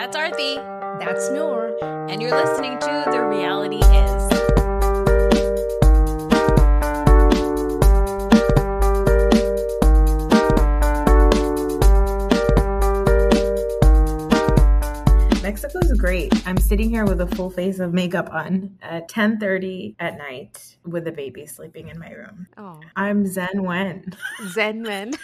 That's 0.00 0.16
Arthi. 0.16 0.56
That's 0.98 1.30
Noor. 1.30 1.76
And 2.08 2.22
you're 2.22 2.34
listening 2.34 2.78
to 2.78 3.04
The 3.12 3.22
Reality 3.22 3.80
Is. 3.80 4.30
Mexico's 15.42 15.92
great. 15.98 16.32
I'm 16.46 16.56
sitting 16.56 16.88
here 16.88 17.04
with 17.04 17.20
a 17.20 17.26
full 17.26 17.50
face 17.50 17.78
of 17.78 17.92
makeup 17.92 18.30
on 18.32 18.78
at 18.80 19.06
10:30 19.08 19.96
at 19.98 20.16
night 20.16 20.76
with 20.86 21.06
a 21.08 21.12
baby 21.12 21.44
sleeping 21.44 21.88
in 21.88 21.98
my 21.98 22.12
room. 22.12 22.46
Oh, 22.56 22.80
I'm 22.96 23.26
Zen 23.26 23.64
Wen. 23.64 24.14
Zen 24.48 24.80
Men. 24.80 25.12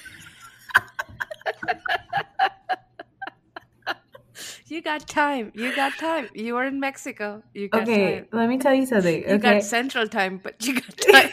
you 4.67 4.83
got 4.83 5.07
time. 5.09 5.53
You 5.55 5.75
got 5.75 5.96
time. 5.98 6.29
You 6.35 6.56
are 6.56 6.65
in 6.66 6.80
Mexico. 6.80 7.43
You 7.55 7.69
got 7.69 7.83
Okay, 7.83 8.16
time. 8.20 8.29
let 8.33 8.48
me 8.48 8.59
tell 8.59 8.74
you 8.74 8.87
something. 8.87 9.29
You 9.29 9.38
got 9.38 9.62
Central 9.62 10.09
Time, 10.09 10.41
but 10.43 10.65
you 10.66 10.74
got 10.80 10.97
time. 11.12 11.30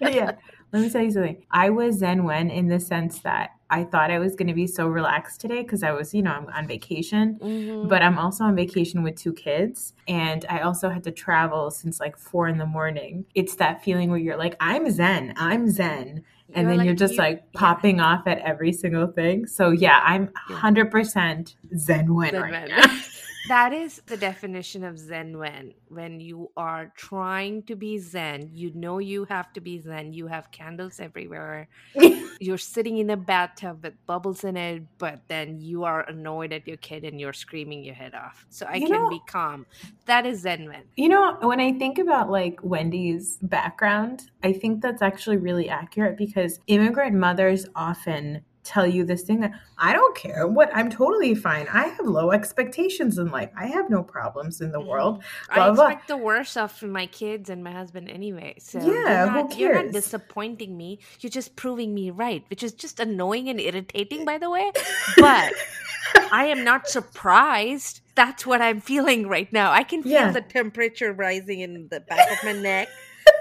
yeah. 0.00 0.32
Let 0.72 0.82
me 0.82 0.90
tell 0.90 1.02
you 1.02 1.10
something. 1.10 1.44
I 1.50 1.70
was 1.70 1.98
Zen 1.98 2.24
Wen 2.24 2.48
in 2.50 2.68
the 2.68 2.78
sense 2.80 3.20
that 3.20 3.50
I 3.70 3.84
thought 3.84 4.10
I 4.10 4.18
was 4.18 4.34
going 4.34 4.48
to 4.48 4.54
be 4.54 4.66
so 4.66 4.86
relaxed 4.88 5.40
today 5.40 5.62
because 5.62 5.82
I 5.82 5.92
was, 5.92 6.12
you 6.12 6.22
know, 6.22 6.32
I'm 6.32 6.46
on 6.48 6.66
vacation. 6.66 7.38
Mhm. 7.40 7.88
But 7.88 8.02
I'm 8.02 8.18
also 8.18 8.44
on 8.44 8.56
vacation 8.56 9.02
with 9.02 9.16
two 9.16 9.32
kids, 9.32 9.94
and 10.08 10.44
I 10.50 10.60
also 10.60 10.88
had 10.90 11.04
to 11.04 11.10
travel 11.10 11.70
since 11.70 12.00
like 12.00 12.16
four 12.16 12.48
in 12.48 12.58
the 12.58 12.66
morning. 12.66 13.24
It's 13.34 13.54
that 13.56 13.82
feeling 13.84 14.10
where 14.10 14.18
you're 14.18 14.36
like, 14.36 14.56
I'm 14.60 14.90
Zen, 14.90 15.34
I'm 15.36 15.70
Zen. 15.70 16.24
And 16.52 16.62
You're 16.64 16.70
then 16.70 16.78
like- 16.78 16.86
you're 16.86 16.94
just 16.96 17.12
you- 17.14 17.20
like 17.20 17.44
yeah. 17.54 17.60
popping 17.60 18.00
off 18.00 18.26
at 18.26 18.38
every 18.40 18.72
single 18.72 19.06
thing. 19.06 19.46
So 19.46 19.70
yeah, 19.70 20.00
I'm 20.04 20.30
Yeah. 20.48 20.56
100% 20.56 21.54
Zen 21.76 22.12
Wen 22.12 22.32
Zen 22.32 22.42
right 22.42 22.68
now. 22.68 22.82
That 23.48 23.72
is 23.72 24.02
the 24.06 24.16
definition 24.16 24.84
of 24.84 24.98
Zen 24.98 25.36
Wen 25.38 25.72
when 25.88 26.20
you 26.20 26.50
are 26.56 26.92
trying 26.96 27.62
to 27.64 27.74
be 27.74 27.98
Zen, 27.98 28.50
you 28.52 28.70
know 28.74 28.98
you 28.98 29.24
have 29.24 29.52
to 29.54 29.60
be 29.60 29.80
Zen. 29.80 30.12
You 30.12 30.26
have 30.26 30.50
candles 30.52 31.00
everywhere. 31.00 31.68
You're 32.42 32.58
sitting 32.58 32.98
in 32.98 33.10
a 33.10 33.16
bathtub 33.16 33.82
with 33.82 33.94
bubbles 34.06 34.44
in 34.44 34.56
it, 34.56 34.82
but 34.98 35.20
then 35.28 35.58
you 35.60 35.84
are 35.84 36.02
annoyed 36.08 36.52
at 36.52 36.66
your 36.66 36.78
kid 36.78 37.04
and 37.04 37.20
you're 37.20 37.32
screaming 37.34 37.82
your 37.84 37.94
head 37.94 38.14
off. 38.14 38.46
So 38.50 38.66
I 38.66 38.76
You 38.76 38.86
can 38.86 38.96
know- 39.02 39.10
be 39.10 39.20
calm. 39.26 39.66
That 40.06 40.26
is 40.26 40.40
Zen 40.40 40.66
Wen. 40.68 40.84
You 40.96 41.08
know, 41.08 41.36
when 41.40 41.60
I 41.60 41.72
think 41.72 41.98
about 41.98 42.30
like 42.30 42.58
Wendy's 42.62 43.36
background, 43.42 44.30
I 44.42 44.52
think 44.52 44.80
that's 44.80 45.02
actually 45.02 45.36
really 45.38 45.68
accurate 45.68 46.16
because 46.16 46.60
immigrant 46.66 47.14
mothers 47.16 47.66
often 47.74 48.42
tell 48.70 48.86
you 48.86 49.04
this 49.04 49.22
thing 49.22 49.40
that 49.40 49.52
I 49.78 49.92
don't 49.92 50.16
care 50.16 50.46
what 50.46 50.70
I'm 50.72 50.90
totally 50.90 51.34
fine. 51.34 51.66
I 51.72 51.88
have 51.88 52.06
low 52.06 52.30
expectations 52.30 53.18
in 53.18 53.30
life. 53.30 53.50
I 53.56 53.66
have 53.66 53.90
no 53.90 54.02
problems 54.02 54.60
in 54.60 54.70
the 54.70 54.78
mm-hmm. 54.78 54.88
world. 54.88 55.22
I 55.48 55.54
Blah, 55.56 55.72
blah. 55.72 55.86
expect 55.86 56.08
the 56.08 56.16
worst 56.16 56.56
of 56.56 56.82
my 56.82 57.06
kids 57.06 57.50
and 57.50 57.64
my 57.64 57.72
husband 57.72 58.08
anyway. 58.08 58.54
So 58.58 58.78
Yeah, 58.78 59.24
you're 59.24 59.34
not, 59.34 59.58
you're 59.58 59.82
not 59.82 59.92
disappointing 59.92 60.76
me. 60.76 61.00
You're 61.20 61.30
just 61.30 61.56
proving 61.56 61.94
me 61.94 62.10
right, 62.10 62.44
which 62.48 62.62
is 62.62 62.72
just 62.72 63.00
annoying 63.00 63.48
and 63.48 63.60
irritating, 63.60 64.24
by 64.24 64.38
the 64.38 64.50
way. 64.50 64.70
But 65.16 65.52
I 66.32 66.46
am 66.46 66.64
not 66.64 66.88
surprised. 66.88 68.00
That's 68.14 68.46
what 68.46 68.60
I'm 68.62 68.80
feeling 68.80 69.26
right 69.28 69.52
now. 69.52 69.72
I 69.72 69.82
can 69.82 70.02
feel 70.02 70.12
Yeah. 70.12 70.30
the 70.30 70.42
temperature 70.42 71.12
rising 71.12 71.60
in 71.60 71.88
the 71.88 72.00
back 72.00 72.30
of 72.30 72.44
my 72.44 72.52
neck. 72.52 72.88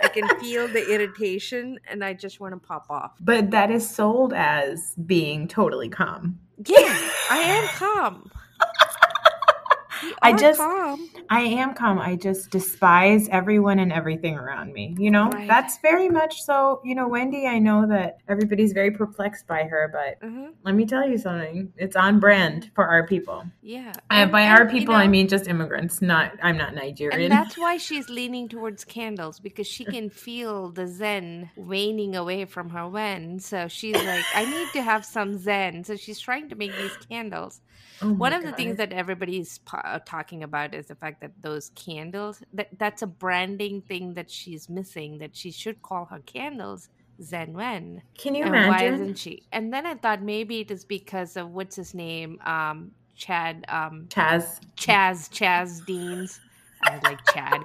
I 0.01 0.07
can 0.07 0.27
feel 0.39 0.67
the 0.67 0.93
irritation, 0.93 1.79
and 1.87 2.03
I 2.03 2.13
just 2.13 2.39
want 2.39 2.53
to 2.53 2.59
pop 2.59 2.87
off. 2.89 3.13
But 3.19 3.51
that 3.51 3.71
is 3.71 3.89
sold 3.89 4.33
as 4.33 4.95
being 5.05 5.47
totally 5.47 5.89
calm. 5.89 6.39
Yeah, 6.65 6.97
I 7.29 7.37
am 7.37 7.67
calm. 7.69 8.31
I 10.22 10.34
just- 10.34 10.59
calm. 10.59 11.09
I 11.30 11.42
am 11.42 11.73
calm. 11.73 12.00
I 12.00 12.16
just 12.16 12.50
despise 12.52 13.30
everyone 13.30 13.80
and 13.80 13.94
everything 13.94 14.36
around 14.36 14.73
me. 14.73 14.95
You 14.98 15.12
know, 15.12 15.30
Right. 15.30 15.48
that's 15.48 15.78
very 15.80 16.09
much 16.09 16.42
so. 16.42 16.81
You 16.84 16.95
know, 16.95 17.08
Wendy, 17.08 17.46
I 17.47 17.59
know 17.59 17.85
that 17.88 18.18
everybody's 18.28 18.74
very 18.74 18.91
perplexed 18.91 19.46
by 19.47 19.63
her, 19.63 19.90
but 19.94 20.28
Mhm. 20.28 20.53
let 20.63 20.75
me 20.75 20.85
tell 20.85 21.08
you 21.08 21.18
something. 21.18 21.72
It's 21.78 21.96
on 21.96 22.19
brand 22.19 22.72
for 22.75 22.85
our 22.88 23.06
people. 23.06 23.46
Yeah, 23.62 23.94
And 24.09 24.24
And- 24.24 24.31
by 24.31 24.41
and, 24.41 24.59
our 24.59 24.66
you 24.66 24.79
people, 24.79 24.96
I 24.96 25.08
mean 25.08 25.28
just 25.28 25.47
immigrants. 25.47 26.02
Not, 26.02 26.34
I'm 26.41 26.58
not 26.58 26.74
Nigerian. 26.74 27.22
And 27.22 27.31
that's 27.31 27.58
why 27.58 27.78
she's 27.78 28.09
leaning 28.09 28.50
towards 28.50 28.84
candles 28.84 29.40
because 29.40 29.68
she 29.68 29.85
can 29.85 30.09
feel 30.09 30.69
the 30.69 30.88
zen 30.88 31.50
waning 31.56 32.16
away 32.16 32.46
from 32.46 32.69
her 32.72 32.88
when. 32.88 33.40
So 33.40 33.68
she's 33.68 33.96
like, 33.96 34.25
I 34.35 34.46
need 34.46 34.68
to 34.74 34.81
have 34.81 35.06
some 35.06 35.38
zen. 35.38 35.84
So 35.84 35.96
she's 35.96 36.19
trying 36.19 36.50
to 36.50 36.56
make 36.56 36.75
these 36.78 36.96
candles. 37.09 37.62
Oh 38.01 38.13
One 38.13 38.33
of 38.33 38.43
the 38.43 38.51
things 38.51 38.77
that 38.77 38.93
everybody's 38.93 39.57
po- 39.59 39.77
uh, 39.77 39.99
talking 40.05 40.43
about 40.43 40.73
is 40.73 40.87
the 40.87 40.95
fact 40.95 41.21
that 41.21 41.31
those 41.41 41.69
candles, 41.75 42.41
that, 42.53 42.69
that's 42.77 43.01
a 43.01 43.07
branding 43.07 43.81
thing 43.81 44.13
that 44.13 44.29
she's 44.29 44.69
missing, 44.69 45.17
that 45.19 45.35
she 45.35 45.51
should 45.51 45.81
call 45.81 46.05
her 46.05 46.19
candles 46.19 46.89
Zen 47.21 47.53
Wen. 47.53 48.01
Can 48.17 48.35
you 48.35 48.45
And 48.45 48.53
why 48.53 48.83
isn't 48.85 49.17
she? 49.17 49.43
And 49.51 49.73
then 49.73 49.85
I 49.85 49.95
thought 49.95 50.21
maybe 50.21 50.61
it 50.61 50.71
is 50.71 50.85
because 50.85 51.35
of 51.35 51.51
what's 51.51 51.75
his 51.75 51.93
name? 51.93 52.39
Um, 52.45 52.91
Chad, 53.15 53.65
um, 53.67 54.05
Chaz. 54.07 54.59
Chaz 54.77 55.29
Chaz 55.29 55.85
Deans. 55.85 56.39
I 56.83 56.95
was 56.95 57.03
like 57.03 57.19
Chad. 57.33 57.61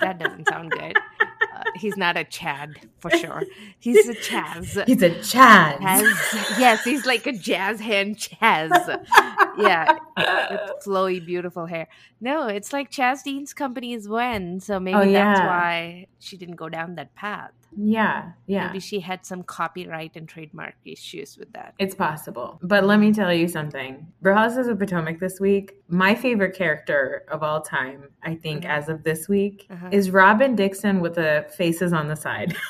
That 0.00 0.18
doesn't 0.18 0.48
sound 0.48 0.72
good. 0.72 0.96
He's 1.74 1.96
not 1.96 2.16
a 2.16 2.24
Chad 2.24 2.76
for 2.98 3.10
sure. 3.18 3.42
He's 3.78 4.08
a 4.08 4.14
Chaz. 4.14 4.86
He's 4.86 5.02
a 5.02 5.10
Chaz. 5.10 5.78
Chaz. 5.78 6.58
Yes, 6.58 6.84
he's 6.84 7.04
like 7.06 7.26
a 7.26 7.32
jazz 7.32 7.80
hand 7.80 8.16
Chaz. 8.16 8.70
Yeah, 9.58 9.92
with 10.50 10.70
flowy, 10.86 11.24
beautiful 11.24 11.66
hair. 11.66 11.88
No, 12.20 12.46
it's 12.48 12.72
like 12.72 12.90
Chaz 12.90 13.22
Dean's 13.22 13.52
company 13.54 13.92
is 13.92 14.08
WEN, 14.08 14.60
so 14.60 14.76
oh, 14.76 14.80
maybe 14.80 14.96
Oh, 14.96 15.12
that's 15.12 15.40
why 15.40 16.06
she 16.18 16.36
didn't 16.36 16.56
go 16.56 16.68
down 16.68 16.94
that 16.96 17.14
path. 17.14 17.52
Yeah, 17.78 18.32
yeah. 18.46 18.68
Maybe 18.68 18.80
she 18.80 19.00
had 19.00 19.26
some 19.26 19.42
copyright 19.42 20.16
and 20.16 20.26
trademark 20.26 20.74
issues 20.84 21.36
with 21.36 21.52
that. 21.52 21.74
It's 21.78 21.94
possible. 21.94 22.58
But 22.62 22.84
let 22.84 22.98
me 23.00 23.12
tell 23.12 23.32
you 23.32 23.48
something. 23.48 24.06
Real 24.22 24.34
Houses 24.34 24.66
of 24.66 24.78
Potomac 24.78 25.20
this 25.20 25.38
week, 25.40 25.74
my 25.88 26.14
favorite 26.14 26.56
character 26.56 27.24
of 27.30 27.42
all 27.42 27.60
time, 27.60 28.08
I 28.22 28.34
think, 28.34 28.62
Mhm. 28.64 28.68
as 28.70 28.88
of 28.88 29.02
this 29.04 29.28
week, 29.28 29.66
Uh-huh. 29.70 29.88
is 29.92 30.10
Robin 30.10 30.54
Dixon 30.56 31.00
with 31.00 31.16
the 31.16 31.46
faces 31.56 31.92
on 31.92 32.08
the 32.08 32.16
side. 32.16 32.56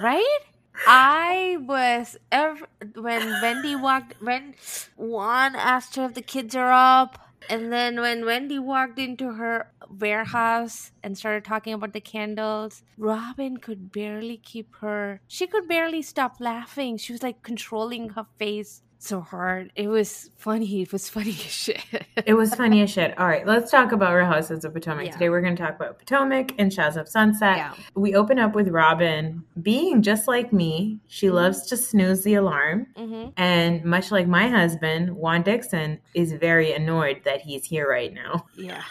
Right? 0.00 0.38
I 0.86 1.56
was 1.60 2.16
ev- 2.30 2.64
when 2.94 3.26
Wendy 3.42 3.74
walked 3.74 4.14
when 4.22 4.54
Juan 4.96 5.56
asked 5.56 5.96
her 5.96 6.04
if 6.04 6.14
the 6.14 6.22
kids 6.22 6.54
are 6.54 6.70
up, 6.72 7.18
and 7.48 7.72
then 7.72 8.00
when 8.00 8.24
Wendy 8.24 8.58
walked 8.58 8.98
into 8.98 9.32
her 9.34 9.72
warehouse 9.88 10.92
and 11.02 11.16
started 11.16 11.44
talking 11.44 11.72
about 11.72 11.92
the 11.92 12.00
candles, 12.00 12.82
Robin 12.96 13.56
could 13.58 13.92
barely 13.92 14.36
keep 14.36 14.74
her. 14.76 15.20
She 15.26 15.46
could 15.46 15.68
barely 15.68 16.02
stop 16.02 16.36
laughing. 16.40 16.96
She 16.96 17.12
was 17.12 17.22
like 17.22 17.42
controlling 17.42 18.10
her 18.10 18.26
face 18.38 18.82
so 19.00 19.20
hard. 19.20 19.70
It 19.76 19.88
was 19.88 20.30
funny. 20.36 20.82
It 20.82 20.92
was 20.92 21.08
funny 21.08 21.30
as 21.30 21.36
shit. 21.38 21.80
it 22.26 22.34
was 22.34 22.54
funny 22.54 22.82
as 22.82 22.90
shit. 22.90 23.16
All 23.18 23.26
right, 23.28 23.46
let's 23.46 23.70
talk 23.70 23.92
about 23.92 24.12
Real 24.14 24.26
Houses 24.26 24.64
of 24.64 24.72
Potomac. 24.74 25.06
Yeah. 25.06 25.12
Today 25.12 25.28
we're 25.28 25.40
going 25.40 25.54
to 25.56 25.62
talk 25.62 25.76
about 25.76 25.98
Potomac 25.98 26.52
and 26.58 26.72
Shahs 26.72 26.96
of 26.96 27.08
Sunset. 27.08 27.56
Yeah. 27.56 27.74
We 27.94 28.14
open 28.14 28.38
up 28.38 28.54
with 28.54 28.68
Robin 28.68 29.44
being 29.62 30.02
just 30.02 30.26
like 30.26 30.52
me. 30.52 30.98
She 31.08 31.28
Mhm. 31.28 31.32
loves 31.34 31.66
to 31.66 31.76
snooze 31.76 32.24
the 32.24 32.34
alarm. 32.34 32.88
hmm 32.96 33.26
And 33.36 33.84
much 33.84 34.10
like 34.10 34.26
my 34.26 34.48
husband, 34.48 35.14
Juan 35.16 35.42
Dixon 35.42 36.00
is 36.14 36.32
very 36.32 36.72
annoyed 36.72 37.22
that 37.24 37.40
he's 37.42 37.64
here 37.64 37.88
right 37.88 38.12
now. 38.12 38.46
Yeah. 38.56 38.82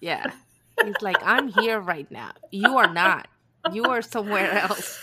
Yeah. 0.00 0.30
He's 0.84 1.00
like, 1.00 1.16
I'm 1.24 1.48
here 1.48 1.80
right 1.80 2.08
now. 2.10 2.32
You 2.50 2.76
are 2.78 2.92
not. 2.92 3.28
You 3.72 3.84
are 3.86 4.02
somewhere 4.02 4.52
else. 4.52 5.02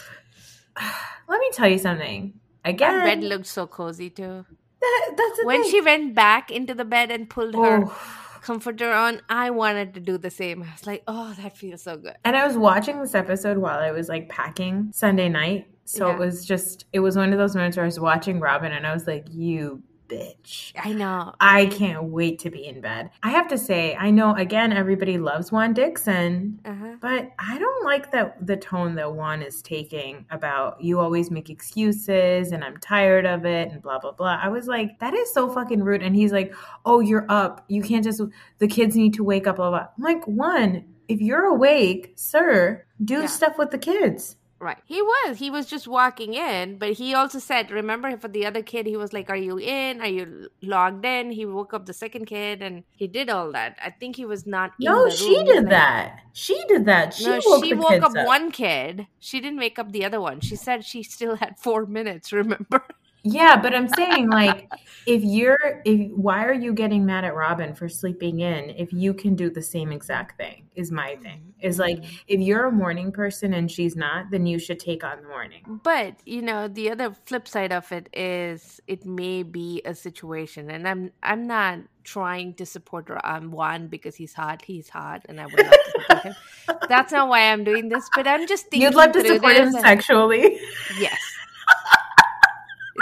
Let 1.28 1.40
me 1.40 1.50
tell 1.52 1.68
you 1.68 1.80
something. 1.80 2.34
Again, 2.66 3.00
That 3.00 3.06
bed 3.20 3.24
looked 3.24 3.46
so 3.48 3.68
cozy 3.68 4.10
too. 4.10 4.46
that, 4.82 5.14
that's 5.18 5.40
When 5.46 5.62
thing. 5.64 5.72
she 5.72 5.82
went 5.82 6.16
back 6.16 6.52
into 6.52 6.74
the 6.74 6.86
bed 6.86 7.12
and 7.12 7.30
pulled 7.30 7.56
her 7.56 7.86
Oh. 7.86 8.40
comforter 8.42 8.92
on, 8.92 9.22
I 9.30 9.50
wanted 9.50 9.94
to 9.96 10.00
do 10.00 10.18
the 10.18 10.30
same. 10.30 10.64
I 10.64 10.72
was 10.72 10.86
like, 10.88 11.04
oh, 11.08 11.34
that 11.42 11.58
feels 11.58 11.84
so 11.84 11.98
good. 11.98 12.16
And 12.26 12.36
I 12.36 12.46
was 12.46 12.58
watching 12.58 13.00
this 13.00 13.16
episode 13.16 13.58
while 13.58 13.80
I 13.80 13.92
was 13.92 14.10
like 14.10 14.30
packing 14.30 14.90
Sunday 14.94 15.30
night. 15.30 15.68
So 15.86 16.08
Yeah. 16.08 16.14
it 16.14 16.20
was 16.20 16.46
just, 16.46 16.86
it 16.94 17.00
was 17.02 17.16
one 17.18 17.32
of 17.34 17.40
those 17.40 17.56
moments 17.56 17.78
where 17.78 17.84
I 17.86 17.88
was 17.88 18.00
watching 18.00 18.40
Robin 18.40 18.72
and 18.72 18.86
I 18.88 18.94
was 18.94 19.08
like, 19.08 19.26
you 19.32 19.82
bitch. 20.14 20.72
I 20.78 20.94
know. 20.94 21.34
I 21.40 21.66
can't 21.68 22.04
wait 22.06 22.40
to 22.40 22.50
be 22.50 22.66
in 22.68 22.82
bed. 22.82 23.10
I 23.24 23.30
have 23.32 23.48
to 23.50 23.58
say, 23.58 23.96
I 23.96 24.12
know 24.12 24.36
again, 24.36 24.72
everybody 24.74 25.18
loves 25.18 25.52
Juan 25.52 25.74
Dixon, 25.74 26.60
Uh-huh. 26.66 26.96
but 27.02 27.32
I 27.40 27.58
don't 27.58 27.84
like 27.86 28.12
that 28.12 28.46
the 28.46 28.58
tone 28.58 28.96
that 28.96 29.14
Juan 29.14 29.42
is 29.42 29.62
taking 29.62 30.26
about 30.32 30.82
you 30.82 31.00
always 31.00 31.32
make 31.32 31.50
excuses 31.50 32.52
and 32.52 32.64
I'm 32.64 32.78
tired 32.78 33.26
of 33.26 33.46
it 33.46 33.72
and 33.72 33.82
blah 33.82 34.00
blah 34.00 34.12
blah. 34.12 34.40
I 34.42 34.50
was 34.50 34.68
like, 34.68 35.00
that 35.00 35.14
is 35.14 35.34
so 35.34 35.50
fucking 35.52 35.84
rude. 35.84 36.04
And 36.04 36.16
he's 36.16 36.32
like, 36.32 36.54
Oh, 36.86 37.00
you're 37.00 37.26
up. 37.30 37.66
You 37.68 37.82
can't 37.82 38.04
just 38.04 38.22
the 38.60 38.68
kids 38.68 38.96
need 38.96 39.14
to 39.16 39.24
wake 39.24 39.48
up, 39.48 39.58
blah 39.58 39.70
blah. 39.70 39.88
I'm 39.98 40.04
like, 40.04 40.24
Juan, 40.26 40.86
if 41.08 41.20
you're 41.22 41.46
awake, 41.46 42.14
sir, 42.16 42.86
do 43.04 43.22
Yeah. 43.22 43.26
stuff 43.28 43.58
with 43.58 43.72
the 43.72 43.78
kids. 43.78 44.38
Right. 44.64 44.78
He 44.86 45.02
was. 45.02 45.40
He 45.40 45.50
was 45.50 45.66
just 45.66 45.90
walking 45.90 46.36
in, 46.36 46.78
but 46.78 46.94
he 46.94 47.14
also 47.14 47.38
said, 47.38 47.70
remember 47.70 48.16
for 48.16 48.30
the 48.30 48.46
other 48.46 48.64
kid, 48.64 48.86
he 48.86 48.96
was 48.96 49.12
like, 49.12 49.30
Are 49.30 49.36
you 49.36 49.60
in? 49.60 50.00
Are 50.00 50.08
you 50.08 50.48
logged 50.62 51.06
in? 51.06 51.32
He 51.32 51.46
woke 51.46 51.74
up 51.74 51.86
the 51.86 51.94
second 51.94 52.28
kid 52.28 52.62
and 52.62 52.86
he 52.96 53.08
did 53.08 53.30
all 53.30 53.52
that. 53.52 53.78
I 53.84 53.90
think 53.90 54.16
he 54.16 54.24
was 54.24 54.48
not 54.48 54.72
No, 54.80 55.10
she 55.10 55.44
did 55.44 55.70
that. 55.70 56.22
She 56.32 56.64
did 56.70 56.86
that. 56.86 57.14
She 57.14 57.26
no, 57.26 57.42
woke, 57.46 57.66
she 57.66 57.74
woke 57.74 58.02
up, 58.02 58.16
up 58.16 58.26
one 58.26 58.52
kid. 58.52 59.06
She 59.20 59.42
didn't 59.42 59.60
wake 59.60 59.78
up 59.78 59.92
the 59.92 60.06
other 60.06 60.22
one. 60.22 60.40
She 60.40 60.56
said 60.56 60.86
she 60.86 61.04
still 61.04 61.36
had 61.36 61.60
four 61.60 61.86
minutes, 61.86 62.32
remember? 62.42 62.86
Yeah, 63.24 63.60
but 63.60 63.74
I'm 63.74 63.88
saying 63.88 64.30
like 64.30 64.70
if 65.06 65.24
you're 65.24 65.82
if 65.86 66.12
why 66.12 66.44
are 66.46 66.54
you 66.54 66.74
getting 66.74 67.06
mad 67.06 67.24
at 67.24 67.36
Robin 67.36 67.74
for 67.74 67.88
sleeping 67.88 68.42
in 68.42 68.70
if 68.72 68.92
you 68.92 69.14
can 69.14 69.36
do 69.36 69.50
the 69.50 69.62
same 69.62 69.92
exact 69.92 70.38
thing 70.38 70.68
is 70.76 70.92
my 70.92 71.16
thing. 71.18 71.54
Is 71.62 71.80
like 71.80 71.98
mm-hmm. 71.98 72.16
if 72.28 72.42
you're 72.42 72.66
a 72.66 72.72
morning 72.72 73.12
person 73.12 73.54
and 73.54 73.72
she's 73.72 73.96
not, 73.96 74.30
then 74.32 74.46
you 74.46 74.60
should 74.60 74.80
take 74.80 75.06
on 75.06 75.22
the 75.22 75.28
morning. 75.28 75.64
But, 75.84 76.16
you 76.26 76.42
know, 76.42 76.68
the 76.68 76.92
other 76.92 77.14
flip 77.26 77.48
side 77.48 77.72
of 77.72 77.90
it 77.94 78.10
is 78.14 78.82
it 78.88 79.06
may 79.06 79.44
be 79.44 79.82
a 79.86 79.96
situation 79.96 80.70
and 80.70 80.86
I'm 80.88 81.12
I'm 81.22 81.48
not 81.48 81.80
trying 82.04 82.54
to 82.56 82.66
support 82.66 83.10
um, 83.24 83.52
Juan 83.52 83.88
because 83.88 84.16
he's 84.16 84.34
hot. 84.34 84.62
He's 84.62 84.90
hot, 84.90 85.26
and 85.30 85.40
I 85.40 85.46
would 85.46 85.58
love 85.58 85.72
to 85.72 85.92
support 85.92 86.24
him. 86.24 86.36
That's 86.90 87.14
not 87.14 87.30
why 87.30 87.52
I'm 87.52 87.64
doing 87.64 87.90
this, 87.90 88.10
but 88.16 88.28
I'm 88.28 88.46
just 88.48 88.66
thinking. 88.66 88.82
You'd 88.82 88.96
love 88.96 89.14
to 89.14 89.26
support 89.26 89.56
him 89.56 89.72
sexually. 89.72 90.60
Yes, 91.00 91.20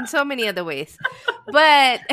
in 0.01 0.07
so 0.07 0.25
many 0.25 0.47
other 0.47 0.63
ways. 0.63 0.97
But 1.47 2.01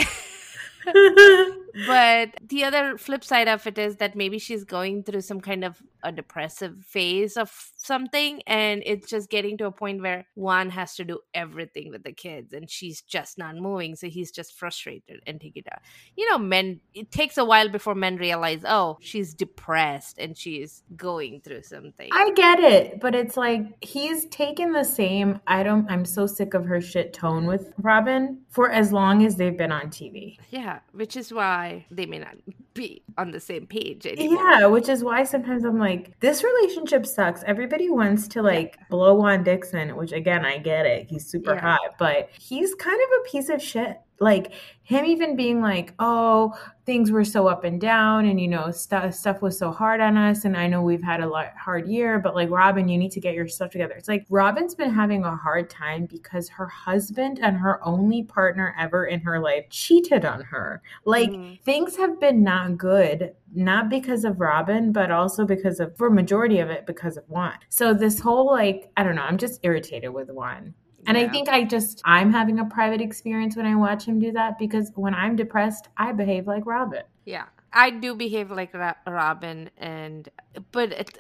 but 1.87 2.31
the 2.47 2.65
other 2.65 2.99
flip 2.99 3.25
side 3.25 3.49
of 3.49 3.67
it 3.67 3.79
is 3.79 3.97
that 3.97 4.17
maybe 4.17 4.39
she's 4.39 4.65
going 4.65 5.03
through 5.03 5.21
some 5.21 5.41
kind 5.41 5.65
of 5.65 5.83
a 6.03 6.13
depressive 6.13 6.85
phase 6.85 7.37
of 7.37 7.51
something 7.77 8.41
and 8.47 8.83
it's 8.87 9.09
just 9.09 9.29
getting 9.31 9.59
to 9.59 9.67
a 9.67 9.73
point 9.73 10.01
where 10.01 10.27
Juan 10.37 10.71
has 10.71 10.95
to 10.97 11.05
do 11.05 11.19
everything 11.35 11.91
with 11.91 12.05
the 12.05 12.13
kids 12.13 12.53
and 12.53 12.71
she's 12.71 13.03
just 13.03 13.39
not 13.39 13.57
moving 13.57 13.97
so 13.97 14.09
he's 14.09 14.31
just 14.31 14.57
frustrated 14.57 15.21
and 15.27 15.41
take 15.41 15.57
it 15.57 15.67
out 15.71 15.81
you 16.17 16.29
know 16.31 16.39
men 16.39 16.81
it 16.95 17.11
takes 17.11 17.37
a 17.37 17.45
while 17.45 17.69
before 17.69 17.95
men 17.95 18.17
realize 18.17 18.63
oh 18.65 18.97
she's 19.01 19.35
depressed 19.35 20.19
and 20.19 20.37
she's 20.37 20.83
going 20.97 21.41
through 21.41 21.63
something. 21.63 22.09
I 22.13 22.31
get 22.33 22.61
it 22.61 23.01
but 23.01 23.15
it's 23.15 23.37
like 23.37 23.63
he's 23.81 24.27
taken 24.27 24.73
the 24.73 24.85
same 24.85 25.41
i 25.47 25.63
don't 25.63 25.91
i'm 25.91 26.05
so 26.05 26.27
sick 26.27 26.55
of 26.55 26.65
her 26.65 26.81
shit 26.81 27.13
tone 27.13 27.47
with 27.47 27.73
robin 27.79 28.41
for 28.49 28.71
as 28.71 28.93
long 28.93 29.25
as 29.25 29.37
they've 29.37 29.57
been 29.57 29.73
on 29.73 29.89
tv 29.89 30.37
yeah 30.51 30.81
which 30.93 31.17
is 31.17 31.33
why 31.33 31.68
they 31.91 32.07
may 32.07 32.19
not 32.19 32.37
be 32.75 33.03
on 33.17 33.31
the 33.31 33.41
same 33.41 33.67
page 33.67 34.07
anymore. 34.07 34.43
Yeah, 34.51 34.67
which 34.67 34.89
is 34.89 35.03
why 35.03 35.25
sometimes 35.25 35.65
I'm 35.65 35.79
like, 35.79 36.19
this 36.21 36.45
relationship 36.45 37.07
sucks. 37.07 37.43
Everybody 37.45 37.91
wants 37.91 38.29
to 38.29 38.43
like 38.43 38.77
yeah. 38.79 38.85
blow 38.91 39.15
Juan 39.15 39.43
Dixon, 39.43 39.97
which 39.97 40.13
again, 40.13 40.45
I 40.45 40.59
get 40.59 40.87
it. 40.87 41.07
He's 41.09 41.27
super 41.27 41.55
yeah. 41.55 41.61
hot, 41.61 41.95
but 41.99 42.31
he's 42.39 42.75
kind 42.75 43.01
of 43.01 43.21
a 43.21 43.29
piece 43.31 43.49
of 43.49 43.63
shit. 43.63 43.99
Like 44.21 44.53
him 44.83 45.05
even 45.05 45.37
being 45.37 45.61
like, 45.61 45.95
oh, 45.99 46.59
things 46.89 47.11
were 47.11 47.23
so 47.23 47.47
up 47.47 47.65
and 47.65 47.83
down 47.83 48.25
and 48.25 48.41
you 48.41 48.49
know 48.49 48.71
stuff 48.71 49.13
stuff 49.13 49.43
was 49.43 49.59
so 49.59 49.71
hard 49.71 50.01
on 50.01 50.17
us. 50.17 50.47
And 50.47 50.57
i 50.57 50.67
know 50.67 50.81
we've 50.81 51.03
had 51.03 51.21
a 51.21 51.29
lot 51.29 51.53
hard 51.55 51.87
year 51.87 52.19
but 52.19 52.35
like 52.35 52.49
robin 52.49 52.89
you 52.89 52.97
need 52.97 53.13
to 53.13 53.21
get 53.21 53.35
your 53.35 53.47
stuff 53.47 53.71
together. 53.71 53.93
It's 53.93 54.09
like 54.09 54.25
robin's 54.31 54.75
been 54.75 54.89
having 54.89 55.23
a 55.23 55.37
hard 55.37 55.69
time 55.69 56.07
because 56.07 56.49
her 56.49 56.67
husband 56.67 57.41
and 57.43 57.59
her 57.59 57.87
only 57.87 58.23
partner 58.23 58.75
ever 58.79 59.05
in 59.05 59.21
her 59.21 59.39
life 59.39 59.67
cheated 59.69 60.25
on 60.25 60.41
her. 60.41 60.81
Like 61.05 61.29
mm-hmm. 61.29 61.63
things 61.63 61.95
have 61.97 62.19
been 62.19 62.43
not 62.43 62.79
good 62.79 63.35
not 63.55 63.91
because 63.91 64.25
of 64.25 64.41
robin 64.41 64.91
but 64.91 65.11
also 65.11 65.45
because 65.45 65.81
of 65.81 65.95
for 65.95 66.09
majority 66.09 66.59
of 66.59 66.71
it 66.71 66.87
because 66.87 67.19
of 67.19 67.25
juan. 67.29 67.59
So 67.69 67.93
this 67.93 68.19
whole 68.19 68.47
like 68.47 68.91
i 68.97 69.03
don't 69.03 69.15
know 69.15 69.23
i'm 69.23 69.37
just 69.37 69.61
irritated 69.63 70.15
with 70.15 70.31
juan 70.31 70.73
and 71.07 71.17
yeah. 71.17 71.25
I 71.25 71.29
think 71.29 71.49
I 71.49 71.65
just, 71.65 72.03
I'm 72.05 72.33
having 72.33 72.59
a 72.59 72.65
private 72.65 73.01
experience 73.01 73.57
when 73.57 73.67
I 73.67 73.75
watch 73.75 74.05
him 74.05 74.19
do 74.19 74.33
that 74.33 74.59
because 74.59 74.91
when 74.95 75.15
I'm 75.15 75.37
depressed, 75.37 75.89
I 75.97 76.13
behave 76.13 76.47
like 76.47 76.67
Robin. 76.67 77.03
Yeah. 77.25 77.45
I 77.73 77.91
do 77.91 78.15
behave 78.15 78.51
like 78.51 78.75
Robin. 79.07 79.71
And, 79.77 80.29
but 80.73 80.93
it, 80.93 81.19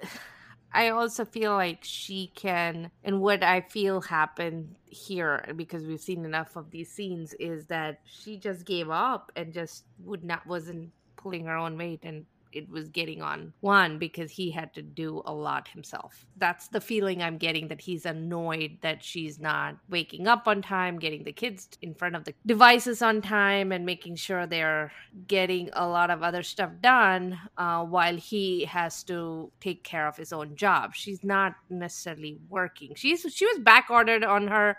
I 0.72 0.88
also 0.90 1.24
feel 1.24 1.52
like 1.52 1.78
she 1.82 2.32
can, 2.34 2.90
and 3.04 3.20
what 3.20 3.42
I 3.42 3.60
feel 3.60 4.00
happened 4.00 4.74
here, 4.84 5.44
because 5.56 5.84
we've 5.84 6.00
seen 6.00 6.24
enough 6.24 6.56
of 6.56 6.70
these 6.70 6.90
scenes, 6.90 7.34
is 7.34 7.66
that 7.66 8.00
she 8.04 8.36
just 8.36 8.66
gave 8.66 8.90
up 8.90 9.32
and 9.36 9.52
just 9.52 9.84
would 10.00 10.24
not, 10.24 10.46
wasn't 10.46 10.90
pulling 11.16 11.46
her 11.46 11.56
own 11.56 11.78
weight 11.78 12.00
and 12.02 12.26
it 12.52 12.68
was 12.68 12.88
getting 12.88 13.22
on 13.22 13.52
Juan 13.60 13.98
because 13.98 14.30
he 14.30 14.50
had 14.50 14.72
to 14.74 14.82
do 14.82 15.22
a 15.26 15.32
lot 15.32 15.68
himself. 15.68 16.26
That's 16.36 16.68
the 16.68 16.80
feeling 16.80 17.22
I'm 17.22 17.38
getting 17.38 17.68
that 17.68 17.80
he's 17.80 18.06
annoyed 18.06 18.78
that 18.82 19.02
she's 19.02 19.38
not 19.38 19.76
waking 19.88 20.26
up 20.26 20.46
on 20.46 20.62
time, 20.62 20.98
getting 20.98 21.24
the 21.24 21.32
kids 21.32 21.68
in 21.82 21.94
front 21.94 22.16
of 22.16 22.24
the 22.24 22.34
devices 22.46 23.02
on 23.02 23.22
time, 23.22 23.72
and 23.72 23.84
making 23.84 24.16
sure 24.16 24.46
they're 24.46 24.92
getting 25.26 25.70
a 25.72 25.86
lot 25.86 26.10
of 26.10 26.22
other 26.22 26.42
stuff 26.42 26.70
done 26.80 27.38
uh, 27.56 27.84
while 27.84 28.16
he 28.16 28.64
has 28.64 29.02
to 29.04 29.50
take 29.60 29.84
care 29.84 30.06
of 30.06 30.16
his 30.16 30.32
own 30.32 30.56
job. 30.56 30.94
She's 30.94 31.24
not 31.24 31.54
necessarily 31.70 32.38
working. 32.48 32.94
She's 32.94 33.26
she 33.32 33.46
was 33.46 33.58
back 33.58 33.88
ordered 33.90 34.24
on 34.24 34.48
her 34.48 34.78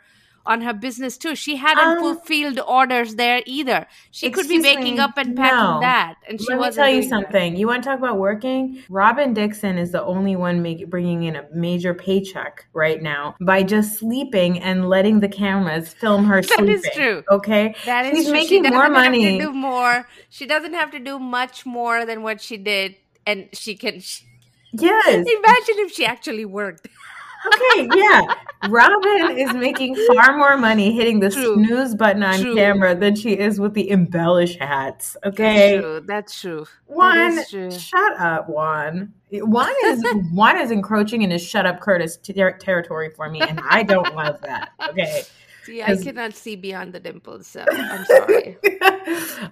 on 0.50 0.62
her 0.62 0.74
business 0.74 1.16
too. 1.18 1.36
She 1.36 1.56
hadn't 1.56 1.86
um, 1.86 2.00
fulfilled 2.00 2.60
orders 2.68 3.16
there 3.16 3.44
either. 3.46 3.86
She 4.10 4.32
could 4.32 4.48
be 4.48 4.60
waking 4.60 4.96
me, 4.96 5.00
up 5.00 5.16
and 5.16 5.38
packing 5.38 5.58
no. 5.58 5.80
that, 5.80 6.16
and 6.28 6.42
she 6.42 6.48
Let 6.50 6.60
me 6.60 6.76
tell 6.76 6.90
you 6.90 7.04
something. 7.04 7.54
That. 7.54 7.60
You 7.60 7.68
want 7.68 7.84
to 7.84 7.90
talk 7.90 8.00
about 8.00 8.18
working? 8.18 8.84
Robin 8.90 9.34
Dixon 9.34 9.78
is 9.78 9.92
the 9.92 10.04
only 10.04 10.36
one 10.36 10.62
make, 10.64 10.90
bringing 10.90 11.24
in 11.24 11.36
a 11.36 11.48
major 11.54 11.94
paycheck 11.94 12.66
right 12.74 13.02
now 13.02 13.36
by 13.40 13.62
just 13.62 14.00
sleeping 14.00 14.60
and 14.60 14.90
letting 14.90 15.20
the 15.20 15.30
cameras 15.30 15.94
film 15.94 16.26
her 16.26 16.42
that 16.42 16.46
sleeping. 16.58 16.66
That 16.66 16.74
is 16.74 16.90
true. 16.96 17.24
Okay, 17.30 17.76
that 17.86 18.08
is. 18.08 18.18
She's 18.18 18.26
true. 18.26 18.34
making 18.34 18.64
she 18.66 18.72
more 18.72 18.90
money. 18.90 19.40
do 19.40 19.54
more. 19.54 20.08
She 20.30 20.48
doesn't 20.48 20.74
have 20.74 20.90
to 20.92 21.00
do 21.00 21.20
much 21.20 21.66
more 21.66 22.06
than 22.06 22.24
what 22.24 22.42
she 22.42 22.58
did, 22.58 22.96
and 23.28 23.50
she 23.54 23.76
can. 23.76 24.00
She, 24.00 24.26
yes. 24.74 25.14
Imagine 25.16 25.86
if 25.86 25.94
she 25.94 26.06
actually 26.06 26.46
worked 26.46 26.88
okay, 27.46 27.90
yeah. 27.96 28.22
Robin 28.68 29.38
is 29.38 29.54
making 29.54 29.96
far 30.14 30.38
more 30.38 30.58
money 30.58 30.92
hitting 30.92 31.20
the 31.22 31.30
true. 31.30 31.56
snooze 31.56 31.96
button 31.96 32.24
on 32.24 32.40
true. 32.40 32.56
camera 32.56 32.94
than 32.94 33.16
she 33.16 33.32
is 33.32 33.60
with 33.60 33.74
the 33.74 33.90
embellish 33.90 34.58
hats. 34.58 35.16
Okay, 35.24 35.78
That's 35.78 35.82
true. 35.82 36.04
That's 36.06 36.42
true. 36.42 36.66
Juan, 36.88 37.40
true. 37.50 37.72
shut 37.72 38.20
up, 38.20 38.50
Juan. 38.50 39.14
Juan 39.32 39.74
is 39.86 40.04
Juan 40.34 40.60
is 40.60 40.72
encroaching 40.72 41.22
into 41.22 41.38
shut 41.38 41.66
up 41.66 41.80
Curtis 41.80 42.18
ter- 42.18 42.58
territory 42.58 43.12
for 43.16 43.30
me, 43.30 43.42
and 43.42 43.62
I 43.70 43.84
don't 43.84 44.14
love 44.16 44.42
that. 44.42 44.72
Okay. 44.90 45.24
See, 45.64 45.82
I 45.82 45.96
cannot 45.96 46.34
see 46.34 46.56
beyond 46.56 46.94
the 46.94 47.00
dimples, 47.00 47.48
so 47.48 47.64
I'm 47.70 48.06
sorry. 48.06 48.58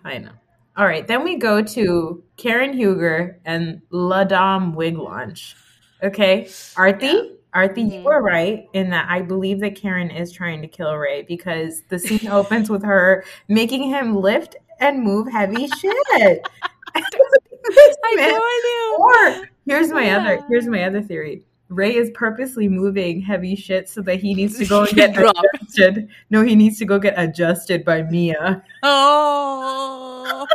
I 0.04 0.18
know. 0.18 0.32
All 0.76 0.86
right, 0.86 1.08
then 1.08 1.24
we 1.24 1.38
go 1.38 1.62
to 1.62 2.24
Karen 2.38 2.74
Huger 2.74 3.40
and 3.46 3.82
La 3.90 4.24
Dame 4.24 4.76
Wig 4.76 4.98
Launch. 4.98 5.56
Okay, 6.04 6.44
Arthi. 6.76 7.14
Yeah 7.14 7.37
Arthi, 7.58 7.78
mm-hmm. 7.78 7.92
you 7.92 8.02
were 8.04 8.22
right 8.22 8.70
in 8.74 8.92
that 8.92 9.08
I 9.10 9.24
believe 9.24 9.60
that 9.62 9.76
Karen 9.76 10.12
is 10.12 10.32
trying 10.32 10.62
to 10.62 10.68
kill 10.68 10.96
Ray 10.96 11.24
because 11.24 11.82
the 11.90 11.98
scene 11.98 12.28
opens 12.30 12.70
with 12.70 12.84
her 12.84 13.26
making 13.48 13.90
him 13.90 14.16
lift 14.16 14.56
and 14.80 15.02
move 15.02 15.28
heavy 15.32 15.68
shit. 15.68 15.96
I 16.96 18.14
you. 18.64 19.40
Or 19.40 19.50
here's 19.66 19.90
my 19.92 20.06
yeah. 20.06 20.18
other 20.18 20.46
here's 20.48 20.68
my 20.68 20.84
other 20.84 21.02
theory. 21.02 21.44
Ray 21.70 21.96
is 21.96 22.12
purposely 22.14 22.70
moving 22.70 23.22
heavy 23.22 23.56
shit 23.56 23.90
so 23.90 24.02
that 24.04 24.22
he 24.22 24.36
needs 24.36 24.58
to 24.60 24.66
go 24.66 24.84
and 24.84 24.92
get 24.96 25.18
adjusted. 25.18 26.08
No, 26.30 26.44
he 26.44 26.56
needs 26.56 26.78
to 26.78 26.86
go 26.86 27.00
get 27.00 27.16
adjusted 27.18 27.84
by 27.84 28.04
Mia. 28.04 28.64
Oh. 28.84 30.48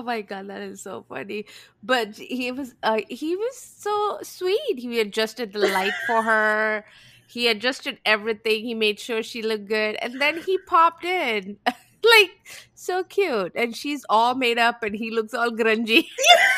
Oh 0.00 0.02
my 0.02 0.22
god, 0.22 0.48
that 0.48 0.62
is 0.62 0.80
so 0.80 1.04
funny. 1.10 1.44
But 1.82 2.16
he 2.16 2.50
was 2.52 2.74
uh, 2.82 3.00
he 3.10 3.36
was 3.36 3.54
so 3.54 4.18
sweet. 4.22 4.78
He 4.78 4.98
adjusted 4.98 5.52
the 5.52 5.58
light 5.58 5.92
for 6.06 6.22
her. 6.30 6.86
He 7.26 7.48
adjusted 7.48 7.98
everything. 8.06 8.64
He 8.64 8.72
made 8.72 8.98
sure 8.98 9.22
she 9.22 9.42
looked 9.42 9.68
good. 9.68 9.98
And 10.00 10.18
then 10.18 10.40
he 10.40 10.56
popped 10.66 11.04
in. 11.04 11.58
like 11.66 12.30
so 12.74 13.04
cute. 13.04 13.52
And 13.54 13.76
she's 13.76 14.06
all 14.08 14.34
made 14.34 14.56
up 14.56 14.82
and 14.82 14.96
he 14.96 15.10
looks 15.10 15.34
all 15.34 15.50
grungy. 15.50 16.06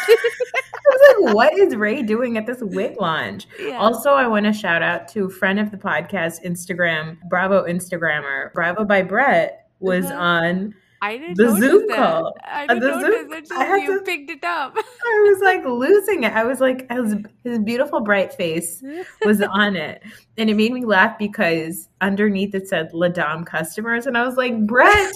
I 0.08 0.16
was 0.86 1.26
like, 1.26 1.34
what 1.34 1.52
is 1.58 1.74
Ray 1.74 2.04
doing 2.04 2.38
at 2.38 2.46
this 2.46 2.62
wig 2.62 3.00
launch? 3.00 3.48
Yeah. 3.60 3.78
Also, 3.78 4.12
I 4.12 4.28
want 4.28 4.46
to 4.46 4.52
shout 4.52 4.82
out 4.82 5.08
to 5.08 5.28
friend 5.28 5.58
of 5.58 5.72
the 5.72 5.76
podcast, 5.76 6.44
Instagram, 6.44 7.18
Bravo 7.28 7.66
Instagrammer, 7.66 8.52
Bravo 8.52 8.84
by 8.84 9.02
Brett 9.02 9.68
was 9.80 10.04
uh-huh. 10.04 10.14
on 10.14 10.74
I 11.02 11.18
didn't 11.18 11.36
the 11.36 11.56
Zoom 11.56 11.88
that. 11.88 11.96
call. 11.96 12.36
I 12.44 12.64
uh, 12.64 12.74
didn't 12.74 12.80
the 12.80 12.88
notice 12.88 13.48
Zoom, 13.48 13.58
until 13.58 13.78
you 13.78 13.98
to, 13.98 14.04
picked 14.04 14.30
it 14.30 14.44
up. 14.44 14.76
I 14.78 15.32
was 15.32 15.40
like 15.42 15.64
losing 15.66 16.22
it. 16.22 16.32
I 16.32 16.44
was 16.44 16.60
like, 16.60 16.88
his, 16.92 17.16
his 17.42 17.58
beautiful 17.58 18.00
bright 18.00 18.32
face 18.32 18.80
was 19.24 19.42
on 19.50 19.74
it. 19.74 20.00
And 20.38 20.48
it 20.48 20.54
made 20.54 20.72
me 20.72 20.84
laugh 20.84 21.18
because 21.18 21.88
underneath 22.00 22.54
it 22.54 22.68
said 22.68 22.94
La 22.94 23.08
Dame 23.08 23.44
customers. 23.44 24.06
And 24.06 24.16
I 24.16 24.24
was 24.24 24.36
like, 24.36 24.64
Brett, 24.64 25.12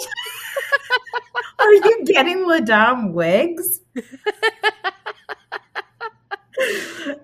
are 1.61 1.73
you 1.73 2.05
getting 2.05 2.49
La 2.49 2.59
Dame 2.59 3.12
wigs? 3.12 3.81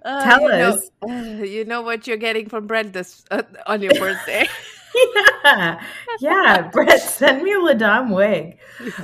Uh, 0.05 0.25
Tell 0.25 0.43
you 0.43 0.49
know- 0.49 0.71
us. 0.75 0.91
you 1.51 1.65
know 1.65 1.83
what 1.83 2.07
you're 2.07 2.17
getting 2.17 2.49
from 2.49 2.69
Brent 2.69 2.93
this 2.93 3.25
uh, 3.33 3.43
on 3.67 3.83
your 3.83 3.95
birthday. 3.95 4.47
Yeah, 4.95 5.83
yeah. 6.21 6.63
Brett, 6.73 7.01
send 7.01 7.43
me 7.43 7.53
a 7.53 7.59
La 7.59 7.75
Dame 7.75 8.11
wig. 8.11 8.59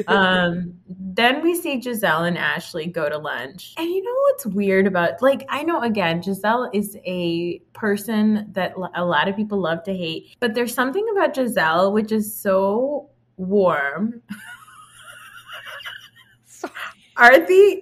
Um, 0.06 0.74
then 0.88 1.42
we 1.42 1.54
see 1.54 1.80
Giselle 1.80 2.24
and 2.24 2.38
Ashley 2.38 2.86
go 2.86 3.08
to 3.08 3.18
lunch. 3.18 3.74
And 3.76 3.88
you 3.88 4.02
know 4.02 4.14
what's 4.24 4.46
weird 4.46 4.86
about, 4.86 5.20
like, 5.22 5.46
I 5.48 5.62
know 5.62 5.82
again, 5.82 6.22
Giselle 6.22 6.70
is 6.72 6.96
a 7.04 7.58
person 7.72 8.46
that 8.52 8.74
a 8.94 9.04
lot 9.04 9.28
of 9.28 9.36
people 9.36 9.60
love 9.60 9.82
to 9.84 9.94
hate, 9.94 10.36
but 10.40 10.54
there's 10.54 10.74
something 10.74 11.06
about 11.12 11.34
Giselle 11.34 11.92
which 11.92 12.12
is 12.12 12.34
so 12.34 13.10
warm. 13.36 14.22
Arthi, 17.16 17.80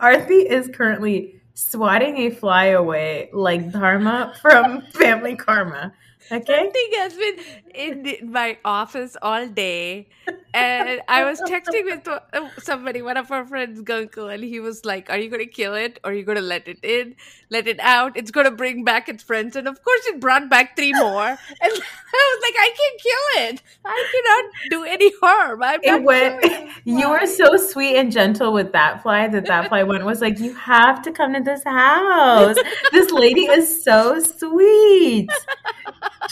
Arthi 0.00 0.46
is 0.46 0.70
currently 0.72 1.42
swatting 1.54 2.16
a 2.18 2.30
fly 2.30 2.66
away 2.66 3.28
like 3.32 3.70
Dharma 3.70 4.34
from 4.40 4.82
Family 4.92 5.36
Karma. 5.36 5.92
Okay? 6.30 6.70
thing 6.70 6.90
has 6.98 7.14
been 7.14 7.36
in 7.74 8.30
my 8.30 8.58
office 8.64 9.16
all 9.22 9.46
day 9.46 10.06
and 10.54 11.00
i 11.08 11.24
was 11.24 11.40
texting 11.42 11.84
with 11.84 12.06
uh, 12.06 12.20
somebody 12.58 13.02
one 13.02 13.16
of 13.16 13.30
our 13.30 13.44
friends 13.46 13.80
gunkel 13.82 14.32
and 14.32 14.44
he 14.44 14.60
was 14.60 14.84
like 14.84 15.08
are 15.10 15.18
you 15.18 15.28
going 15.28 15.40
to 15.44 15.50
kill 15.50 15.74
it 15.74 15.98
or 16.04 16.10
are 16.10 16.14
you 16.14 16.24
going 16.24 16.36
to 16.36 16.42
let 16.42 16.68
it 16.68 16.78
in 16.82 17.14
let 17.50 17.66
it 17.66 17.80
out 17.80 18.16
it's 18.16 18.30
going 18.30 18.44
to 18.44 18.50
bring 18.50 18.84
back 18.84 19.08
its 19.08 19.22
friends 19.22 19.56
and 19.56 19.66
of 19.66 19.82
course 19.82 20.06
it 20.06 20.20
brought 20.20 20.48
back 20.50 20.76
three 20.76 20.92
more 20.92 21.28
and 21.28 21.38
i 21.60 22.36
was 22.36 22.42
like 22.42 22.54
i 22.58 22.70
can't 22.76 23.00
kill 23.00 23.48
it 23.48 23.62
i 23.84 24.04
cannot 24.12 24.52
do 24.70 24.84
any 24.84 25.12
harm 25.20 25.62
i'm 25.62 25.80
It 25.82 26.02
went. 26.02 26.44
You 26.84 27.10
were 27.10 27.26
so 27.26 27.56
sweet 27.56 27.96
and 27.96 28.10
gentle 28.10 28.52
with 28.52 28.72
that 28.72 29.02
fly 29.02 29.28
that 29.28 29.46
that 29.46 29.68
fly 29.68 29.82
went 29.84 30.04
was 30.04 30.20
like, 30.20 30.40
you 30.40 30.52
have 30.54 31.00
to 31.02 31.12
come 31.12 31.32
to 31.34 31.40
this 31.40 31.62
house. 31.64 32.56
This 32.90 33.10
lady 33.12 33.42
is 33.42 33.84
so 33.84 34.18
sweet. 34.20 35.30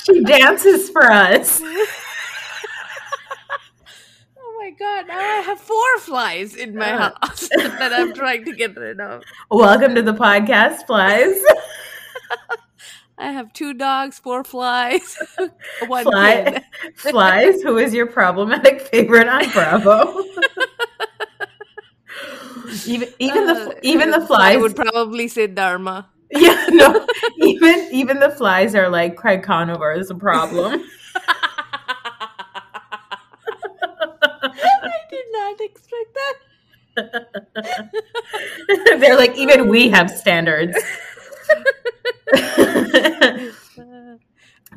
She 0.04 0.22
dances 0.24 0.90
for 0.90 1.10
us. 1.10 1.29
oh 1.62 1.86
my 4.58 4.70
god 4.78 5.06
now 5.08 5.18
i 5.18 5.42
have 5.46 5.60
four 5.60 5.98
flies 6.00 6.54
in 6.56 6.74
my 6.74 6.92
Uh. 6.92 7.10
house 7.22 7.48
that 7.56 7.92
i'm 7.92 8.12
trying 8.12 8.44
to 8.44 8.52
get 8.54 8.76
rid 8.76 9.00
of 9.00 9.22
Welcome 9.50 9.94
to 9.94 10.02
the 10.02 10.12
podcast, 10.14 10.86
flies. 10.86 11.34
I 13.18 13.32
have 13.32 13.52
two 13.52 13.74
dogs, 13.74 14.18
four 14.18 14.44
flies, 14.44 15.16
one 15.86 16.04
Fly, 16.04 16.62
flies. 16.96 17.60
Who 17.62 17.76
is 17.76 17.92
your 17.92 18.06
problematic 18.06 18.80
favorite 18.80 19.28
on 19.28 19.44
Bravo? 19.50 20.24
even 22.86 23.08
even 23.18 23.46
the 23.46 23.56
Uh, 23.68 23.74
even 23.82 24.10
the 24.10 24.22
I 24.22 24.26
flies 24.26 24.60
would 24.62 24.74
probably 24.76 25.28
say 25.28 25.46
Dharma. 25.48 26.08
Yeah, 26.36 26.66
no. 26.70 27.06
Even 27.38 27.88
even 27.90 28.20
the 28.20 28.30
flies 28.30 28.74
are 28.76 28.88
like 28.88 29.16
Craig 29.16 29.42
Conover 29.42 29.92
is 29.92 30.10
a 30.10 30.14
problem. 30.14 30.84
I 34.42 34.98
did 35.10 35.24
not 35.32 35.60
expect 35.60 36.14
that. 36.14 36.34
They're 39.00 39.16
like 39.16 39.36
even 39.36 39.68
we 39.68 39.88
have 39.90 40.10
standards. 40.10 40.76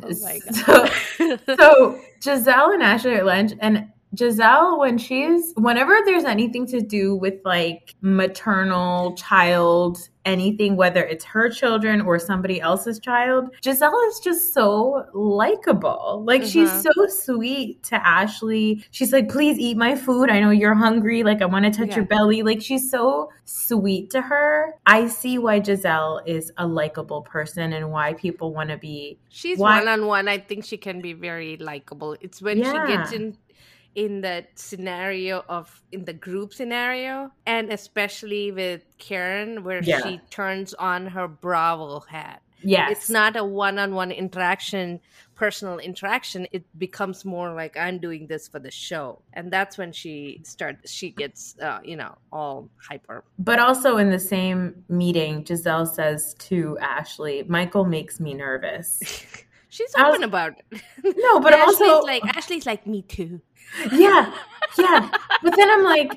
oh 0.03 0.15
my 0.21 0.39
So, 0.51 0.65
god. 0.65 0.91
so 1.59 1.99
Giselle 2.21 2.71
and 2.71 2.83
Ashley 2.83 3.13
are 3.13 3.19
at 3.19 3.25
lunch, 3.25 3.53
and 3.59 3.91
Giselle, 4.15 4.79
when 4.79 4.97
she's 4.97 5.53
whenever 5.55 5.97
there's 6.05 6.23
anything 6.23 6.65
to 6.67 6.81
do 6.81 7.15
with 7.15 7.35
like 7.43 7.95
maternal 8.01 9.15
child, 9.15 9.97
anything, 10.25 10.75
whether 10.75 11.03
it's 11.03 11.25
her 11.25 11.49
children 11.49 11.99
or 12.01 12.19
somebody 12.19 12.61
else's 12.61 12.99
child, 12.99 13.49
Giselle 13.63 13.99
is 14.09 14.19
just 14.19 14.53
so 14.53 15.05
likable. 15.13 16.23
Like 16.25 16.43
she's 16.43 16.69
Mhm. 16.69 16.83
so 16.83 17.07
sweet 17.07 17.83
to 17.83 18.07
Ashley. 18.07 18.85
She's 18.91 19.11
like, 19.11 19.29
please 19.29 19.57
eat 19.59 19.77
my 19.77 19.95
food. 19.95 20.29
I 20.29 20.39
know 20.39 20.51
you're 20.51 20.75
hungry. 20.75 21.23
Like 21.23 21.41
I 21.41 21.45
want 21.45 21.65
to 21.65 21.71
touch 21.71 21.89
Yeah. 21.89 21.97
your 21.97 22.05
belly. 22.05 22.43
Like 22.43 22.61
she's 22.61 22.89
so 22.89 23.29
sweet 23.45 24.11
to 24.11 24.21
her. 24.21 24.75
I 24.85 25.07
see 25.07 25.37
why 25.39 25.61
Giselle 25.61 26.21
is 26.25 26.51
a 26.57 26.67
likable 26.67 27.21
person 27.23 27.73
and 27.73 27.91
why 27.91 28.13
people 28.13 28.53
want 28.53 28.69
to 28.69 28.77
be 28.77 29.17
She's 29.29 29.57
one 29.57 29.87
on 29.87 30.05
one. 30.05 30.27
I 30.27 30.37
think 30.37 30.63
she 30.65 30.77
can 30.77 31.01
be 31.01 31.13
very 31.13 31.57
likable. 31.57 32.15
It's 32.21 32.41
when 32.41 32.57
she 32.63 32.71
gets 32.87 33.11
in 33.11 33.35
in 33.95 34.21
the 34.21 34.45
scenario 34.55 35.43
of 35.49 35.81
in 35.91 36.05
the 36.05 36.13
group 36.13 36.53
scenario 36.53 37.31
and 37.45 37.71
especially 37.71 38.51
with 38.51 38.81
Karen 38.97 39.63
where 39.63 39.81
Yeah. 39.83 40.01
she 40.03 40.19
turns 40.29 40.73
on 40.75 41.07
her 41.07 41.27
Bravo 41.27 41.99
hat. 42.01 42.41
yes. 42.63 42.91
it's 42.91 43.09
not 43.09 43.35
a 43.35 43.43
one-on-one 43.43 44.11
interaction 44.11 44.99
personal 45.35 45.79
interaction 45.79 46.47
it 46.51 46.63
becomes 46.77 47.25
more 47.25 47.53
like 47.53 47.75
i'm 47.75 47.97
doing 47.99 48.25
this 48.27 48.47
for 48.47 48.59
the 48.59 48.71
show 48.71 49.21
and 49.33 49.51
that's 49.51 49.77
when 49.77 49.91
she 49.91 50.39
starts 50.43 50.89
she 50.89 51.09
gets 51.11 51.55
uh, 51.61 51.79
you 51.83 51.97
know 51.97 52.15
all 52.31 52.69
hyper 52.89 53.23
But 53.37 53.59
also 53.59 53.97
in 53.97 54.09
the 54.11 54.19
same 54.19 54.59
meeting, 54.87 55.43
Giselle 55.45 55.85
says 55.85 56.35
to 56.47 56.77
Ashley, 56.79 57.43
Michael 57.57 57.83
makes 57.85 58.19
me 58.19 58.33
nervous. 58.33 58.89
she's 59.73 59.93
I 59.95 60.03
was- 60.07 60.15
open 60.15 60.23
about 60.23 60.53
it. 60.71 60.81
No, 61.17 61.39
but 61.45 61.53
ashley's 61.53 61.81
also 61.89 62.01
like 62.05 62.23
ashley's 62.35 62.65
like 62.65 62.85
me 62.85 63.01
too. 63.01 63.41
Yeah, 63.91 64.31
yeah. 64.77 65.09
But 65.41 65.55
then 65.55 65.69
I'm 65.71 65.83
like, 65.83 66.11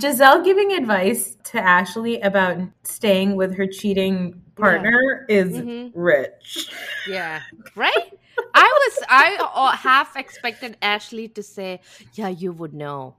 Giselle 0.00 0.42
giving 0.44 0.72
advice 0.72 1.36
to 1.50 1.58
Ashley 1.58 2.20
about 2.20 2.58
staying 2.84 3.34
with 3.34 3.56
her 3.56 3.66
cheating 3.66 4.40
partner 4.56 5.26
is 5.28 5.52
Mhm. 5.52 5.90
rich. 5.94 6.70
yeah. 7.08 7.40
Right? 7.74 8.06
I 8.54 8.64
was 8.80 8.94
i 9.08 9.36
uh, 9.54 9.72
half 9.76 10.16
expected 10.16 10.76
ashley 10.80 11.28
to 11.28 11.42
say 11.42 11.80
yeah 12.14 12.28
you 12.28 12.52
would 12.52 12.72
know. 12.72 13.16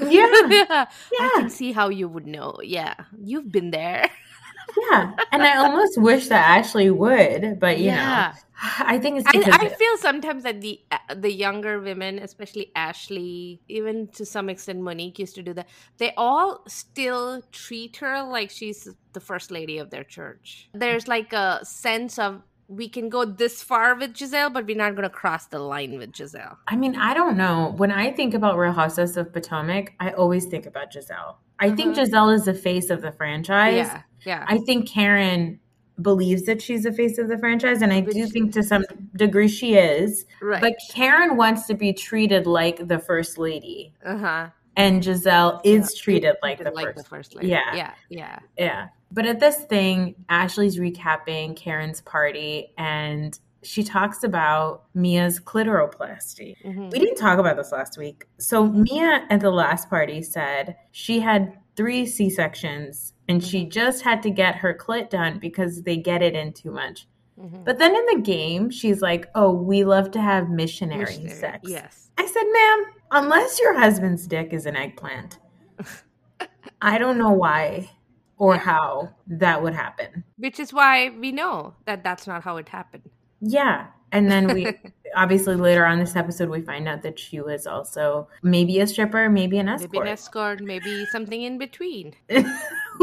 Yeah, 0.00 0.30
yeah. 0.50 0.86
I 1.20 1.30
can 1.36 1.50
see 1.50 1.72
how 1.72 1.88
you 1.88 2.08
would 2.08 2.26
know. 2.26 2.56
Yeah. 2.62 2.94
You've 3.18 3.50
been 3.50 3.70
there 3.70 4.10
yeah. 4.90 5.14
And 5.32 5.42
I 5.42 5.56
almost 5.58 6.00
wish 6.00 6.28
that 6.28 6.58
Ashley 6.58 6.90
would, 6.90 7.58
but 7.60 7.78
you 7.78 7.86
yeah 7.86 8.32
know, 8.32 8.40
I 8.78 8.98
think 8.98 9.18
it's 9.18 9.30
because 9.30 9.54
I, 9.54 9.66
I 9.66 9.68
feel 9.68 9.96
sometimes 9.98 10.44
that 10.44 10.60
the 10.60 10.80
uh, 10.90 11.14
the 11.14 11.32
younger 11.32 11.80
women, 11.80 12.18
especially 12.18 12.72
Ashley, 12.74 13.60
even 13.68 14.08
to 14.08 14.24
some 14.24 14.48
extent 14.48 14.80
Monique 14.80 15.18
used 15.18 15.34
to 15.34 15.42
do 15.42 15.52
that. 15.54 15.68
They 15.98 16.12
all 16.16 16.62
still 16.66 17.42
treat 17.52 17.96
her 17.96 18.22
like 18.22 18.50
she's 18.50 18.88
the 19.12 19.20
first 19.20 19.50
lady 19.50 19.78
of 19.78 19.90
their 19.90 20.04
church. 20.04 20.70
There's 20.72 21.06
like 21.06 21.32
a 21.32 21.60
sense 21.64 22.18
of 22.18 22.42
we 22.68 22.88
can 22.88 23.08
go 23.08 23.24
this 23.24 23.62
far 23.62 23.94
with 23.94 24.16
Giselle, 24.16 24.50
but 24.50 24.66
we're 24.66 24.76
not 24.76 24.96
going 24.96 25.04
to 25.04 25.10
cross 25.10 25.46
the 25.46 25.58
line 25.58 25.98
with 25.98 26.16
Giselle. 26.16 26.58
I 26.66 26.76
mean, 26.76 26.96
I 26.96 27.14
don't 27.14 27.36
know. 27.36 27.74
When 27.76 27.92
I 27.92 28.10
think 28.10 28.34
about 28.34 28.58
Real 28.58 28.76
of 28.76 29.32
Potomac, 29.32 29.94
I 30.00 30.10
always 30.10 30.46
think 30.46 30.66
about 30.66 30.92
Giselle. 30.92 31.38
I 31.58 31.70
think 31.70 31.92
Mhm. 31.94 32.04
Giselle 32.04 32.30
is 32.30 32.44
the 32.44 32.54
face 32.54 32.90
of 32.90 33.02
the 33.02 33.12
franchise. 33.12 33.74
Yeah, 33.76 34.02
yeah, 34.24 34.44
I 34.48 34.58
think 34.58 34.88
Karen 34.88 35.58
believes 36.02 36.42
that 36.44 36.60
she's 36.60 36.82
the 36.82 36.92
face 36.92 37.16
of 37.18 37.28
the 37.28 37.38
franchise, 37.38 37.80
and 37.80 37.92
I 37.92 38.00
do 38.00 38.22
Which- 38.22 38.30
think 38.30 38.52
to 38.52 38.62
some 38.62 38.84
degree 39.16 39.48
she 39.48 39.74
is. 39.76 40.26
right. 40.42 40.60
But 40.60 40.74
Karen 40.92 41.36
wants 41.38 41.66
to 41.68 41.74
be 41.74 41.92
treated 41.94 42.46
like 42.46 42.86
the 42.88 42.98
first 42.98 43.38
lady, 43.38 43.94
uh 44.04 44.18
huh. 44.18 44.46
and 44.76 45.02
Giselle 45.02 45.60
is 45.64 45.94
treated 45.94 46.36
like 46.42 46.58
the 46.62 46.70
like 46.70 46.86
first. 46.88 46.98
the 46.98 47.04
first 47.04 47.34
lady. 47.34 47.48
Yeah. 47.48 47.74
yeah, 47.74 47.90
yeah. 48.10 48.38
Yeah. 48.58 48.88
But 49.10 49.24
at 49.24 49.40
this 49.40 49.64
thing, 49.64 50.16
Ashley's 50.28 50.78
recapping 50.78 51.56
Karen's 51.56 52.02
party, 52.02 52.74
and 52.76 53.38
she 53.66 53.82
talks 53.82 54.22
about 54.22 54.84
Mia's 54.94 55.40
clitoroplasty. 55.40 56.56
Mhm. 56.64 56.90
We 56.92 56.98
didn't 56.98 57.16
talk 57.16 57.38
about 57.38 57.56
this 57.56 57.72
last 57.72 57.98
week. 57.98 58.26
So 58.38 58.66
Mia 58.66 59.26
at 59.30 59.40
the 59.40 59.50
last 59.50 59.90
party 59.90 60.22
said 60.22 60.76
she 60.92 61.20
had 61.20 61.52
three 61.74 62.06
C 62.06 62.30
sections 62.30 63.12
and 63.28 63.42
she 63.44 63.62
Mm-hmm. 63.62 63.70
just 63.70 64.02
had 64.02 64.22
to 64.22 64.30
get 64.30 64.54
her 64.56 64.72
clit 64.72 65.10
done 65.10 65.38
because 65.38 65.82
they 65.82 65.96
get 65.96 66.22
it 66.22 66.34
in 66.34 66.52
too 66.52 66.70
much. 66.70 67.08
Mhm. 67.38 67.64
But 67.64 67.78
then 67.78 67.94
in 67.94 68.06
the 68.14 68.22
game, 68.22 68.70
she's 68.70 69.02
like, 69.02 69.26
"Oh, 69.34 69.52
we 69.52 69.84
love 69.84 70.10
to 70.12 70.20
have 70.20 70.48
missionary, 70.48 71.00
Missionary, 71.00 71.34
sex." 71.34 71.68
Yes. 71.68 72.10
I 72.16 72.24
said, 72.26 72.44
"Ma'am, 72.50 72.84
unless 73.10 73.60
your 73.60 73.78
husband's 73.78 74.26
dick 74.26 74.52
is 74.54 74.64
an 74.64 74.74
eggplant, 74.76 75.38
I 76.80 76.96
don't 76.98 77.18
know 77.18 77.32
why 77.32 77.90
or 78.38 78.56
how 78.56 79.10
that 79.26 79.62
would 79.62 79.74
happen." 79.74 80.24
Which 80.38 80.58
is 80.58 80.72
why 80.72 81.10
we 81.10 81.30
know 81.32 81.74
that 81.84 82.02
that's 82.04 82.26
not 82.26 82.42
how 82.42 82.56
it 82.56 82.68
happened. 82.70 83.10
Yeah. 83.46 83.86
And 84.12 84.30
then 84.30 84.52
we 84.52 84.66
obviously 85.16 85.56
later 85.56 85.84
on 85.86 85.98
this 85.98 86.16
episode 86.16 86.48
we 86.48 86.62
find 86.62 86.88
out 86.88 87.02
that 87.02 87.18
she 87.18 87.40
was 87.40 87.66
also 87.66 88.28
maybe 88.42 88.80
a 88.80 88.86
stripper, 88.86 89.28
maybe 89.28 89.58
an 89.58 89.66
Maybe 89.66 89.84
escort. 89.84 90.06
an 90.06 90.12
escort, 90.12 90.60
maybe 90.62 91.06
something 91.06 91.42
in 91.42 91.58
between. 91.58 92.14
Who 92.30 92.44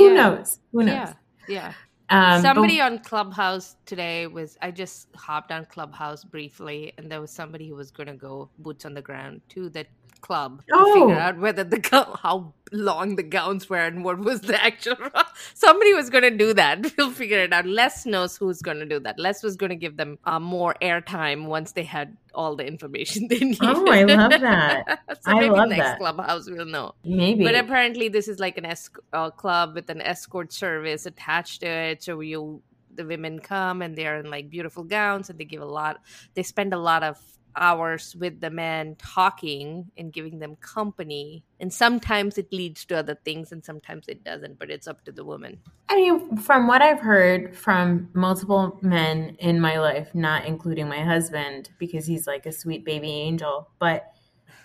Yeah. 0.10 0.14
knows? 0.14 0.60
Who 0.72 0.84
knows? 0.84 0.94
Yeah, 0.96 1.14
yeah. 1.48 1.74
Um, 2.10 2.42
but- 2.42 2.42
somebody 2.42 2.82
on 2.82 3.00
Clubhouse 3.00 3.76
today 3.86 4.28
was. 4.28 4.58
I 4.62 4.72
just 4.72 5.08
hopped 5.16 5.52
on 5.52 5.66
Clubhouse 5.66 6.24
briefly, 6.24 6.94
and 6.98 7.12
there 7.12 7.22
was 7.22 7.32
somebody 7.32 7.68
who 7.70 7.76
was 7.76 7.92
going 7.92 8.08
to 8.08 8.14
go 8.14 8.50
boots 8.60 8.86
on 8.86 8.94
the 8.94 9.02
ground 9.02 9.42
too. 9.50 9.70
That 9.70 9.88
club 10.28 10.62
to 10.68 10.74
Oh. 10.76 10.94
figure 11.08 11.20
out 11.22 11.38
whether 11.38 11.64
the 11.64 11.80
how 12.24 12.54
long 12.72 13.16
the 13.18 13.24
gowns 13.36 13.70
were 13.70 13.78
and 13.90 14.04
what 14.04 14.18
was 14.28 14.42
the 14.42 14.58
actual. 14.70 14.96
Somebody 15.54 15.94
was 15.94 16.10
going 16.10 16.24
to 16.24 16.36
do 16.44 16.54
that. 16.56 16.92
We'll 16.98 17.12
figure 17.12 17.40
it 17.48 17.54
out. 17.54 17.68
Les 17.68 18.06
knows 18.14 18.36
who's 18.38 18.62
going 18.68 18.80
to 18.80 18.86
do 18.94 19.00
that. 19.02 19.20
Les 19.20 19.44
was 19.44 19.56
going 19.56 19.70
to 19.70 19.76
give 19.86 19.98
them 19.98 20.18
uh, 20.26 20.40
more 20.40 20.74
airtime 20.82 21.46
once 21.46 21.74
they 21.74 21.84
had 21.84 22.18
all 22.34 22.56
the 22.56 22.66
information 22.66 23.28
they 23.34 23.40
needed. 23.40 23.60
Oh, 23.62 23.86
I 23.92 24.04
love 24.06 24.32
that. 24.42 25.00
so 25.22 25.32
I 25.32 25.34
maybe 25.42 25.50
love 25.60 25.70
next 25.70 25.84
that. 25.84 26.00
clubhouse 26.00 26.50
we'll 26.50 26.66
know. 26.66 26.96
Maybe. 27.06 27.44
But 27.44 27.56
apparently, 27.56 28.10
this 28.10 28.28
is 28.28 28.40
like 28.40 28.58
an 28.58 28.64
esc- 28.66 29.00
uh, 29.14 29.30
club 29.30 29.76
with 29.76 29.90
an 29.92 30.02
escort 30.02 30.52
service 30.52 31.06
attached 31.06 31.62
to 31.62 31.68
it. 31.68 32.02
So 32.04 32.20
you, 32.22 32.62
the 32.96 33.06
women 33.06 33.40
come 33.40 33.82
and 33.84 33.96
they're 33.96 34.18
in 34.20 34.30
like 34.32 34.50
beautiful 34.50 34.84
gowns, 34.84 35.30
and 35.30 35.38
they 35.40 35.46
give 35.46 35.62
a 35.62 35.72
lot. 35.82 36.02
They 36.34 36.44
spend 36.44 36.74
a 36.74 36.80
lot 36.80 37.04
of 37.04 37.18
hours 37.56 38.16
with 38.16 38.42
the 38.42 38.50
men 38.50 38.96
talking 38.96 39.92
and 39.98 40.12
giving 40.12 40.40
them 40.40 40.56
company. 40.58 41.44
And 41.60 41.72
sometimes 41.72 42.38
it 42.38 42.52
leads 42.52 42.86
to 42.86 42.98
other 42.98 43.18
things, 43.24 43.52
and 43.52 43.64
sometimes 43.64 44.08
it 44.08 44.24
doesn't. 44.24 44.60
But 44.60 44.70
it's 44.70 44.88
up 44.88 45.04
to 45.06 45.12
the 45.12 45.26
woman. 45.26 45.60
I 45.90 45.96
mean, 45.96 46.38
from 46.38 46.68
what 46.68 46.82
I've 46.82 47.00
heard 47.00 47.56
from 47.56 48.10
multiple 48.14 48.80
men 48.82 49.36
in 49.40 49.60
my 49.60 49.80
life, 49.80 50.14
not 50.14 50.46
including 50.46 50.88
my 50.88 51.02
husband, 51.02 51.70
because 51.78 52.06
he's 52.06 52.28
like 52.28 52.46
a 52.46 52.52
sweet 52.52 52.84
baby 52.86 53.10
angel, 53.10 53.70
but 53.80 54.14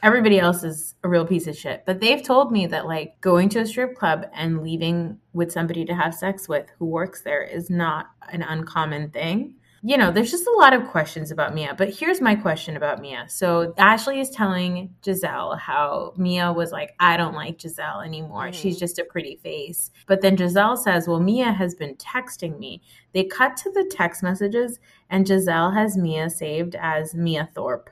everybody 0.02 0.38
else 0.38 0.62
is 0.62 0.94
a 1.02 1.08
real 1.08 1.26
piece 1.26 1.46
of 1.46 1.56
shit. 1.56 1.82
But 1.86 2.00
they've 2.00 2.22
told 2.22 2.52
me 2.52 2.66
that 2.66 2.86
like 2.86 3.20
going 3.20 3.48
to 3.50 3.60
a 3.60 3.66
strip 3.66 3.96
club 3.96 4.26
and 4.32 4.62
leaving 4.62 5.18
with 5.32 5.52
somebody 5.52 5.84
to 5.84 5.94
have 5.94 6.14
sex 6.14 6.48
with 6.48 6.66
who 6.78 6.86
works 6.86 7.22
there 7.22 7.42
is 7.42 7.68
not 7.68 8.10
an 8.30 8.42
uncommon 8.42 9.10
thing. 9.10 9.54
You 9.82 9.96
know, 9.96 10.10
there's 10.10 10.32
just 10.32 10.46
a 10.46 10.58
lot 10.58 10.72
of 10.72 10.88
questions 10.88 11.30
about 11.30 11.54
Mia, 11.54 11.72
but 11.78 11.90
here's 11.94 12.20
my 12.20 12.34
question 12.34 12.76
about 12.76 13.00
Mia. 13.00 13.26
So 13.28 13.74
Ashley 13.78 14.18
is 14.18 14.28
telling 14.30 14.92
Giselle 15.04 15.56
how 15.56 16.14
Mia 16.16 16.52
was 16.52 16.72
like, 16.72 16.94
I 16.98 17.16
don't 17.16 17.34
like 17.34 17.60
Giselle 17.60 18.00
anymore. 18.00 18.48
Mhm. 18.48 18.54
She's 18.54 18.76
just 18.78 18.98
a 18.98 19.04
pretty 19.04 19.36
face. 19.36 19.92
But 20.08 20.20
then 20.20 20.36
Giselle 20.36 20.76
says, 20.76 21.06
Well, 21.06 21.20
Mia 21.20 21.52
has 21.52 21.74
been 21.76 21.94
texting 21.94 22.58
me. 22.58 22.82
They 23.12 23.24
cut 23.24 23.56
to 23.58 23.70
the 23.70 23.88
text 23.90 24.22
messages, 24.22 24.80
and 25.10 25.26
Giselle 25.26 25.70
has 25.70 25.96
Mia 25.96 26.28
saved 26.28 26.74
as 26.80 27.14
Mia 27.14 27.48
Thorpe. 27.54 27.90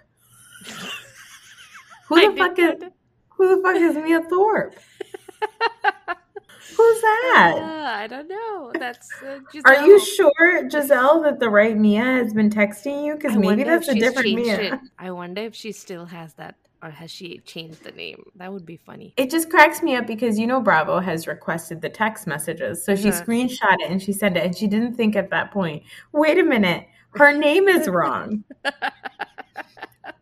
Who 2.08 2.16
I 2.16 2.28
the 2.30 2.36
fuck 2.36 2.58
is 2.58 2.82
who 3.30 3.56
the 3.56 3.62
fuck 3.62 3.76
is 3.76 3.96
Mia 3.96 4.22
Thorpe? 4.22 4.74
Who's 6.74 7.00
that? 7.00 7.54
Uh, 7.58 7.98
I 8.02 8.06
don't 8.06 8.28
know. 8.28 8.72
That's 8.78 9.22
uh, 9.22 9.38
Are 9.64 9.86
you 9.86 9.98
sure, 10.04 10.68
Giselle, 10.70 11.22
that 11.22 11.38
the 11.40 11.48
right 11.50 11.76
Mia 11.76 12.02
has 12.02 12.32
been 12.32 12.50
texting 12.50 13.04
you? 13.04 13.14
Because 13.14 13.36
maybe 13.36 13.64
that's 13.64 13.88
a 13.88 13.94
different 13.94 14.34
Mia. 14.34 14.74
it. 14.74 14.80
I 14.98 15.10
wonder 15.10 15.42
if 15.42 15.54
she 15.54 15.72
still 15.72 16.06
has 16.06 16.34
that, 16.34 16.56
or 16.82 16.90
has 16.90 17.10
she 17.10 17.38
changed 17.40 17.82
the 17.84 17.92
name? 17.92 18.24
That 18.36 18.52
would 18.52 18.66
be 18.66 18.76
funny. 18.76 19.14
It 19.16 19.30
just 19.30 19.50
cracks 19.50 19.82
me 19.82 19.96
up 19.96 20.06
because 20.06 20.38
you 20.38 20.46
know 20.46 20.60
Bravo 20.60 20.98
has 21.00 21.26
requested 21.26 21.80
the 21.80 21.88
text 21.90 22.26
messages. 22.26 22.84
So 22.84 22.96
she 22.96 23.08
Uh-huh. 23.08 23.24
screenshot 23.24 23.76
it 23.80 23.90
and 23.90 24.02
she 24.02 24.12
sent 24.12 24.36
it 24.36 24.44
and 24.44 24.56
she 24.56 24.66
didn't 24.66 24.94
think 24.94 25.16
at 25.16 25.30
that 25.30 25.52
point, 25.52 25.82
wait 26.12 26.38
a 26.38 26.44
minute, 26.44 26.86
her 27.14 27.32
name 27.36 27.68
is 27.68 27.88
wrong. 27.88 28.44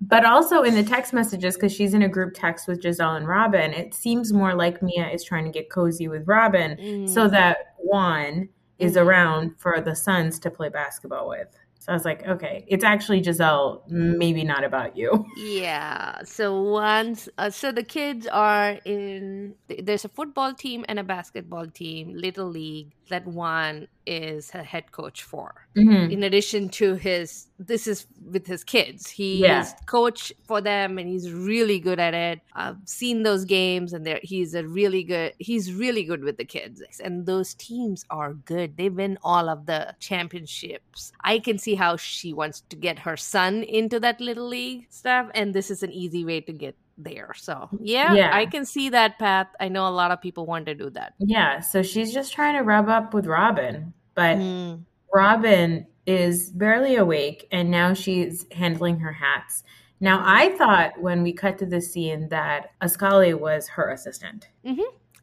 but 0.09 0.25
also 0.25 0.63
in 0.63 0.75
the 0.75 0.83
text 0.83 1.13
messages, 1.13 1.55
because 1.55 1.73
she's 1.73 1.95
in 1.95 2.03
a 2.03 2.09
group 2.09 2.33
text 2.35 2.67
with 2.69 2.83
Giselle 2.83 3.17
and 3.17 3.27
Robin, 3.29 3.73
it 3.73 3.95
seems 3.95 4.33
more 4.33 4.55
like 4.55 4.83
Mia 4.83 5.09
is 5.09 5.25
trying 5.25 5.45
to 5.45 5.51
get 5.51 5.71
cozy 5.71 6.09
with 6.09 6.27
Robin 6.27 6.77
Mm. 6.77 7.09
so 7.09 7.29
that 7.29 7.75
Juan 7.79 8.49
is 8.79 8.95
Mhm. 8.97 9.07
around 9.07 9.59
for 9.59 9.81
the 9.81 9.95
sons 9.95 10.39
to 10.41 10.51
play 10.51 10.69
basketball 10.69 11.29
with. 11.29 11.49
So 11.79 11.93
I 11.93 11.95
was 11.95 12.07
like, 12.07 12.27
okay, 12.27 12.65
it's 12.67 12.83
actually 12.83 13.23
Giselle, 13.23 13.85
maybe 13.89 14.43
not 14.43 14.65
about 14.65 14.97
you. 14.97 15.27
Yeah. 15.37 16.23
So 16.25 16.63
once, 16.63 17.29
uh, 17.37 17.51
so 17.51 17.73
the 17.73 17.83
kids 17.83 18.27
are 18.27 18.79
in. 18.87 19.55
There's 19.69 20.07
a 20.07 20.09
football 20.09 20.55
team 20.55 20.87
and 20.89 20.99
a 20.99 21.05
basketball 21.05 21.67
team, 21.67 22.15
little 22.15 22.49
league 22.49 22.93
that 23.09 23.27
Juan 23.27 23.89
is 24.07 24.51
a 24.55 24.63
head 24.63 24.93
coach 24.93 25.23
for. 25.23 25.67
Mhm. 25.77 26.13
In 26.13 26.23
addition 26.23 26.69
to 26.71 26.95
his, 26.95 27.47
this 27.59 27.87
is 27.87 28.07
with 28.31 28.47
his 28.47 28.63
kids. 28.65 29.09
He 29.09 29.41
Yeah. 29.41 29.63
is 29.63 29.73
coach 29.87 30.33
for 30.45 30.61
them, 30.61 30.99
and 30.99 31.09
he's 31.09 31.33
really 31.33 31.79
good 31.79 31.99
at 31.99 32.15
it. 32.15 32.41
I've 32.53 32.77
seen 32.85 33.23
those 33.23 33.45
games, 33.45 33.93
and 33.93 34.07
there 34.07 34.21
he's 34.23 34.55
a 34.55 34.67
really 34.67 35.03
good. 35.05 35.33
He's 35.39 35.73
really 35.73 36.05
good 36.05 36.23
with 36.23 36.37
the 36.37 36.45
kids, 36.45 36.83
and 37.01 37.27
those 37.27 37.55
teams 37.55 38.05
are 38.11 38.35
good. 38.35 38.77
They 38.77 38.91
win 38.91 39.19
all 39.23 39.49
of 39.49 39.67
the 39.67 39.95
championships. 40.01 41.13
I 41.23 41.39
can 41.39 41.59
see 41.59 41.75
how 41.75 41.97
she 41.97 42.33
wants 42.33 42.61
to 42.69 42.77
get 42.77 42.99
her 43.01 43.17
son 43.17 43.63
into 43.63 43.99
that 44.01 44.21
little 44.21 44.49
league 44.49 44.87
stuff, 44.91 45.31
and 45.35 45.55
this 45.55 45.71
is 45.71 45.83
an 45.83 45.93
easy 45.93 46.25
way 46.25 46.41
to 46.43 46.53
get 46.53 46.77
there. 46.99 47.33
So 47.37 47.69
yeah, 47.81 48.15
Yeah. 48.15 48.31
I 48.37 48.47
can 48.47 48.65
see 48.65 48.89
that 48.91 49.19
path. 49.19 49.49
I 49.61 49.69
know 49.69 49.89
a 49.89 49.91
lot 49.91 50.11
of 50.11 50.21
people 50.21 50.47
want 50.47 50.67
to 50.67 50.75
do 50.75 50.91
that. 50.91 51.15
Yeah, 51.19 51.61
so 51.61 51.83
she's 51.83 52.13
just 52.13 52.33
trying 52.33 52.57
to 52.57 52.63
rub 52.63 52.89
up 52.89 53.15
with 53.15 53.27
Robin, 53.27 53.93
but 54.15 54.37
Mm. 54.39 54.85
Robin 55.13 55.87
is 56.07 56.51
barely 56.51 56.97
awake 56.97 57.47
and 57.51 57.71
now 57.71 57.95
she's 57.95 58.47
handling 58.53 58.99
her 59.01 59.13
hats. 59.13 59.63
Now, 60.01 60.21
I 60.25 60.51
thought 60.59 61.01
when 61.01 61.23
we 61.23 61.33
cut 61.33 61.57
to 61.59 61.67
the 61.67 61.81
scene 61.81 62.29
that 62.29 62.71
Ascali 62.83 63.39
was 63.39 63.69
her 63.69 63.91
assistant. 63.91 64.49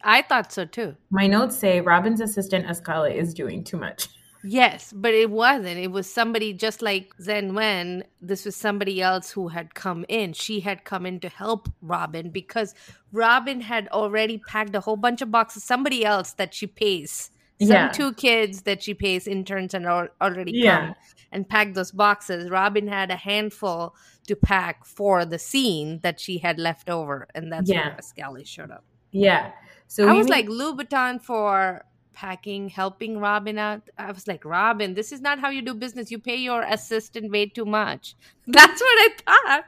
I 0.03 0.23
thought 0.23 0.51
so 0.51 0.65
too. 0.65 0.95
My 1.12 1.27
notes 1.27 1.55
say 1.57 1.81
Robin's 1.81 2.21
assistant 2.21 2.65
Ascali 2.65 3.13
is 3.13 3.34
doing 3.34 3.63
too 3.63 3.77
much. 3.77 4.07
Yes, 4.43 4.91
but 4.95 5.13
it 5.13 5.30
wasn't. 5.30 5.77
It 5.77 5.91
was 5.91 6.12
somebody 6.12 6.54
just 6.54 6.82
like 6.82 7.13
Zen 7.21 7.54
Wen. 7.54 8.04
This 8.21 8.45
was 8.45 8.56
somebody 8.56 9.01
else 9.01 9.30
who 9.32 9.49
had 9.49 9.75
come 9.75 10.06
in. 10.10 10.34
She 10.34 10.62
had 10.62 10.84
come 10.84 11.06
in 11.06 11.19
to 11.19 11.30
help 11.30 11.69
Robin 11.82 12.30
because 12.32 12.73
Robin 13.12 13.62
had 13.62 13.88
already 13.89 14.39
packed 14.39 14.73
a 14.75 14.80
whole 14.80 14.95
bunch 14.97 15.21
of 15.21 15.30
boxes. 15.32 15.63
Somebody 15.63 16.04
else 16.04 16.34
that 16.34 16.54
she 16.54 16.65
pays. 16.67 17.30
Some 17.60 17.69
Yeah. 17.69 17.89
two 17.89 18.13
kids 18.13 18.63
that 18.63 18.82
she 18.82 18.95
pays 18.95 19.27
interns 19.27 19.75
and 19.75 19.86
al- 19.86 20.08
already 20.19 20.54
Yeah. 20.56 20.80
come 20.88 20.95
and 21.32 21.47
packed 21.47 21.75
those 21.75 21.91
boxes. 21.91 22.49
Robin 22.49 22.88
had 22.88 23.12
a 23.12 23.15
handful 23.15 23.95
to 24.27 24.36
pack 24.36 24.84
for 24.86 25.23
the 25.25 25.38
scene 25.38 25.99
that 26.01 26.19
she 26.19 26.39
had 26.39 26.60
left 26.60 26.89
over, 26.89 27.27
and 27.36 27.51
that's 27.54 27.69
Yeah. 27.69 27.89
where 27.89 27.97
Pascali 27.97 28.47
showed 28.47 28.71
up. 28.71 28.84
Yeah. 29.12 29.51
So 29.88 30.08
I 30.08 30.13
was 30.13 30.25
meet- 30.25 30.32
like 30.32 30.45
Louboutin 30.47 31.21
for 31.21 31.86
packing, 32.13 32.69
helping 32.69 33.19
Robin 33.19 33.58
out. 33.58 33.82
I 33.97 34.12
was 34.12 34.28
like, 34.28 34.45
Robin, 34.45 34.93
this 34.93 35.12
is 35.12 35.21
not 35.21 35.39
how 35.39 35.50
you 35.50 35.62
do 35.62 35.74
business. 35.74 36.12
You 36.12 36.19
pay 36.19 36.36
your 36.36 36.62
assistant 36.63 37.32
way 37.32 37.47
too 37.47 37.65
much. 37.65 38.15
That's 38.47 38.82
what 38.82 38.97
I 38.97 39.10
thought. 39.26 39.63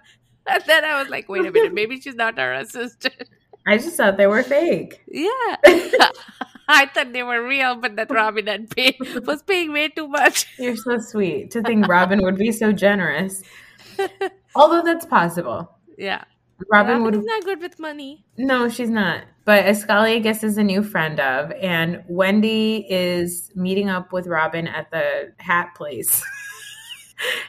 And 0.46 0.64
then 0.68 0.84
I 0.84 1.02
was 1.02 1.10
like, 1.10 1.30
wait 1.30 1.46
a 1.46 1.52
minute, 1.52 1.74
maybe 1.74 2.00
she's 2.00 2.16
not 2.16 2.38
our 2.38 2.54
assistant. 2.54 3.30
I 3.66 3.78
just 3.78 3.96
thought 3.96 4.18
they 4.18 4.28
were 4.28 4.44
fake. 4.44 5.02
Yeah. 5.08 5.56
I 6.66 6.86
thought 6.86 7.12
they 7.12 7.24
were 7.24 7.46
real, 7.46 7.76
but 7.76 7.98
that 7.98 8.10
Robin 8.10 8.48
had 8.48 8.70
paid 8.70 8.96
was 9.26 9.44
paying 9.44 9.74
way 9.74 9.90
too 9.90 10.08
much. 10.08 10.48
You're 10.58 10.78
so 10.78 10.98
sweet 10.98 11.52
to 11.52 11.62
think 11.62 11.88
Robin 11.88 12.24
would 12.24 12.38
be 12.38 12.54
so 12.54 12.72
generous. 12.72 13.44
Although 14.56 14.82
that's 14.82 15.06
possible. 15.06 15.70
Yeah. 15.98 16.24
Robin 16.72 16.92
Robin 16.92 17.04
would 17.04 17.16
is 17.16 17.26
not 17.26 17.44
good 17.44 17.62
with 17.62 17.80
money. 17.80 18.26
No, 18.38 18.70
she's 18.70 18.90
not. 18.90 19.24
But 19.46 19.66
Ascali, 19.66 20.16
I 20.16 20.20
guess, 20.20 20.44
is 20.44 20.58
a 20.58 20.64
new 20.64 20.84
friend 20.84 21.20
of, 21.20 21.52
and 21.62 22.04
Wendy 22.08 22.86
is 22.90 23.52
meeting 23.56 23.90
up 23.90 24.14
with 24.14 24.28
Robin 24.28 24.68
at 24.68 24.90
the 24.92 25.34
hat 25.38 25.76
place. 25.76 26.24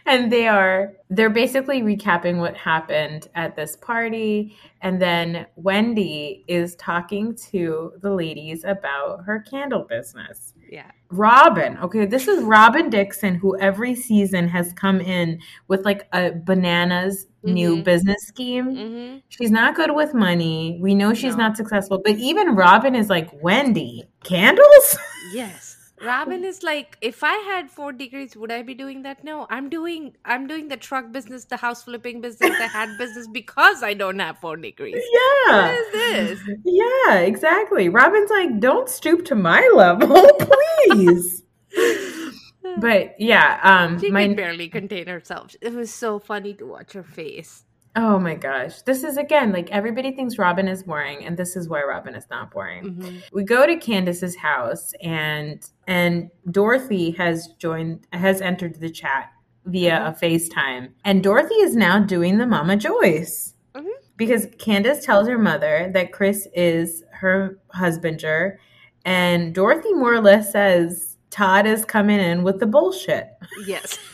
and 0.07 0.31
they 0.31 0.46
are 0.48 0.92
they're 1.11 1.31
basically 1.31 1.83
recapping 1.83 2.38
what 2.38 2.57
happened 2.57 3.29
at 3.35 3.57
this 3.57 3.77
party 3.77 4.57
and 4.83 5.00
then 5.00 5.46
Wendy 5.57 6.44
is 6.46 6.77
talking 6.77 7.35
to 7.50 7.92
the 8.00 8.12
ladies 8.12 8.64
about 8.64 9.24
her 9.24 9.40
candle 9.40 9.87
business. 9.88 10.53
Yeah. 10.74 10.90
Robin, 11.10 11.78
okay, 11.78 12.04
this 12.04 12.26
is 12.26 12.42
Robin 12.42 12.90
Dixon 12.90 13.37
who 13.37 13.56
every 13.60 13.94
season 13.94 14.48
has 14.48 14.72
come 14.72 15.00
in 15.00 15.38
with 15.68 15.84
like 15.84 16.08
a 16.12 16.32
bananas 16.32 17.28
new 17.44 17.76
Mhm. 17.76 17.84
business 17.84 18.26
scheme. 18.26 18.74
hmm 18.74 19.18
She's 19.28 19.52
not 19.52 19.76
good 19.76 19.94
with 19.94 20.14
money. 20.14 20.78
We 20.82 20.96
know 20.96 21.14
she's 21.14 21.37
No. 21.37 21.44
not 21.44 21.56
successful. 21.56 22.00
But 22.04 22.16
even 22.16 22.56
Robin 22.56 22.96
is 22.96 23.08
like, 23.08 23.30
Wendy, 23.40 24.04
candles? 24.24 24.98
Yes. 25.32 25.73
Robin 26.04 26.44
is 26.44 26.62
like, 26.62 26.96
if 27.00 27.24
I 27.24 27.34
had 27.46 27.70
four 27.70 27.92
degrees, 27.92 28.36
would 28.36 28.52
I 28.52 28.62
be 28.62 28.74
doing 28.74 29.02
that? 29.02 29.24
No, 29.24 29.46
I'm 29.50 29.68
doing 29.68 30.16
I'm 30.24 30.46
doing 30.46 30.68
the 30.68 30.76
truck 30.76 31.12
business, 31.12 31.44
the 31.44 31.56
house 31.56 31.82
flipping 31.84 32.20
business, 32.20 32.56
the 32.58 32.68
hat 32.68 32.96
business 32.98 33.26
because 33.26 33.82
I 33.82 33.94
don't 33.94 34.18
have 34.18 34.38
four 34.38 34.56
degrees. 34.56 35.02
Yeah. 35.48 35.76
is 35.78 35.92
this? 35.92 36.40
Yeah, 36.64 37.14
exactly. 37.18 37.88
Robin's 37.88 38.30
like, 38.30 38.60
don't 38.60 38.88
stoop 38.88 39.24
to 39.26 39.34
my 39.34 39.68
level, 39.74 40.28
please. 40.40 41.42
but 42.78 43.14
yeah, 43.18 43.60
um 43.62 43.98
She 43.98 44.10
my 44.10 44.28
could 44.28 44.36
barely 44.36 44.68
contain 44.68 45.06
herself. 45.06 45.54
It 45.60 45.72
was 45.72 45.92
so 45.92 46.18
funny 46.18 46.54
to 46.54 46.66
watch 46.66 46.92
her 46.92 47.02
face. 47.02 47.64
Oh 47.96 48.18
my 48.18 48.35
gosh. 48.35 48.83
This 48.83 49.04
is 49.04 49.16
again 49.16 49.52
like 49.52 49.70
everybody 49.70 50.12
thinks 50.12 50.38
Robin 50.38 50.68
is 50.68 50.83
boring, 50.83 51.24
and 51.24 51.37
this 51.37 51.57
is 51.57 51.68
why 51.68 51.83
Robin 51.83 52.14
is 52.14 52.26
not 52.30 52.50
boring. 52.50 52.85
Mhm. 52.96 53.22
we 53.33 53.44
go 53.44 53.66
to 53.66 53.76
Candace's 53.76 54.37
house 54.37 54.92
and 55.02 55.62
and 55.87 56.30
Dorothy 56.50 57.12
has 57.12 57.48
joined 57.59 58.07
has 58.12 58.40
entered 58.40 58.80
the 58.80 58.90
chat 58.90 59.30
via 59.66 60.07
a 60.07 60.12
FaceTime. 60.12 60.90
And 61.04 61.22
Dorothy 61.22 61.54
is 61.54 61.74
now 61.74 61.98
doing 61.98 62.38
the 62.38 62.46
Mama 62.46 62.76
Joyce. 62.76 63.54
Mhm. 63.74 63.87
because 64.16 64.46
Candace 64.59 65.04
tells 65.04 65.26
her 65.26 65.38
mother 65.38 65.90
that 65.92 66.12
Chris 66.12 66.46
is 66.54 67.02
her 67.11 67.59
husbander, 67.74 68.57
and 69.04 69.52
Dorothy 69.54 69.92
more 69.92 70.12
or 70.14 70.20
less 70.20 70.52
says 70.52 71.16
Todd 71.30 71.66
is 71.66 71.85
coming 71.85 72.20
in 72.20 72.44
with 72.44 72.61
the 72.61 72.66
bullshit. 72.66 73.26
Yes. 73.66 73.98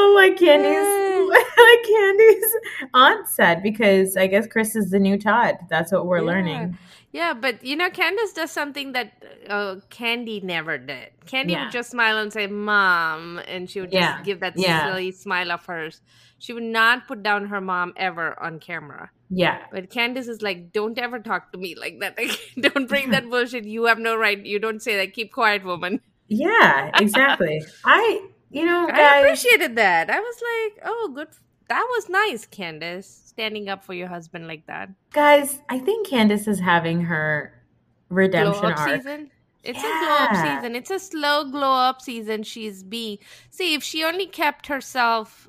oh, 0.00 0.12
like 0.20 0.36
Kandi's, 0.36 1.28
like 1.30 1.84
Kandi's 1.84 2.54
aunt 2.94 3.28
said, 3.28 3.62
because 3.62 4.16
I 4.16 4.26
guess 4.26 4.46
Chris 4.46 4.74
is 4.76 4.90
the 4.90 4.98
new 4.98 5.18
Todd. 5.18 5.56
That's 5.68 5.92
what 5.92 6.06
we're 6.06 6.18
Yeah. 6.18 6.24
learning. 6.32 6.78
Yeah, 7.12 7.34
but 7.34 7.64
you 7.64 7.74
know, 7.74 7.90
Candace 7.90 8.32
does 8.32 8.52
something 8.52 8.92
that 8.92 9.12
uh, 9.48 9.76
Kandi 9.90 10.42
never 10.44 10.78
did. 10.78 11.08
Kandi 11.26 11.50
Yeah. 11.50 11.64
would 11.64 11.72
just 11.72 11.90
smile 11.90 12.18
and 12.18 12.32
say, 12.32 12.46
Mom, 12.46 13.40
and 13.48 13.68
she 13.68 13.80
would 13.80 13.90
just 13.90 14.00
Yeah. 14.00 14.22
give 14.22 14.40
that 14.40 14.56
silly 14.58 15.10
smile 15.10 15.50
of 15.50 15.64
hers. 15.66 16.02
She 16.38 16.52
would 16.52 16.62
not 16.62 17.06
put 17.08 17.22
down 17.22 17.46
her 17.48 17.60
mom 17.60 17.92
ever 17.96 18.40
on 18.40 18.60
camera. 18.60 19.10
Yeah, 19.28 19.58
But 19.72 19.90
Candace 19.90 20.26
is 20.28 20.40
like, 20.42 20.72
Don't 20.72 20.98
ever 20.98 21.18
talk 21.20 21.52
to 21.52 21.58
me 21.58 21.74
like 21.74 21.98
that. 22.00 22.16
Like, 22.16 22.38
don't 22.60 22.88
bring 22.88 23.10
that 23.10 23.28
bullshit. 23.28 23.64
You 23.64 23.84
have 23.86 23.98
no 23.98 24.16
right. 24.16 24.44
You 24.44 24.58
don't 24.58 24.80
say 24.82 24.96
that. 24.96 25.12
Keep 25.12 25.32
quiet, 25.32 25.64
woman. 25.64 26.00
yeah, 26.28 26.90
exactly. 27.00 27.60
I, 27.84 28.26
you 28.50 28.64
know, 28.66 28.88
I 28.88 28.92
guys, 28.96 29.24
appreciated 29.24 29.76
that. 29.76 30.10
I 30.10 30.20
was 30.20 30.36
like, 30.36 30.82
Oh, 30.86 31.12
good. 31.14 31.28
That 31.68 31.86
was 31.90 32.08
nice, 32.08 32.46
Candace, 32.46 33.06
standing 33.26 33.68
up 33.68 33.84
for 33.84 33.94
your 33.94 34.08
husband 34.08 34.48
like 34.48 34.66
that. 34.66 34.88
guys, 35.12 35.60
I 35.68 35.78
think 35.78 36.08
Candace 36.08 36.48
is 36.48 36.58
having 36.58 37.02
her 37.02 37.62
redemption 38.08 38.60
glow 38.60 38.70
up 38.70 38.78
arc. 38.78 38.88
season. 38.96 39.30
It's 39.62 39.78
a 39.78 39.82
glow 39.82 40.16
up 40.20 40.34
season. 40.36 40.74
It's 40.74 40.90
a 40.90 40.98
slow 40.98 41.44
glow 41.44 41.70
up 41.72 42.00
season. 42.02 42.42
She's 42.42 42.82
being 42.82 43.18
see 43.50 43.74
if 43.74 43.82
she 43.84 44.02
only 44.02 44.26
kept 44.26 44.66
herself, 44.66 45.48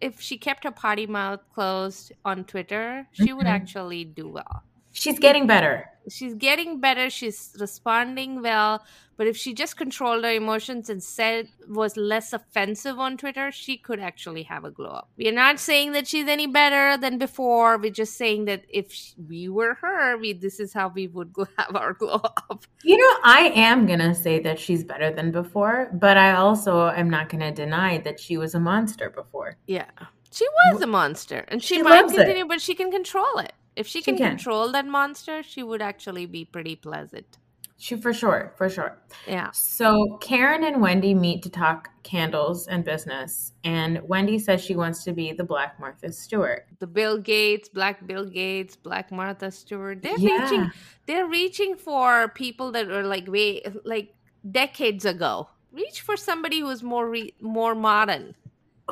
if 0.00 0.20
she 0.20 0.36
kept 0.36 0.64
her 0.64 0.72
potty 0.72 1.06
mouth 1.06 1.40
closed 1.54 2.12
on 2.24 2.44
Twitter, 2.44 3.06
she 3.12 3.32
would 3.32 3.46
Mhm. 3.46 3.50
actually 3.50 4.04
do 4.04 4.28
well. 4.28 4.64
She's 4.92 5.18
getting 5.18 5.46
better. 5.46 5.88
She's 6.08 6.34
getting 6.34 6.80
better. 6.80 7.10
She's 7.10 7.54
responding 7.58 8.42
well. 8.42 8.82
But 9.16 9.26
if 9.26 9.36
she 9.36 9.54
just 9.54 9.76
controlled 9.76 10.24
her 10.24 10.32
emotions 10.32 10.90
and 10.90 11.00
said 11.02 11.48
was 11.68 11.96
less 11.96 12.32
offensive 12.32 12.98
on 12.98 13.16
Twitter, 13.16 13.52
she 13.52 13.76
could 13.76 14.00
actually 14.00 14.42
have 14.44 14.64
a 14.64 14.70
glow 14.70 14.88
up. 14.90 15.10
We 15.16 15.28
are 15.28 15.32
not 15.32 15.60
saying 15.60 15.92
that 15.92 16.08
she's 16.08 16.26
any 16.26 16.46
better 16.48 16.96
than 16.96 17.18
before. 17.18 17.78
We're 17.78 17.92
just 17.92 18.16
saying 18.16 18.46
that 18.46 18.64
if 18.68 19.14
we 19.28 19.48
were 19.48 19.74
her, 19.74 20.16
we 20.16 20.32
this 20.32 20.58
is 20.58 20.72
how 20.72 20.88
we 20.88 21.06
would 21.06 21.32
go 21.32 21.46
have 21.58 21.76
our 21.76 21.92
glow 21.92 22.20
up. 22.24 22.64
You 22.82 22.96
know, 22.96 23.18
I 23.22 23.52
am 23.54 23.86
going 23.86 24.00
to 24.00 24.14
say 24.14 24.40
that 24.40 24.58
she's 24.58 24.82
better 24.82 25.12
than 25.12 25.30
before, 25.30 25.90
but 25.92 26.16
I 26.16 26.32
also 26.32 26.88
am 26.88 27.08
not 27.08 27.28
going 27.28 27.42
to 27.42 27.52
deny 27.52 27.98
that 27.98 28.18
she 28.18 28.36
was 28.38 28.54
a 28.54 28.60
monster 28.60 29.08
before. 29.10 29.56
Yeah. 29.66 29.90
She 30.32 30.46
was 30.72 30.80
a 30.82 30.86
monster 30.86 31.44
and 31.48 31.62
she, 31.62 31.76
She 31.76 31.82
might 31.82 32.00
loves 32.02 32.14
it. 32.14 32.48
but 32.48 32.60
she 32.60 32.74
can 32.74 32.90
control 32.90 33.38
it. 33.38 33.52
If 33.76 33.86
she 33.86 34.00
She 34.00 34.04
can, 34.04 34.16
can. 34.18 34.28
control 34.36 34.70
that 34.72 34.86
monster, 34.86 35.42
she 35.42 35.62
would 35.62 35.80
actually 35.82 36.26
be 36.26 36.44
pretty 36.44 36.76
pleasant. 36.76 37.38
She 37.78 37.96
for 37.96 38.12
sure, 38.12 38.52
for 38.56 38.68
sure. 38.68 38.96
Yeah. 39.26 39.50
So 39.50 40.18
Karen 40.20 40.62
and 40.62 40.80
Wendy 40.80 41.14
meet 41.14 41.42
to 41.42 41.50
talk 41.50 41.88
candles 42.04 42.68
and 42.68 42.84
business, 42.84 43.54
and 43.64 44.00
Wendy 44.06 44.38
says 44.38 44.60
she 44.62 44.76
wants 44.76 45.02
to 45.04 45.12
be 45.12 45.32
the 45.32 45.42
Black 45.42 45.80
Martha 45.80 46.12
Stewart. 46.12 46.66
The 46.78 46.86
Bill 46.86 47.18
Gates, 47.18 47.68
Black 47.68 48.06
Bill 48.06 48.24
Gates, 48.24 48.76
Black 48.76 49.10
Martha 49.10 49.50
Stewart, 49.50 50.00
they're 50.00 50.16
Yeah. 50.18 50.42
reaching 50.42 50.70
they're 51.06 51.26
reaching 51.26 51.74
for 51.74 52.28
people 52.28 52.70
that 52.72 52.88
are 52.88 53.02
like 53.02 53.26
way 53.26 53.62
like 53.84 54.14
decades 54.48 55.04
ago. 55.04 55.48
Reach 55.72 56.02
for 56.02 56.16
somebody 56.16 56.60
who's 56.60 56.84
more 56.84 57.08
re, 57.08 57.34
more 57.40 57.74
modern. 57.74 58.36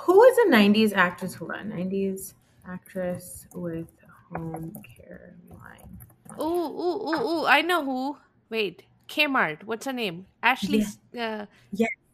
Who 0.02 0.14
was 0.14 0.38
a 0.48 0.50
'90s 0.50 0.92
actress? 0.94 1.34
Hold 1.34 1.52
on, 1.52 1.70
'90s 1.70 2.34
actress 2.66 3.46
with 3.54 3.86
home 4.34 4.74
care 4.96 5.34
line. 5.48 5.98
Ooh, 6.40 6.44
ooh, 6.44 7.08
ooh, 7.08 7.28
ooh, 7.28 7.46
I 7.46 7.62
know 7.62 7.84
who. 7.84 8.18
Wait, 8.48 8.84
Kmart. 9.08 9.64
What's 9.64 9.86
her 9.86 9.92
name? 9.92 10.26
Ashley 10.42 10.84
uh 11.18 11.46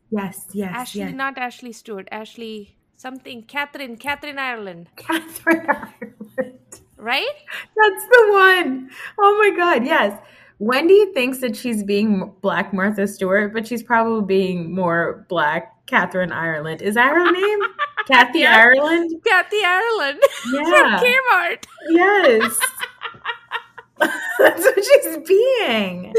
Yes, 0.08 0.46
yes, 0.52 0.72
Ashley 0.72 1.00
yes. 1.00 1.14
not 1.14 1.36
Ashley 1.36 1.72
Stewart. 1.72 2.08
Ashley 2.12 2.76
something. 2.96 3.42
Catherine, 3.42 3.96
Catherine 3.96 4.38
Ireland. 4.38 4.88
Catherine 4.96 5.66
Ireland. 5.68 6.58
Right? 6.96 7.36
That's 7.76 8.04
the 8.10 8.28
one. 8.32 8.90
Oh 9.18 9.36
my 9.38 9.56
God, 9.56 9.84
yes. 9.84 10.18
Wendy 10.58 11.12
thinks 11.12 11.38
that 11.38 11.54
she's 11.54 11.82
being 11.82 12.32
Black 12.40 12.72
Martha 12.72 13.06
Stewart, 13.06 13.52
but 13.52 13.66
she's 13.66 13.82
probably 13.82 14.24
being 14.26 14.74
more 14.74 15.26
Black 15.28 15.86
Catherine 15.86 16.32
Ireland. 16.32 16.80
Is 16.80 16.94
that 16.94 17.10
her 17.12 17.30
name? 17.30 17.58
Kathy 18.06 18.40
Yeah. 18.40 18.56
Ireland? 18.56 19.12
Kathy 19.24 19.62
Ireland 19.64 20.20
Yeah. 20.52 20.98
from 20.98 21.08
Kmart. 21.08 21.64
Yes. 21.90 22.58
That's 23.98 24.62
what 24.62 24.84
she's 24.84 25.16
being. 25.26 26.12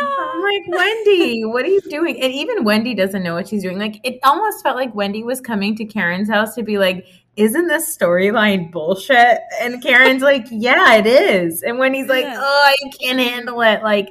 I'm 0.00 0.42
like, 0.42 0.62
Wendy, 0.68 1.44
what 1.44 1.64
are 1.64 1.68
you 1.68 1.82
doing? 1.82 2.20
And 2.22 2.32
even 2.32 2.64
Wendy 2.64 2.94
doesn't 2.94 3.22
know 3.22 3.34
what 3.34 3.48
she's 3.48 3.62
doing. 3.62 3.78
Like, 3.78 4.00
it 4.02 4.18
almost 4.24 4.62
felt 4.62 4.76
like 4.76 4.94
Wendy 4.94 5.22
was 5.22 5.40
coming 5.40 5.76
to 5.76 5.84
Karen's 5.84 6.30
house 6.30 6.54
to 6.54 6.62
be 6.62 6.78
like, 6.78 7.06
isn't 7.36 7.66
this 7.68 7.94
storyline 7.96 8.72
bullshit? 8.72 9.40
And 9.60 9.82
Karen's 9.82 10.22
like, 10.22 10.46
yeah, 10.50 10.94
it 10.94 11.06
is. 11.06 11.62
And 11.62 11.78
Wendy's 11.78 12.08
like, 12.08 12.24
oh, 12.26 12.74
I 12.84 12.90
can't 12.98 13.20
handle 13.20 13.60
it. 13.60 13.82
Like, 13.82 14.08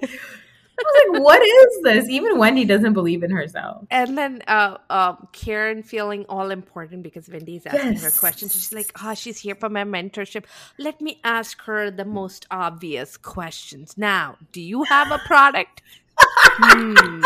I 0.81 1.09
was 1.09 1.13
like, 1.13 1.23
what 1.23 1.41
is 1.41 1.81
this? 1.83 2.09
Even 2.09 2.37
Wendy 2.37 2.65
doesn't 2.65 2.93
believe 2.93 3.23
in 3.23 3.31
herself. 3.31 3.85
And 3.89 4.17
then 4.17 4.41
uh, 4.47 4.77
um, 4.89 5.27
Karen 5.31 5.83
feeling 5.83 6.25
all 6.27 6.51
important 6.51 7.03
because 7.03 7.29
Wendy's 7.29 7.65
asking 7.65 7.97
her 7.97 8.11
questions. 8.11 8.53
She's 8.53 8.73
like, 8.73 8.91
oh, 9.03 9.13
she's 9.13 9.39
here 9.39 9.55
for 9.55 9.69
my 9.69 9.83
mentorship. 9.83 10.45
Let 10.77 11.01
me 11.01 11.19
ask 11.23 11.61
her 11.63 11.91
the 11.91 12.05
most 12.05 12.45
obvious 12.51 13.17
questions. 13.17 13.97
Now, 13.97 14.37
do 14.51 14.61
you 14.61 14.83
have 14.83 15.11
a 15.11 15.19
product? 15.19 15.81
Hmm. 16.63 17.21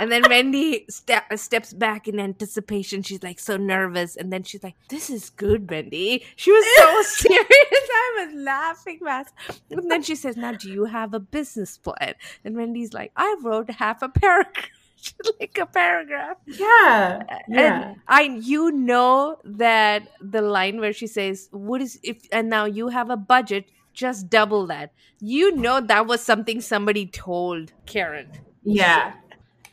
And 0.00 0.12
then 0.12 0.22
Wendy 0.28 0.84
ste- 0.90 1.36
steps 1.36 1.72
back 1.72 2.06
in 2.06 2.20
anticipation. 2.20 3.02
She's 3.02 3.22
like 3.22 3.38
so 3.38 3.56
nervous. 3.56 4.16
And 4.16 4.32
then 4.32 4.42
she's 4.42 4.62
like, 4.62 4.74
This 4.88 5.08
is 5.10 5.30
good, 5.30 5.70
Wendy. 5.70 6.24
She 6.36 6.52
was 6.52 6.64
so 6.76 7.02
serious. 7.28 7.46
I 7.50 8.26
was 8.26 8.34
laughing 8.44 8.98
fast. 9.02 9.32
And 9.70 9.90
then 9.90 10.02
she 10.02 10.14
says, 10.14 10.36
Now, 10.36 10.52
do 10.52 10.70
you 10.70 10.84
have 10.84 11.14
a 11.14 11.20
business 11.20 11.78
plan? 11.78 12.14
And 12.44 12.56
Wendy's 12.56 12.92
like, 12.92 13.12
I 13.16 13.36
wrote 13.42 13.70
half 13.70 14.02
a 14.02 14.08
paragraph. 14.08 14.68
like 15.40 15.56
a 15.58 15.66
paragraph. 15.66 16.36
Yeah. 16.46 17.22
Yeah. 17.48 17.88
And 17.90 17.96
I 18.08 18.22
you 18.22 18.72
know 18.72 19.38
that 19.44 20.08
the 20.20 20.42
line 20.42 20.80
where 20.80 20.92
she 20.92 21.06
says, 21.06 21.48
What 21.52 21.80
is 21.80 21.98
if 22.02 22.18
and 22.32 22.50
now 22.50 22.64
you 22.64 22.88
have 22.88 23.08
a 23.10 23.16
budget, 23.16 23.66
just 23.94 24.28
double 24.28 24.66
that. 24.66 24.92
You 25.20 25.54
know 25.56 25.80
that 25.80 26.06
was 26.06 26.20
something 26.22 26.60
somebody 26.60 27.06
told 27.06 27.72
Karen. 27.86 28.30
yeah. 28.62 29.14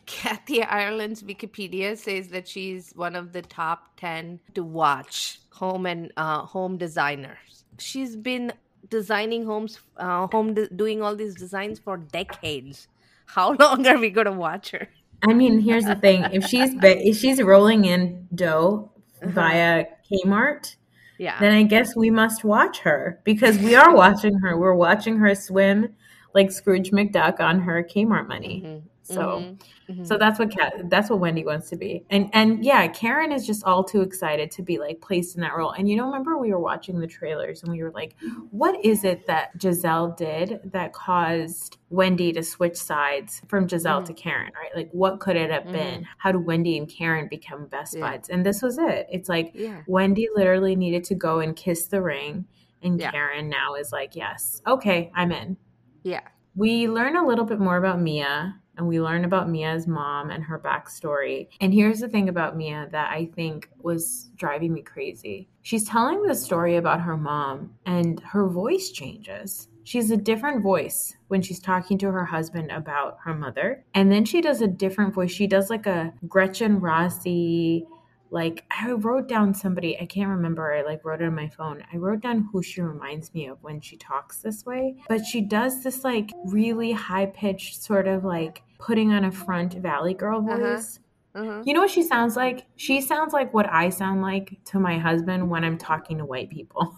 Kathy 0.06 0.64
Ireland's 0.64 1.24
Wikipedia 1.24 1.98
says 1.98 2.28
that 2.30 2.48
she's 2.48 2.92
one 2.96 3.16
of 3.16 3.32
the 3.34 3.42
top 3.42 3.96
10 3.98 4.40
to 4.56 4.64
watch 4.64 5.40
home 5.52 5.86
and 5.86 6.12
uh, 6.18 6.40
home 6.42 6.78
designers. 6.78 7.64
She's 7.80 8.16
been 8.16 8.54
designing 8.90 9.46
homes, 9.46 9.80
uh, 9.98 10.28
home 10.28 10.54
de- 10.54 10.70
doing 10.70 11.02
all 11.02 11.16
these 11.16 11.36
designs 11.36 11.80
for 11.80 11.98
decades. 11.98 12.88
How 13.26 13.54
long 13.60 13.88
are 13.88 13.98
we 13.98 14.10
going 14.10 14.26
to 14.26 14.32
watch 14.34 14.72
her? 14.72 14.88
I 15.28 15.34
mean, 15.34 15.60
here's 15.62 15.86
the 15.86 15.96
thing: 15.96 16.26
if 16.34 16.44
she's 16.46 16.76
ba- 16.76 17.00
if 17.08 17.16
she's 17.18 17.42
rolling 17.42 17.86
in 17.86 18.28
dough 18.36 18.92
via 19.22 19.86
Kmart, 20.12 20.76
Yeah. 21.18 21.40
then 21.40 21.54
I 21.54 21.64
guess 21.64 21.96
we 21.96 22.10
must 22.10 22.44
watch 22.44 22.80
her 22.80 23.22
because 23.24 23.58
we 23.58 23.74
are 23.74 23.96
watching 23.96 24.38
her. 24.40 24.58
We're 24.58 24.76
watching 24.76 25.18
her 25.20 25.34
swim 25.34 25.96
like 26.36 26.52
Scrooge 26.52 26.92
McDuck 26.92 27.40
on 27.40 27.62
her 27.62 27.84
Kmart 27.84 28.28
money. 28.28 28.64
Mhm, 28.66 28.82
So, 29.06 29.22
mhm, 29.22 29.60
mhm. 29.90 30.08
so 30.08 30.18
that's 30.18 30.40
what 30.40 30.50
Kat, 30.50 30.90
that's 30.90 31.10
what 31.10 31.20
Wendy 31.20 31.44
wants 31.44 31.70
to 31.72 31.76
be. 31.76 32.06
And 32.10 32.30
and 32.32 32.64
yeah, 32.64 32.88
Karen 32.88 33.32
is 33.34 33.46
just 33.46 33.64
all 33.66 33.84
too 33.84 34.02
excited 34.02 34.50
to 34.52 34.62
be 34.62 34.80
like 34.80 35.02
placed 35.02 35.36
in 35.36 35.42
that 35.42 35.56
role. 35.56 35.72
And 35.72 35.90
you 35.90 35.98
know, 35.98 36.06
remember 36.06 36.38
we 36.38 36.52
were 36.52 36.60
watching 36.60 37.00
the 37.00 37.08
trailers 37.08 37.64
and 37.64 37.72
we 37.72 37.84
were 37.84 37.92
like, 37.92 38.16
what 38.52 38.84
is 38.84 39.04
it 39.04 39.28
that 39.28 39.52
Giselle 39.62 40.12
did 40.12 40.62
that 40.72 40.94
caused 40.94 41.78
Wendy 41.90 42.32
to 42.32 42.42
switch 42.42 42.78
sides 42.78 43.42
from 43.50 43.68
Giselle 43.68 44.02
Mm. 44.02 44.06
to 44.06 44.14
Karen, 44.14 44.52
right? 44.56 44.76
Like 44.76 44.90
what 44.94 45.20
could 45.20 45.36
it 45.36 45.52
have 45.52 45.66
been? 45.72 46.08
How 46.18 46.32
do 46.32 46.40
Wendy 46.40 46.78
and 46.78 46.88
Karen 46.90 47.28
become 47.28 47.68
best 47.68 47.96
Yeah. 47.96 48.12
buds? 48.12 48.30
And 48.30 48.46
this 48.46 48.62
was 48.62 48.78
it. 48.78 49.08
It's 49.12 49.28
like 49.28 49.52
yeah. 49.54 49.82
Wendy 49.88 50.30
literally 50.34 50.76
needed 50.78 51.04
to 51.06 51.16
go 51.16 51.40
and 51.40 51.56
kiss 51.56 51.88
the 51.88 52.02
ring. 52.02 52.46
And 52.82 53.00
Yeah. 53.00 53.12
Karen 53.12 53.50
now 53.50 53.76
is 53.76 53.92
like, 53.92 54.16
yes, 54.16 54.62
okay, 54.66 55.12
I'm 55.14 55.32
in. 55.34 55.58
Yeah. 56.04 56.22
We 56.56 56.88
learn 56.88 57.16
a 57.16 57.26
little 57.26 57.46
bit 57.46 57.60
more 57.60 57.78
about 57.78 58.00
Mia 58.00 58.60
and 58.78 58.88
we 58.88 59.00
learn 59.00 59.26
about 59.26 59.50
Mia's 59.50 59.88
mom 59.88 60.30
and 60.30 60.44
her 60.44 60.60
backstory. 60.60 61.48
And 61.62 61.74
here's 61.74 62.00
the 62.00 62.08
thing 62.08 62.30
about 62.30 62.58
Mia 62.58 62.88
that 62.92 63.12
I 63.12 63.30
think 63.36 63.70
was 63.82 64.32
driving 64.36 64.74
me 64.74 64.82
crazy. 64.82 65.50
She's 65.62 65.88
telling 65.88 66.24
the 66.24 66.36
story 66.36 66.78
about 66.78 67.02
her 67.02 67.18
mom 67.18 67.74
and 67.86 68.20
her 68.22 68.48
voice 68.48 68.92
changes. 68.92 69.68
She's 69.86 70.12
a 70.12 70.18
different 70.18 70.64
voice 70.64 71.16
when 71.28 71.42
she's 71.42 71.60
talking 71.60 71.98
to 72.00 72.12
her 72.12 72.26
husband 72.26 72.72
about 72.72 73.18
her 73.24 73.34
mother. 73.34 73.84
And 73.94 74.12
then 74.12 74.24
she 74.24 74.40
does 74.42 74.62
a 74.62 74.68
different 74.68 75.14
voice. 75.14 75.32
She 75.32 75.46
does 75.46 75.70
like 75.70 75.86
a 75.86 76.14
Gretchen 76.28 76.80
Rossi, 76.80 77.86
like 78.34 78.66
I 78.72 78.92
wrote 78.92 79.28
down 79.30 79.54
somebody, 79.54 79.98
I 80.02 80.06
can't 80.08 80.30
remember, 80.30 80.74
I 80.74 80.82
like 80.82 81.06
wrote 81.06 81.22
it 81.22 81.26
on 81.28 81.36
my 81.36 81.48
phone. 81.48 81.84
I 81.94 81.98
wrote 81.98 82.22
down 82.22 82.50
who 82.52 82.64
she 82.64 82.82
reminds 82.82 83.32
me 83.34 83.46
of 83.46 83.62
when 83.62 83.80
she 83.80 83.96
talks 83.96 84.40
this 84.40 84.66
way. 84.66 84.96
But 85.08 85.24
she 85.24 85.40
does 85.40 85.84
this 85.84 86.04
like 86.04 86.32
really 86.46 86.92
high 86.92 87.28
pitched 87.28 87.82
sort 87.82 88.08
of 88.08 88.26
like 88.26 88.64
putting 88.80 89.12
on 89.14 89.26
a 89.26 89.32
front 89.32 89.74
valley 89.76 90.16
girl 90.16 90.40
Uh-huh. 90.40 90.58
voice. 90.76 91.00
Uh-huh. 91.36 91.62
You 91.66 91.74
know 91.74 91.82
what 91.82 91.92
she 91.92 92.02
sounds 92.04 92.36
like? 92.36 92.66
She 92.76 93.02
sounds 93.02 93.34
like 93.34 93.54
what 93.54 93.68
I 93.72 93.90
sound 93.90 94.22
like 94.24 94.58
to 94.66 94.80
my 94.80 94.98
husband 94.98 95.50
when 95.50 95.64
I'm 95.64 95.78
talking 95.78 96.18
to 96.18 96.26
white 96.26 96.50
people. 96.50 96.96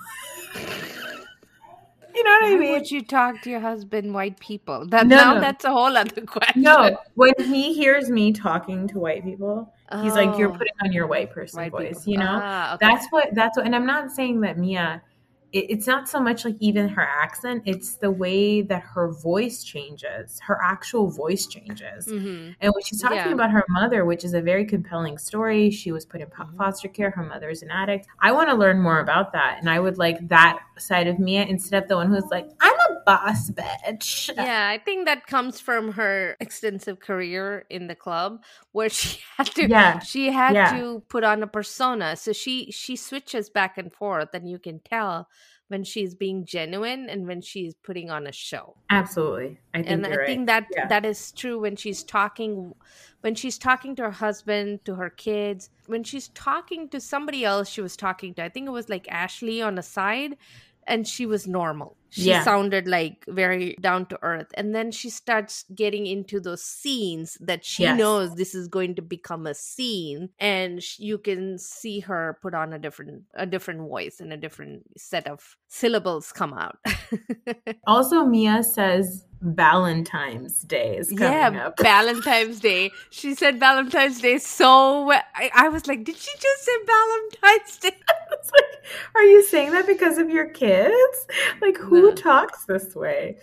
you 2.15 2.23
know 2.23 2.31
what 2.31 2.45
I 2.45 2.57
mean? 2.57 2.71
would 2.71 2.89
you 2.89 3.01
talk 3.03 3.41
to 3.41 3.49
your 3.49 3.59
husband, 3.59 4.13
white 4.13 4.39
people? 4.39 4.87
That 4.87 5.07
No, 5.07 5.15
now 5.17 5.33
no. 5.35 5.41
that's 5.41 5.65
a 5.65 5.71
whole 5.71 5.95
other 5.97 6.21
question. 6.25 6.61
No, 6.63 6.97
when 7.15 7.33
he 7.39 7.73
hears 7.73 8.09
me 8.09 8.31
talking 8.31 8.87
to 8.89 8.99
white 8.99 9.23
people, 9.23 9.73
he's 10.01 10.15
like, 10.15 10.37
"You're 10.37 10.49
Oh, 10.49 10.57
putting 10.57 10.73
on 10.83 10.91
your 10.91 11.07
white 11.07 11.31
person 11.31 11.59
white 11.59 11.71
voice," 11.71 11.99
people. 11.99 12.13
you 12.13 12.19
know. 12.19 12.39
Ah, 12.41 12.75
okay. 12.75 12.87
That's 12.87 13.07
what. 13.11 13.33
That's 13.35 13.57
what. 13.57 13.65
And 13.65 13.75
I'm 13.75 13.85
not 13.85 14.11
saying 14.11 14.41
that 14.41 14.57
Mia. 14.57 15.01
It, 15.53 15.67
it's 15.69 15.87
not 15.87 16.09
so 16.09 16.19
much 16.19 16.43
like 16.43 16.55
even 16.59 16.89
her 16.89 17.01
accent; 17.03 17.63
it's 17.65 17.95
the 17.95 18.11
way 18.11 18.61
that 18.63 18.81
her 18.81 19.09
voice 19.11 19.63
changes. 19.63 20.39
Her 20.41 20.59
actual 20.61 21.07
voice 21.09 21.45
changes. 21.47 22.07
Mhm. 22.07 22.55
And 22.59 22.73
when 22.73 22.83
she's 22.83 23.01
talking 23.01 23.17
Yeah. 23.17 23.31
about 23.31 23.51
her 23.51 23.63
mother, 23.69 24.03
which 24.03 24.25
is 24.25 24.33
a 24.33 24.41
very 24.41 24.65
compelling 24.65 25.17
story, 25.17 25.69
she 25.71 25.91
was 25.93 26.03
put 26.05 26.19
in 26.19 26.27
Mhm. 26.27 26.57
foster 26.57 26.89
care. 26.89 27.11
Her 27.11 27.23
mother 27.23 27.49
is 27.49 27.61
an 27.61 27.71
addict. 27.71 28.07
I 28.19 28.31
want 28.33 28.49
to 28.49 28.55
learn 28.55 28.81
more 28.81 28.99
about 28.99 29.31
that, 29.33 29.57
and 29.59 29.69
I 29.69 29.79
would 29.79 29.97
like 29.97 30.27
that 30.27 30.59
side 30.77 31.07
of 31.07 31.19
Mia 31.19 31.43
instead 31.45 31.81
of 31.83 31.87
the 31.87 31.95
one 31.95 32.07
who's 32.07 32.25
like, 32.31 32.49
"I'm 32.59 32.74
boss 33.05 33.49
bitch." 33.51 34.29
Yeah, 34.35 34.67
I 34.69 34.77
think 34.77 35.05
that 35.05 35.27
comes 35.27 35.59
from 35.59 35.91
her 35.93 36.35
extensive 36.39 36.99
career 36.99 37.65
in 37.69 37.87
the 37.87 37.95
club 37.95 38.43
where 38.71 38.89
she 38.97 39.19
had 39.37 39.47
to 39.55 39.67
Yeah. 39.69 39.99
she 39.99 40.31
had 40.31 40.55
Yeah. 40.55 40.77
to 40.77 41.03
put 41.07 41.23
on 41.23 41.43
a 41.43 41.47
persona. 41.47 42.15
So 42.15 42.33
she 42.33 42.71
she 42.71 42.95
switches 42.95 43.49
back 43.49 43.77
and 43.77 43.91
forth 43.93 44.29
and 44.33 44.49
you 44.49 44.59
can 44.59 44.79
tell 44.79 45.27
when 45.67 45.83
she's 45.83 46.13
being 46.13 46.45
genuine 46.45 47.09
and 47.09 47.25
when 47.25 47.41
she's 47.41 47.73
putting 47.83 48.11
on 48.11 48.27
a 48.27 48.31
show. 48.31 48.75
Absolutely, 48.91 49.57
I 49.73 49.79
think 49.79 49.89
and 49.89 50.05
I 50.05 50.15
right. 50.15 50.27
think 50.27 50.45
that 50.47 50.67
Yeah. 50.71 50.87
that 50.87 51.05
is 51.05 51.31
true 51.31 51.57
when 51.59 51.75
she's 51.75 52.03
talking 52.03 52.73
when 53.21 53.33
she's 53.33 53.57
talking 53.57 53.95
to 53.95 54.03
her 54.03 54.11
husband, 54.11 54.85
to 54.85 54.93
her 54.93 55.09
kids, 55.09 55.71
when 55.87 56.03
she's 56.03 56.27
talking 56.29 56.87
to 56.89 56.99
somebody 56.99 57.43
else 57.43 57.67
she 57.67 57.81
was 57.81 57.97
talking 57.97 58.35
to. 58.35 58.43
I 58.43 58.49
think 58.49 58.67
it 58.67 58.71
was 58.71 58.89
like 58.89 59.07
Ashley 59.09 59.59
on 59.63 59.73
the 59.73 59.81
side 59.81 60.37
and 60.85 61.07
she 61.07 61.25
was 61.25 61.47
normal. 61.47 61.97
She 62.09 62.29
Yeah. 62.29 62.43
sounded 62.43 62.87
like 62.87 63.25
very 63.27 63.75
down 63.81 64.05
to 64.07 64.19
earth. 64.21 64.47
And 64.55 64.73
then 64.73 64.91
she 64.91 65.09
starts 65.09 65.65
getting 65.75 66.05
into 66.05 66.39
those 66.39 66.63
scenes 66.63 67.37
that 67.41 67.65
she 67.65 67.83
Yes. 67.83 67.97
knows 67.97 68.35
this 68.35 68.55
is 68.55 68.67
going 68.67 68.95
to 68.95 69.01
become 69.01 69.45
a 69.47 69.53
scene 69.53 70.29
and 70.39 70.81
sh- 70.81 70.99
you 70.99 71.17
can 71.17 71.57
see 71.57 71.99
her 72.01 72.37
put 72.41 72.53
on 72.53 72.71
a 72.73 72.79
different 72.79 73.23
a 73.33 73.45
different 73.45 73.81
voice 73.81 74.19
and 74.19 74.31
a 74.31 74.37
different 74.37 74.83
set 74.97 75.27
of 75.27 75.57
syllables 75.67 76.31
come 76.31 76.53
out. 76.53 76.77
Also, 77.87 78.25
Mia 78.25 78.63
says 78.63 79.25
Valentine's 79.41 80.61
Day 80.61 80.97
is 80.97 81.09
coming 81.09 81.23
yeah, 81.33 81.67
up. 81.67 81.79
Valentine's 81.81 82.59
Day. 82.59 82.91
She 83.11 83.35
said 83.35 83.59
Valentine's 83.59 84.19
Day 84.21 84.37
so 84.39 85.11
I, 85.11 85.51
I 85.53 85.69
was 85.69 85.85
like, 85.87 86.03
did 86.03 86.17
she 86.17 86.31
just 86.39 86.63
say 86.65 86.71
Valentine's 86.85 87.77
Day? 87.77 87.91
Like, 88.53 88.83
are 89.15 89.23
you 89.23 89.43
saying 89.43 89.71
that 89.71 89.87
because 89.87 90.19
of 90.19 90.29
your 90.29 90.47
kids? 90.49 91.27
Like, 91.61 91.77
who 91.77 91.94
No. 92.01 92.11
talks 92.13 92.65
this 92.65 92.95
way? 92.95 93.37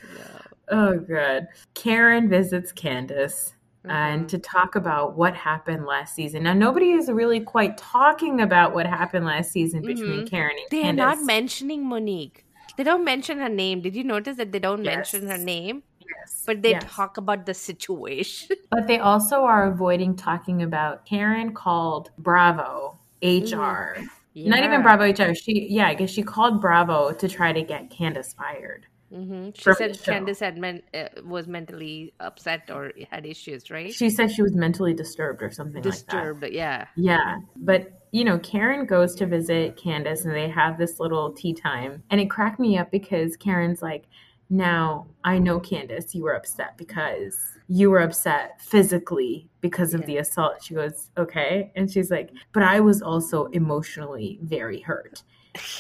Oh, 0.71 0.99
good. 0.99 1.49
Karen 1.75 2.29
visits 2.29 2.73
Candace 2.73 3.55
and 3.85 4.25
Mhm. 4.25 4.29
to 4.29 4.39
talk 4.39 4.77
about 4.77 5.17
what 5.17 5.35
happened 5.35 5.87
last 5.87 6.15
season. 6.15 6.45
Now, 6.45 6.53
nobody 6.53 6.93
is 6.93 7.11
really 7.11 7.41
quite 7.41 7.77
talking 7.77 8.41
about 8.41 8.75
what 8.75 8.87
happened 8.87 9.25
last 9.27 9.51
season 9.53 9.83
between 9.83 10.21
Mhm. 10.25 10.31
Karen 10.31 10.57
and 10.57 10.67
They're 10.71 10.83
Candace. 10.83 11.05
not 11.19 11.25
mentioning 11.27 11.85
Monique. 11.87 12.45
They 12.77 12.85
don't 12.85 13.05
mention 13.05 13.39
her 13.39 13.49
name. 13.49 13.81
Did 13.83 13.95
you 13.97 14.05
notice 14.05 14.37
that 14.37 14.53
they 14.53 14.59
don't 14.61 14.83
mention 14.83 15.29
her 15.29 15.37
name? 15.37 15.83
Yes, 16.01 16.45
But 16.47 16.63
they 16.63 16.71
yes. 16.71 16.85
talk 16.89 17.17
about 17.17 17.45
the 17.47 17.55
situation. 17.55 18.57
But 18.71 18.87
they 18.87 18.99
also 18.99 19.43
are 19.45 19.67
avoiding 19.67 20.15
talking 20.17 20.63
about 20.63 21.05
Karen 21.05 21.53
called 21.53 22.11
Bravo 22.19 22.99
HR. 23.23 23.97
Not 24.35 24.59
even 24.61 24.73
Yeah. 24.73 24.83
Bravo 24.83 25.05
HR. 25.11 25.35
She, 25.35 25.67
yeah, 25.71 25.89
I 25.89 25.95
guess 25.95 26.11
she 26.11 26.23
called 26.23 26.61
Bravo 26.61 27.13
to 27.13 27.29
try 27.29 27.53
to 27.53 27.63
get 27.63 27.91
Candace 27.91 28.33
fired. 28.33 28.87
hmm 29.13 29.51
She 29.55 29.73
said. 29.75 30.03
Candace 30.03 30.41
had 30.41 30.57
men- 30.57 30.83
uh, 30.95 31.09
was 31.25 31.47
mentally 31.47 32.15
upset 32.19 32.71
or 32.71 32.93
had 33.11 33.27
issues, 33.27 33.71
right? 33.71 33.93
She 33.93 34.09
said 34.09 34.31
she 34.31 34.41
was 34.43 34.55
mentally 34.55 34.95
disturbed 34.95 35.43
or 35.43 35.51
something 35.51 35.83
Disturbed. 35.83 36.43
Yeah. 36.51 36.79
like 36.79 36.89
that. 36.89 36.89
Yeah, 36.97 37.37
but 37.57 37.93
you 38.11 38.25
know, 38.25 38.39
Karen 38.39 38.85
goes 38.87 39.15
to 39.17 39.27
visit 39.27 39.77
Candace 39.77 40.25
and 40.27 40.35
they 40.35 40.49
have 40.49 40.77
this 40.79 40.99
little 41.01 41.33
tea 41.33 41.53
time, 41.55 42.03
and 42.11 42.21
it 42.21 42.29
cracked 42.31 42.59
me 42.61 42.79
up 42.79 42.91
because 42.91 43.37
Karen's 43.37 43.81
like, 43.83 44.05
"Now 44.51 45.07
I 45.25 45.39
know 45.39 45.61
Candace, 45.61 46.15
you 46.15 46.25
were 46.25 46.35
upset 46.35 46.77
because 46.77 47.39
you 47.69 47.91
were 47.91 48.01
upset 48.01 48.61
physically 48.61 49.49
because 49.61 49.95
of 49.95 50.01
Yeah. 50.01 50.07
the 50.07 50.17
assault." 50.19 50.63
She 50.63 50.75
goes, 50.75 51.11
"Okay," 51.17 51.73
and 51.77 51.91
she's 51.91 52.11
like, 52.11 52.31
"But 52.53 52.63
I 52.63 52.81
was 52.81 53.03
also 53.03 53.47
emotionally 53.47 54.39
very 54.43 54.81
hurt." 54.81 55.23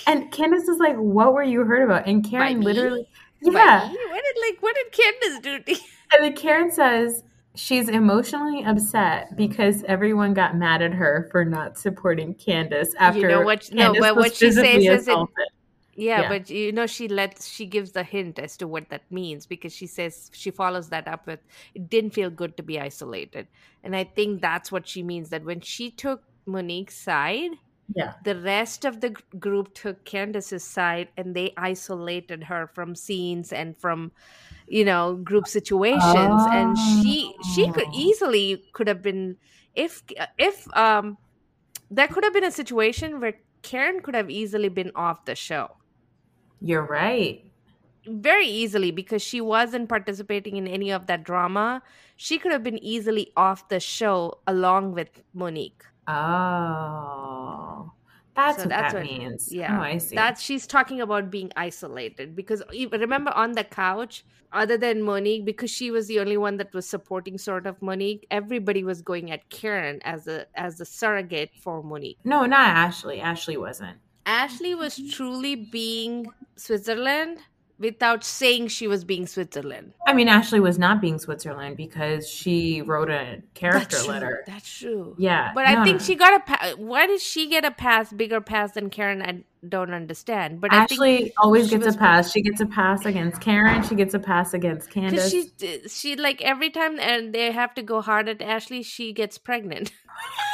And 0.06 0.30
Candace 0.32 0.68
is 0.68 0.78
like, 0.78 0.96
"What 0.96 1.32
were 1.34 1.42
you 1.42 1.64
hurt 1.64 1.82
about?" 1.82 2.06
And 2.06 2.24
Karen 2.28 2.58
me? 2.60 2.64
literally, 2.64 3.08
But 3.42 3.54
yeah. 3.54 3.88
What 3.88 4.22
did 4.24 4.36
like 4.40 4.62
what 4.62 4.74
did 4.74 4.92
Candace 4.92 5.40
do? 5.42 5.58
to 5.60 5.72
you? 5.72 5.78
And 6.14 6.24
then 6.24 6.34
Karen 6.34 6.70
says 6.70 7.24
she's 7.54 7.88
emotionally 7.88 8.62
upset 8.64 9.36
because 9.36 9.82
everyone 9.84 10.32
got 10.34 10.56
mad 10.56 10.80
at 10.82 10.92
her 10.94 11.28
for 11.30 11.44
not 11.44 11.76
supporting 11.78 12.34
Candace 12.34 12.94
after 12.98 13.20
you 13.20 13.28
know 13.28 13.40
what- 13.42 13.70
no, 13.72 13.92
but 13.98 14.16
what 14.16 14.34
she 14.34 14.50
says 14.50 14.84
is 14.84 15.08
it-. 15.08 15.28
Yeah, 15.94 16.22
Yeah. 16.22 16.28
but 16.28 16.48
you 16.50 16.72
know 16.72 16.86
she 16.86 17.06
lets 17.08 17.46
she 17.48 17.66
gives 17.66 17.92
the 17.92 18.02
hint 18.02 18.38
as 18.38 18.56
to 18.58 18.66
what 18.66 18.88
that 18.88 19.02
means 19.10 19.44
because 19.46 19.74
she 19.74 19.86
says 19.86 20.30
she 20.32 20.50
follows 20.50 20.88
that 20.88 21.06
up 21.06 21.26
with 21.26 21.40
it 21.74 21.90
didn't 21.90 22.14
feel 22.14 22.30
good 22.30 22.56
to 22.56 22.62
be 22.62 22.80
isolated. 22.80 23.46
And 23.84 23.94
I 23.94 24.04
think 24.04 24.40
that's 24.40 24.72
what 24.72 24.88
she 24.88 25.02
means 25.02 25.28
that 25.30 25.44
when 25.44 25.60
she 25.60 25.90
took 25.90 26.22
Monique's 26.46 26.94
side, 26.96 27.50
Yeah. 27.94 28.14
the 28.24 28.36
rest 28.40 28.86
of 28.86 29.00
the 29.02 29.10
gr- 29.10 29.36
group 29.38 29.74
took 29.74 30.04
Candace's 30.06 30.64
side 30.64 31.08
and 31.18 31.36
they 31.36 31.52
isolated 31.58 32.44
her 32.44 32.68
from 32.68 32.94
scenes 32.94 33.52
and 33.52 33.76
from 33.76 34.12
you 34.68 34.84
know 34.86 35.16
group 35.16 35.46
situations 35.46 36.42
and 36.50 36.78
she 36.78 37.34
she 37.54 37.70
could 37.72 37.88
Oh. 37.88 37.92
easily 37.92 38.64
could 38.72 38.88
have 38.88 39.02
been 39.02 39.36
if 39.74 40.02
if 40.38 40.66
um 40.74 41.18
there 41.90 42.08
could 42.08 42.24
have 42.24 42.32
been 42.32 42.44
a 42.44 42.50
situation 42.50 43.20
where 43.20 43.34
Karen 43.60 44.00
could 44.00 44.14
have 44.14 44.30
easily 44.30 44.70
been 44.70 44.90
off 44.94 45.24
the 45.26 45.34
show 45.34 45.76
You're 46.64 46.86
right. 46.86 47.44
very 48.06 48.46
easily 48.46 48.90
because 48.90 49.22
she 49.22 49.40
wasn't 49.40 49.88
participating 49.88 50.56
in 50.56 50.66
any 50.66 50.90
of 50.90 51.06
that 51.06 51.22
drama 51.22 51.82
she 52.16 52.36
could 52.38 52.50
have 52.52 52.62
been 52.64 52.78
easily 52.82 53.30
off 53.36 53.68
the 53.68 53.78
show 53.80 54.38
along 54.48 54.92
with 54.92 55.22
Monique 55.34 55.84
Oh. 56.08 57.92
That's 58.34 58.56
So 58.56 58.62
what 58.62 58.70
that's 58.70 58.92
that 58.94 59.02
what- 59.04 59.10
means. 59.12 59.52
Yeah, 59.52 59.78
Oh, 59.78 59.82
I 59.82 59.98
see. 59.98 60.16
That's 60.16 60.40
she's 60.42 60.66
talking 60.66 61.00
about 61.02 61.30
being 61.30 61.52
isolated 61.54 62.34
because 62.34 62.62
remember 62.90 63.30
on 63.32 63.52
the 63.52 63.62
couch, 63.64 64.24
other 64.52 64.76
than 64.78 65.02
Monique, 65.02 65.44
because 65.44 65.70
she 65.70 65.90
was 65.90 66.06
the 66.08 66.18
only 66.18 66.36
one 66.38 66.56
that 66.56 66.72
was 66.74 66.88
supporting 66.88 67.36
sort 67.38 67.66
of 67.66 67.80
Monique. 67.82 68.26
Everybody 68.30 68.84
was 68.84 69.02
going 69.02 69.30
at 69.30 69.48
Karen 69.50 70.00
as 70.02 70.26
a 70.28 70.46
as 70.54 70.80
a 70.80 70.84
surrogate 70.86 71.50
for 71.60 71.82
Monique. 71.82 72.18
no, 72.24 72.46
not 72.46 72.68
Ashley. 72.68 73.20
Ashley 73.20 73.56
wasn't. 73.58 73.98
Ashley 74.26 74.74
was 74.74 74.96
mm-hmm. 74.96 75.10
truly 75.10 75.54
being 75.56 76.26
Switzerland 76.56 77.38
without 77.82 78.22
saying 78.22 78.68
she 78.68 78.86
was 78.86 79.02
being 79.04 79.26
Switzerland. 79.26 79.92
I 80.06 80.12
mean, 80.12 80.28
Ashley 80.28 80.60
was 80.60 80.78
not 80.78 81.00
being 81.00 81.18
Switzerland 81.18 81.76
because 81.76 82.28
she 82.28 82.80
wrote 82.80 83.10
a 83.10 83.42
character 83.54 83.80
That's 83.80 84.04
true. 84.04 84.12
letter. 84.12 84.44
That's 84.46 84.78
true. 84.78 85.16
Yeah. 85.18 85.50
But 85.52 85.66
I 85.66 85.84
think 85.84 85.98
no. 85.98 86.04
she 86.04 86.14
got 86.14 86.34
a 86.34 86.40
pass. 86.40 86.76
Why 86.76 87.06
did 87.06 87.20
she 87.20 87.48
get 87.48 87.64
a 87.64 87.72
pass, 87.72 88.12
bigger 88.12 88.40
pass 88.40 88.72
than 88.72 88.88
Karen? 88.88 89.20
I 89.20 89.42
don't 89.66 89.92
understand. 89.92 90.60
But 90.60 90.72
I 90.72 90.86
think 90.86 91.00
Ashley 91.00 91.32
always 91.38 91.70
gets 91.70 91.86
a 91.86 91.98
pass. 91.98 92.30
She 92.30 92.40
gets 92.40 92.60
a 92.60 92.66
pass 92.66 93.04
against 93.04 93.40
Karen. 93.40 93.82
She 93.82 93.96
gets 93.96 94.14
a 94.14 94.20
pass 94.20 94.54
against 94.54 94.90
Candace. 94.94 95.30
she, 95.30 95.50
she 95.88 96.16
like 96.16 96.40
every 96.40 96.70
time 96.70 97.00
and 97.00 97.34
they 97.34 97.50
have 97.50 97.74
to 97.74 97.82
go 97.82 98.00
hard 98.00 98.28
at 98.28 98.40
Ashley, 98.40 98.82
she 98.82 99.12
gets 99.12 99.38
pregnant. 99.38 99.92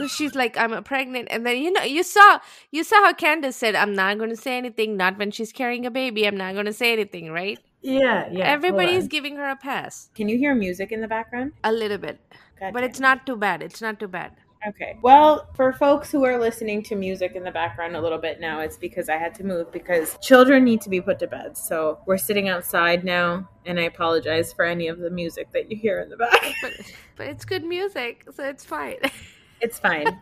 so 0.00 0.08
she's 0.08 0.34
like, 0.34 0.56
"I'm 0.56 0.82
pregnant," 0.84 1.28
and 1.30 1.46
then 1.46 1.58
you 1.58 1.72
know, 1.72 1.82
you 1.82 2.02
saw, 2.02 2.38
you 2.70 2.84
saw 2.84 2.96
how 3.04 3.12
Candace 3.12 3.56
said, 3.56 3.74
"I'm 3.74 3.94
not 3.94 4.18
going 4.18 4.30
to 4.30 4.36
say 4.36 4.56
anything." 4.56 4.96
Not 4.96 5.18
when 5.18 5.30
she's 5.30 5.52
carrying 5.52 5.86
a 5.86 5.90
baby, 5.90 6.26
I'm 6.26 6.36
not 6.36 6.54
going 6.54 6.66
to 6.66 6.72
say 6.72 6.92
anything, 6.92 7.30
right? 7.30 7.58
Yeah, 7.82 8.28
yeah. 8.30 8.44
Everybody's 8.44 9.08
giving 9.08 9.36
her 9.36 9.48
a 9.48 9.56
pass, 9.56 10.10
Can 10.14 10.28
you 10.28 10.36
hear 10.36 10.54
music 10.54 10.92
in 10.92 11.00
the 11.00 11.08
background? 11.08 11.52
a 11.64 11.72
little 11.72 11.98
bit, 11.98 12.20
but 12.60 12.84
it's 12.84 13.00
not 13.00 13.26
too 13.26 13.36
bad. 13.36 13.62
It's 13.62 13.80
not 13.80 13.98
too 13.98 14.08
bad. 14.08 14.32
Okay. 14.68 14.98
Well, 15.00 15.48
for 15.54 15.72
folks 15.72 16.12
who 16.12 16.22
are 16.26 16.38
listening 16.38 16.82
to 16.82 16.94
music 16.94 17.32
in 17.34 17.44
the 17.44 17.50
background 17.50 17.96
a 17.96 18.00
little 18.00 18.18
bit 18.18 18.40
now, 18.40 18.60
it's 18.60 18.76
because 18.76 19.08
I 19.08 19.16
had 19.16 19.34
to 19.36 19.44
move 19.44 19.72
because 19.72 20.18
children 20.20 20.64
need 20.64 20.82
to 20.82 20.90
be 20.90 21.00
put 21.00 21.18
to 21.20 21.26
bed. 21.26 21.56
So 21.56 22.00
we're 22.04 22.18
sitting 22.18 22.50
outside 22.50 23.02
now, 23.02 23.48
and 23.64 23.80
I 23.80 23.84
apologize 23.84 24.52
for 24.52 24.66
any 24.66 24.88
of 24.88 24.98
the 24.98 25.08
music 25.08 25.50
that 25.52 25.70
you 25.70 25.78
hear 25.78 26.00
in 26.00 26.10
the 26.10 26.18
back. 26.18 26.54
But 26.60 26.72
but 27.16 27.26
it's 27.28 27.46
good 27.46 27.64
music, 27.64 28.26
so 28.34 28.44
it's 28.44 28.64
fine. 28.64 28.98
It's 29.60 29.78
fine. 29.78 30.20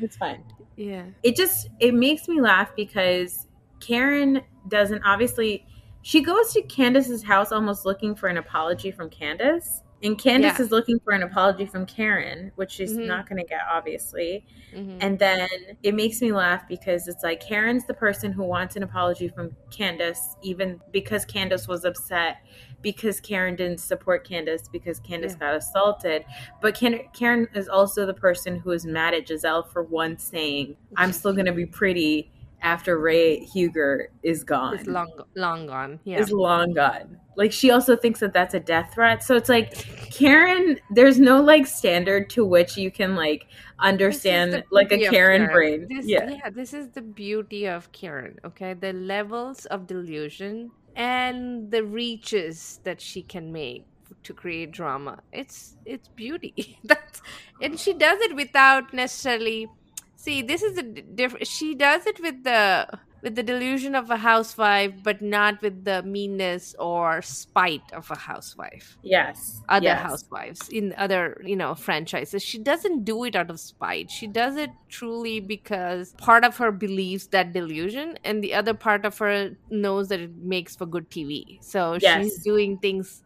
it's 0.00 0.16
fine. 0.16 0.42
Yeah. 0.78 1.04
It 1.22 1.36
just 1.36 1.70
it 1.80 1.94
makes 1.94 2.28
me 2.28 2.38
laugh 2.42 2.70
because 2.76 3.46
Karen 3.80 4.42
doesn't 4.68 5.02
obviously 5.04 5.64
she 6.02 6.20
goes 6.20 6.52
to 6.52 6.60
Candace's 6.62 7.22
house 7.22 7.50
almost 7.50 7.86
looking 7.86 8.14
for 8.14 8.28
an 8.28 8.36
apology 8.36 8.90
from 8.90 9.08
Candace. 9.08 9.80
And 10.02 10.18
Candace 10.18 10.58
Yeah. 10.58 10.64
is 10.66 10.70
looking 10.70 11.00
for 11.00 11.14
an 11.14 11.22
apology 11.22 11.64
from 11.64 11.86
Karen, 11.86 12.52
which 12.56 12.72
she's 12.72 12.92
Mhm. 12.92 13.06
not 13.06 13.26
going 13.26 13.38
to 13.42 13.48
get, 13.48 13.62
obviously. 13.72 14.44
Mhm. 14.74 14.98
And 15.00 15.18
then 15.18 15.48
it 15.82 15.94
makes 15.94 16.20
me 16.20 16.30
laugh 16.32 16.68
because 16.68 17.08
it's 17.08 17.24
like 17.24 17.40
Karen's 17.40 17.86
the 17.86 17.94
person 17.94 18.30
who 18.30 18.44
wants 18.44 18.76
an 18.76 18.82
apology 18.82 19.28
from 19.28 19.56
Candace, 19.70 20.36
even 20.42 20.78
because 20.92 21.24
Candace 21.24 21.66
was 21.66 21.86
upset, 21.86 22.36
because 22.82 23.20
Karen 23.20 23.56
didn't 23.56 23.80
support 23.80 24.26
Candace, 24.26 24.68
because 24.68 25.00
Candace 25.00 25.32
Yeah. 25.32 25.38
got 25.38 25.54
assaulted. 25.56 26.24
But 26.60 26.74
Ken- 26.74 27.08
Karen 27.12 27.48
is 27.54 27.68
also 27.68 28.06
the 28.06 28.14
person 28.14 28.56
who 28.58 28.70
is 28.70 28.86
mad 28.86 29.14
at 29.14 29.26
Gizelle 29.26 29.68
for 29.68 29.82
once 29.82 30.24
saying, 30.24 30.76
I'm 30.96 31.12
still 31.12 31.32
going 31.32 31.46
to 31.46 31.52
be 31.52 31.66
pretty 31.66 32.30
after 32.62 32.98
Ray 32.98 33.40
Huger 33.40 34.08
is 34.22 34.42
gone. 34.42 34.78
It's 34.78 34.86
long, 34.86 35.12
long 35.34 35.66
gone. 35.66 36.00
Yeah. 36.04 36.18
Is 36.18 36.32
long 36.32 36.72
gone. 36.74 37.20
Like 37.36 37.52
she 37.52 37.70
also 37.70 37.96
thinks 37.96 38.20
that 38.20 38.32
that's 38.32 38.54
a 38.54 38.60
death 38.60 38.94
threat. 38.94 39.22
So 39.22 39.36
it's 39.36 39.48
like 39.48 39.74
Karen, 40.10 40.78
there's 40.90 41.18
no 41.18 41.40
like 41.40 41.66
standard 41.66 42.30
to 42.30 42.44
which 42.44 42.76
you 42.76 42.90
can 42.90 43.14
like 43.14 43.46
understand 43.78 44.52
the 44.54 44.64
like 44.70 44.90
a 44.90 45.04
of 45.04 45.10
Karen 45.12 45.46
brain. 45.52 45.86
This, 45.88 46.06
yeah. 46.06 46.48
this 46.50 46.72
is 46.72 46.88
the 46.88 47.02
beauty 47.02 47.66
of 47.66 47.92
Karen. 47.92 48.38
Okay, 48.44 48.72
the 48.72 48.94
levels 48.94 49.66
of 49.66 49.86
delusion 49.86 50.70
and 50.96 51.70
the 51.70 51.84
reaches 51.84 52.80
that 52.84 53.00
she 53.00 53.22
can 53.22 53.52
make 53.52 53.84
to 54.24 54.32
create 54.34 54.72
drama. 54.72 55.20
It's 55.32 55.76
it's 55.84 56.08
beauty. 56.08 56.78
That's 56.84 57.22
and 57.60 57.78
she 57.78 57.92
does 57.92 58.20
it 58.20 58.34
without 58.34 58.92
necessarily. 58.92 59.68
See, 60.16 60.42
this 60.42 60.62
is 60.62 60.78
a 60.78 60.82
different. 60.82 61.46
She 61.46 61.74
does 61.74 62.06
it 62.06 62.20
with 62.20 62.42
the 62.42 62.88
with 63.26 63.34
the 63.34 63.42
delusion 63.42 63.96
of 63.96 64.08
a 64.08 64.16
housewife, 64.16 64.92
but 65.02 65.20
not 65.20 65.60
with 65.60 65.84
the 65.84 66.00
meanness 66.04 66.76
or 66.78 67.20
spite 67.22 67.82
of 67.92 68.08
a 68.08 68.16
housewife 68.16 68.96
Yes. 69.02 69.60
other 69.68 69.86
yes. 69.86 70.00
housewives 70.00 70.68
in 70.68 70.94
other 70.96 71.42
you 71.44 71.56
know 71.56 71.74
franchises 71.74 72.40
she 72.40 72.56
doesn't 72.56 73.04
do 73.04 73.24
it 73.24 73.34
out 73.34 73.50
of 73.50 73.58
spite 73.58 74.12
she 74.12 74.28
does 74.28 74.54
it 74.56 74.70
truly 74.88 75.40
because 75.40 76.14
part 76.18 76.44
of 76.44 76.56
her 76.58 76.70
believes 76.70 77.26
that 77.28 77.52
delusion 77.52 78.16
and 78.22 78.44
the 78.44 78.54
other 78.54 78.74
part 78.74 79.04
of 79.04 79.18
her 79.18 79.50
knows 79.70 80.06
that 80.06 80.20
it 80.20 80.30
makes 80.36 80.76
for 80.76 80.86
good 80.86 81.10
tv 81.10 81.58
so 81.60 81.98
Yes. 82.00 82.22
she's 82.22 82.38
doing 82.44 82.78
things 82.78 83.24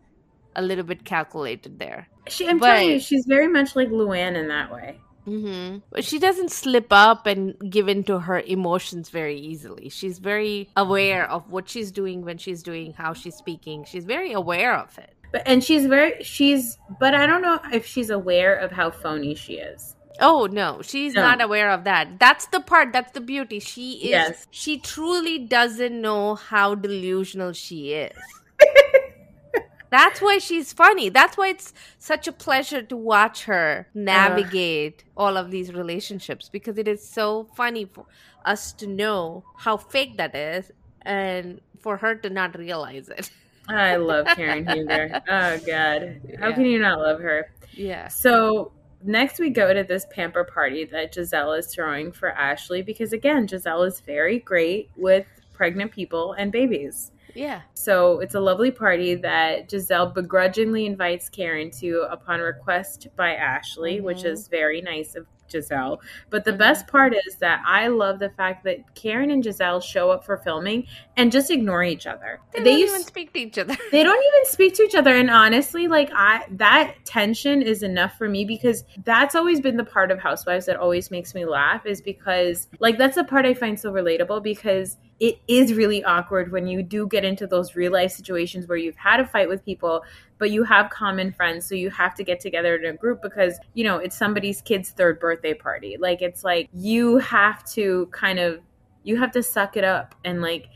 a 0.57 0.63
little 0.63 0.85
bit 0.85 1.05
calculated 1.05 1.79
there 1.79 2.09
She, 2.27 2.49
I'm 2.49 2.59
telling 2.59 2.89
you, 2.89 3.01
she's 3.01 3.27
very 3.27 3.49
much 3.49 3.77
like 3.77 3.89
Luann 3.91 4.35
in 4.35 4.49
that 4.49 4.73
way. 4.73 4.99
Hmm 5.25 5.79
but 5.91 6.05
she 6.05 6.19
doesn't 6.19 6.51
slip 6.51 6.87
up 6.91 7.27
and 7.27 7.55
give 7.71 7.89
in 7.89 8.03
to 8.05 8.19
her 8.21 8.41
emotions 8.41 9.11
very 9.11 9.39
easily 9.39 9.89
she's 9.89 10.19
very 10.19 10.69
aware 10.77 11.29
of 11.31 11.51
what 11.51 11.69
she's 11.69 11.91
doing 11.93 12.25
when 12.25 12.39
she's 12.39 12.63
doing 12.63 12.93
how 12.95 13.13
she's 13.13 13.35
speaking 13.37 13.85
she's 13.85 14.05
very 14.05 14.33
aware 14.33 14.75
of 14.75 14.97
it 14.99 15.13
But 15.33 15.43
and 15.47 15.63
she's 15.63 15.87
very 15.87 16.23
she's 16.25 16.79
but 16.99 17.15
I 17.15 17.27
don't 17.27 17.43
know 17.43 17.61
if 17.73 17.85
she's 17.87 18.11
aware 18.11 18.57
of 18.57 18.73
how 18.73 18.91
phony 18.91 19.35
she 19.35 19.55
is. 19.55 19.95
Oh 20.23 20.47
no, 20.53 20.83
she's 20.83 21.15
No. 21.15 21.23
not 21.23 21.41
aware 21.41 21.71
of 21.71 21.85
that. 21.85 22.19
That's 22.19 22.47
the 22.49 22.61
part, 22.61 22.93
that's 22.93 23.13
the 23.13 23.23
beauty. 23.23 23.59
She 23.61 23.93
is 23.93 24.11
Yes. 24.11 24.47
she 24.51 24.77
truly 24.79 25.39
doesn't 25.39 25.99
know 26.01 26.35
how 26.35 26.75
delusional 26.75 27.53
she 27.55 27.93
is. 27.93 28.17
That's 29.91 30.21
why 30.21 30.39
she's 30.39 30.73
funny. 30.73 31.09
That's 31.09 31.37
why 31.37 31.49
it's 31.49 31.73
such 31.99 32.29
a 32.29 32.33
pleasure 32.33 32.83
to 32.83 32.97
watch 32.97 33.45
her 33.45 33.89
navigate 33.95 35.05
all 35.17 35.37
of 35.37 35.51
these 35.51 35.73
relationships 35.73 36.49
because 36.49 36.79
it 36.79 36.87
is 36.89 37.07
so 37.07 37.49
funny 37.55 37.85
for 37.85 38.07
us 38.45 38.73
to 38.75 38.87
know 38.87 39.45
how 39.57 39.77
fake 39.77 40.17
that 40.17 40.35
is 40.35 40.71
and 41.03 41.61
for 41.81 41.97
her 41.97 42.15
to 42.15 42.31
not 42.31 42.57
realize 42.57 43.09
it. 43.09 43.31
I 43.69 43.97
love 43.97 44.27
Karen 44.35 44.67
Huger. 44.67 45.21
Oh 45.29 45.59
God. 45.67 46.21
How 46.39 46.49
Yeah. 46.49 46.53
can 46.55 46.65
you 46.65 46.79
not 46.79 46.99
love 47.01 47.21
her? 47.21 47.51
Yeah. 47.73 48.09
So 48.09 48.73
next 49.03 49.39
we 49.39 49.51
go 49.51 49.73
to 49.73 49.83
this 49.83 50.07
pamper 50.11 50.45
party 50.45 50.85
that 50.87 51.13
Gizelle 51.15 51.59
is 51.59 51.67
throwing 51.67 52.13
for 52.13 52.31
Ashley 52.31 52.83
because 52.83 53.13
again, 53.13 53.47
Gizelle 53.47 53.87
is 53.87 54.01
very 54.01 54.39
great 54.39 54.91
with 54.97 55.27
pregnant 55.53 55.93
people 55.93 56.33
and 56.33 56.51
babies. 56.53 57.13
Yeah. 57.35 57.63
So 57.75 58.21
it's 58.21 58.35
a 58.35 58.41
lovely 58.41 58.71
party 58.71 59.15
that 59.17 59.69
Gizelle 59.69 60.13
begrudgingly 60.15 60.87
invites 60.87 61.29
Karen 61.29 61.71
to 61.81 62.07
upon 62.11 62.41
request 62.41 63.09
by 63.17 63.35
Ashley, 63.35 64.01
which 64.01 64.19
Mhm. 64.19 64.33
is 64.33 64.49
very 64.49 64.81
nice 64.81 65.15
of 65.17 65.27
Gizelle. 65.49 65.99
But 66.31 66.45
the 66.45 66.53
Mhm. 66.53 66.59
best 66.59 66.87
part 66.87 67.13
is 67.27 67.35
that 67.37 67.61
I 67.67 67.89
love 67.89 68.21
the 68.21 68.31
fact 68.31 68.63
that 68.65 68.95
Karen 68.95 69.33
and 69.33 69.43
Gizelle 69.43 69.83
show 69.83 70.11
up 70.13 70.25
for 70.25 70.37
filming 70.37 70.87
and 71.17 71.33
just 71.33 71.51
ignore 71.51 71.83
each 71.83 72.07
other. 72.07 72.39
They, 72.53 72.61
They 72.61 72.71
don't 72.71 72.79
used 72.79 72.93
even 72.95 73.05
speak 73.05 73.33
to 73.33 73.39
each 73.41 73.59
other. 73.59 73.75
they 73.91 74.05
don't 74.05 74.25
even 74.25 74.45
speak 74.45 74.75
to 74.75 74.85
each 74.85 74.95
other 74.95 75.13
and 75.13 75.29
honestly 75.29 75.89
like 75.89 76.09
i 76.15 76.45
that 76.53 76.95
tension 77.05 77.63
is 77.63 77.83
enough 77.83 78.17
for 78.17 78.29
me 78.29 78.45
because 78.45 78.85
that's 79.05 79.35
always 79.35 79.61
been 79.61 79.77
the 79.77 79.83
part 79.85 80.13
of 80.13 80.21
housewives 80.21 80.67
that 80.67 80.77
always 80.77 81.11
makes 81.11 81.35
me 81.35 81.45
laugh 81.45 81.85
is 81.85 82.01
because 82.01 82.69
like 82.79 82.97
that's 82.97 83.17
the 83.17 83.25
part 83.25 83.45
i 83.45 83.53
find 83.53 83.79
so 83.81 83.91
relatable 83.93 84.41
because 84.43 84.99
it 85.21 85.39
is 85.47 85.75
really 85.75 86.03
awkward 86.03 86.51
when 86.51 86.67
you 86.67 86.83
do 86.83 87.07
get 87.07 87.25
into 87.25 87.47
those 87.47 87.77
real 87.77 87.93
life 87.93 88.11
situations 88.11 88.67
where 88.67 88.79
you've 88.79 88.97
had 88.97 89.21
a 89.21 89.27
fight 89.27 89.49
with 89.49 89.65
people 89.65 90.03
but 90.41 90.51
you 90.51 90.65
have 90.65 90.89
common 90.91 91.31
friends 91.31 91.67
so 91.67 91.75
you 91.75 91.91
have 91.91 92.15
to 92.15 92.25
get 92.25 92.41
together 92.41 92.75
in 92.75 92.87
a 92.87 92.97
group 92.97 93.21
because 93.23 93.59
you 93.75 93.85
know 93.85 93.99
it's 93.99 94.17
somebody's 94.17 94.61
kid's 94.63 94.91
third 94.91 95.21
birthday 95.21 95.55
party. 95.55 95.97
Like 96.01 96.23
it's 96.23 96.43
like 96.43 96.69
you 96.73 97.19
have 97.19 97.65
to 97.73 98.09
kind 98.11 98.41
of 98.41 98.61
you 99.05 99.19
have 99.19 99.31
to 99.33 99.43
suck 99.43 99.77
it 99.77 99.85
up 99.85 100.15
and 100.25 100.43
like 100.43 100.67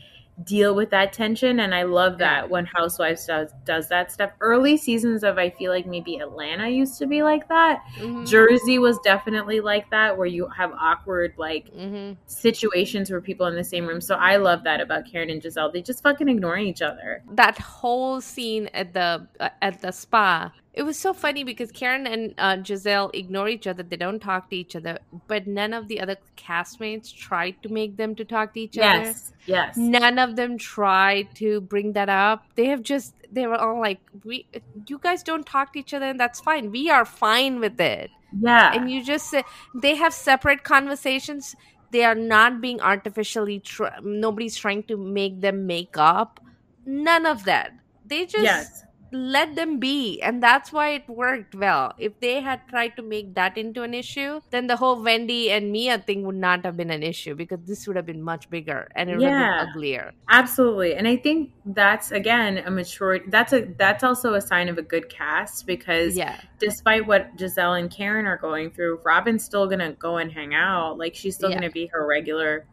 deal 0.43 0.75
with 0.75 0.89
that 0.89 1.13
tension 1.13 1.61
and 1.61 1.73
i 1.73 1.83
love 1.83 2.17
that 2.17 2.49
when 2.49 2.65
housewives 2.65 3.25
does 3.25 3.51
does 3.63 3.87
that 3.87 4.11
stuff. 4.11 4.31
Early 4.41 4.75
seasons 4.75 5.23
of 5.23 5.37
i 5.37 5.49
feel 5.49 5.71
like 5.71 5.85
maybe 5.85 6.17
atlanta 6.17 6.67
used 6.67 6.97
to 6.99 7.05
be 7.07 7.23
like 7.23 7.47
that. 7.47 7.81
Mhm. 7.99 8.27
jersey 8.27 8.77
was 8.77 8.99
definitely 8.99 9.61
like 9.61 9.89
that 9.91 10.17
where 10.17 10.27
you 10.27 10.47
have 10.47 10.71
awkward 10.73 11.33
like 11.37 11.73
Mhm. 11.73 12.17
situations 12.25 13.09
where 13.09 13.21
people 13.21 13.45
are 13.45 13.49
in 13.49 13.55
the 13.55 13.63
same 13.63 13.87
room. 13.87 14.01
So 14.01 14.15
i 14.15 14.35
love 14.35 14.63
that 14.65 14.81
about 14.81 15.05
karen 15.09 15.29
and 15.29 15.41
gizelle. 15.41 15.71
They 15.71 15.81
just 15.81 16.03
fucking 16.03 16.27
ignore 16.27 16.57
each 16.57 16.81
other. 16.81 17.23
That 17.31 17.57
whole 17.57 18.19
scene 18.19 18.69
at 18.73 18.93
the 18.93 19.27
uh, 19.39 19.49
at 19.61 19.81
the 19.81 19.91
spa 19.91 20.51
it 20.75 20.83
was 20.83 20.99
so 20.99 21.13
funny 21.13 21.43
because 21.43 21.71
karen 21.71 22.05
and 22.05 22.33
uh, 22.37 22.57
gizelle 22.57 23.09
ignore 23.13 23.47
each 23.47 23.67
other. 23.67 23.83
They 23.83 23.97
don't 23.97 24.19
talk 24.19 24.49
to 24.49 24.55
each 24.55 24.75
other 24.75 24.99
but 25.27 25.47
none 25.47 25.73
of 25.73 25.87
the 25.87 25.99
other 26.01 26.17
castmates 26.37 27.15
tried 27.15 27.61
to 27.63 27.69
make 27.69 27.97
them 27.97 28.15
to 28.15 28.25
talk 28.25 28.53
to 28.53 28.59
each 28.59 28.77
other. 28.77 29.05
Yes 29.05 29.31
yes. 29.45 29.77
None 29.77 30.19
of 30.19 30.35
them 30.35 30.57
tried 30.57 31.33
to 31.35 31.61
bring 31.61 31.93
that 31.93 32.09
up. 32.09 32.45
They 32.55 32.67
have 32.67 32.81
just 32.81 33.13
they 33.31 33.47
were 33.47 33.57
all 33.57 33.79
like 33.79 33.99
we 34.23 34.47
you 34.87 34.99
guys 34.99 35.23
don't 35.23 35.45
talk 35.45 35.73
to 35.73 35.79
each 35.79 35.93
other 35.93 36.05
and 36.05 36.19
that's 36.19 36.39
fine. 36.39 36.71
We 36.71 36.89
are 36.89 37.05
fine 37.05 37.59
with 37.59 37.79
it. 37.79 38.11
Yeah. 38.39 38.73
And 38.73 38.91
you 38.91 39.03
just 39.03 39.29
say 39.29 39.43
they 39.73 39.95
have 39.95 40.13
separate 40.13 40.63
conversations. 40.63 41.55
They 41.91 42.03
are 42.03 42.15
not 42.15 42.61
being 42.61 42.81
artificially 42.81 43.59
tr- 43.59 44.01
nobody's 44.03 44.57
trying 44.57 44.83
to 44.83 44.97
make 44.97 45.41
them 45.41 45.65
make 45.65 45.97
up. 45.97 46.39
None 46.85 47.25
of 47.25 47.45
that. 47.45 47.71
They 48.05 48.25
just 48.25 48.43
yes 48.43 48.83
let 49.15 49.55
them 49.55 49.79
be 49.79 50.21
and 50.21 50.43
that's 50.43 50.71
why 50.71 50.89
it 50.89 51.07
worked 51.07 51.55
well 51.55 51.93
if 51.97 52.19
they 52.19 52.41
had 52.41 52.59
tried 52.69 52.95
to 52.95 53.01
make 53.01 53.33
that 53.35 53.57
into 53.57 53.81
an 53.81 53.93
issue 53.93 54.41
then 54.51 54.67
the 54.67 54.75
whole 54.75 55.01
wendy 55.01 55.49
and 55.51 55.71
mia 55.71 55.97
thing 55.99 56.23
would 56.23 56.35
not 56.35 56.65
have 56.65 56.75
been 56.77 56.91
an 56.91 57.01
issue 57.01 57.33
because 57.35 57.59
this 57.65 57.87
would 57.87 57.95
have 57.95 58.05
been 58.05 58.21
much 58.21 58.49
bigger 58.49 58.87
and 58.95 59.09
it 59.09 59.17
would 59.17 59.23
have 59.23 59.37
been 59.59 59.67
uglier 59.69 60.11
Absolutely. 60.29 60.95
And 60.95 61.07
I 61.07 61.17
think 61.17 61.51
that's 61.65 62.11
again 62.11 62.57
a 62.57 62.71
mature 62.71 63.19
that's 63.29 63.53
a 63.53 63.61
that's 63.77 64.03
also 64.03 64.33
a 64.33 64.41
sign 64.41 64.69
of 64.69 64.77
a 64.77 64.81
good 64.81 65.07
cast 65.09 65.65
because 65.65 66.17
yeah 66.17 66.35
despite 66.59 67.05
what 67.07 67.35
Gizelle 67.37 67.79
and 67.79 67.89
Karen 67.91 68.25
are 68.25 68.37
going 68.37 68.71
through, 68.71 68.99
Robin's 69.05 69.43
still 69.45 69.67
gonna 69.67 69.93
go 69.93 70.17
and 70.17 70.31
hang 70.31 70.53
out. 70.53 70.97
Like 70.97 71.15
she's 71.15 71.35
still 71.35 71.49
Yeah. 71.49 71.57
gonna 71.57 71.71
be 71.71 71.85
her 71.87 72.05
regular 72.05 72.65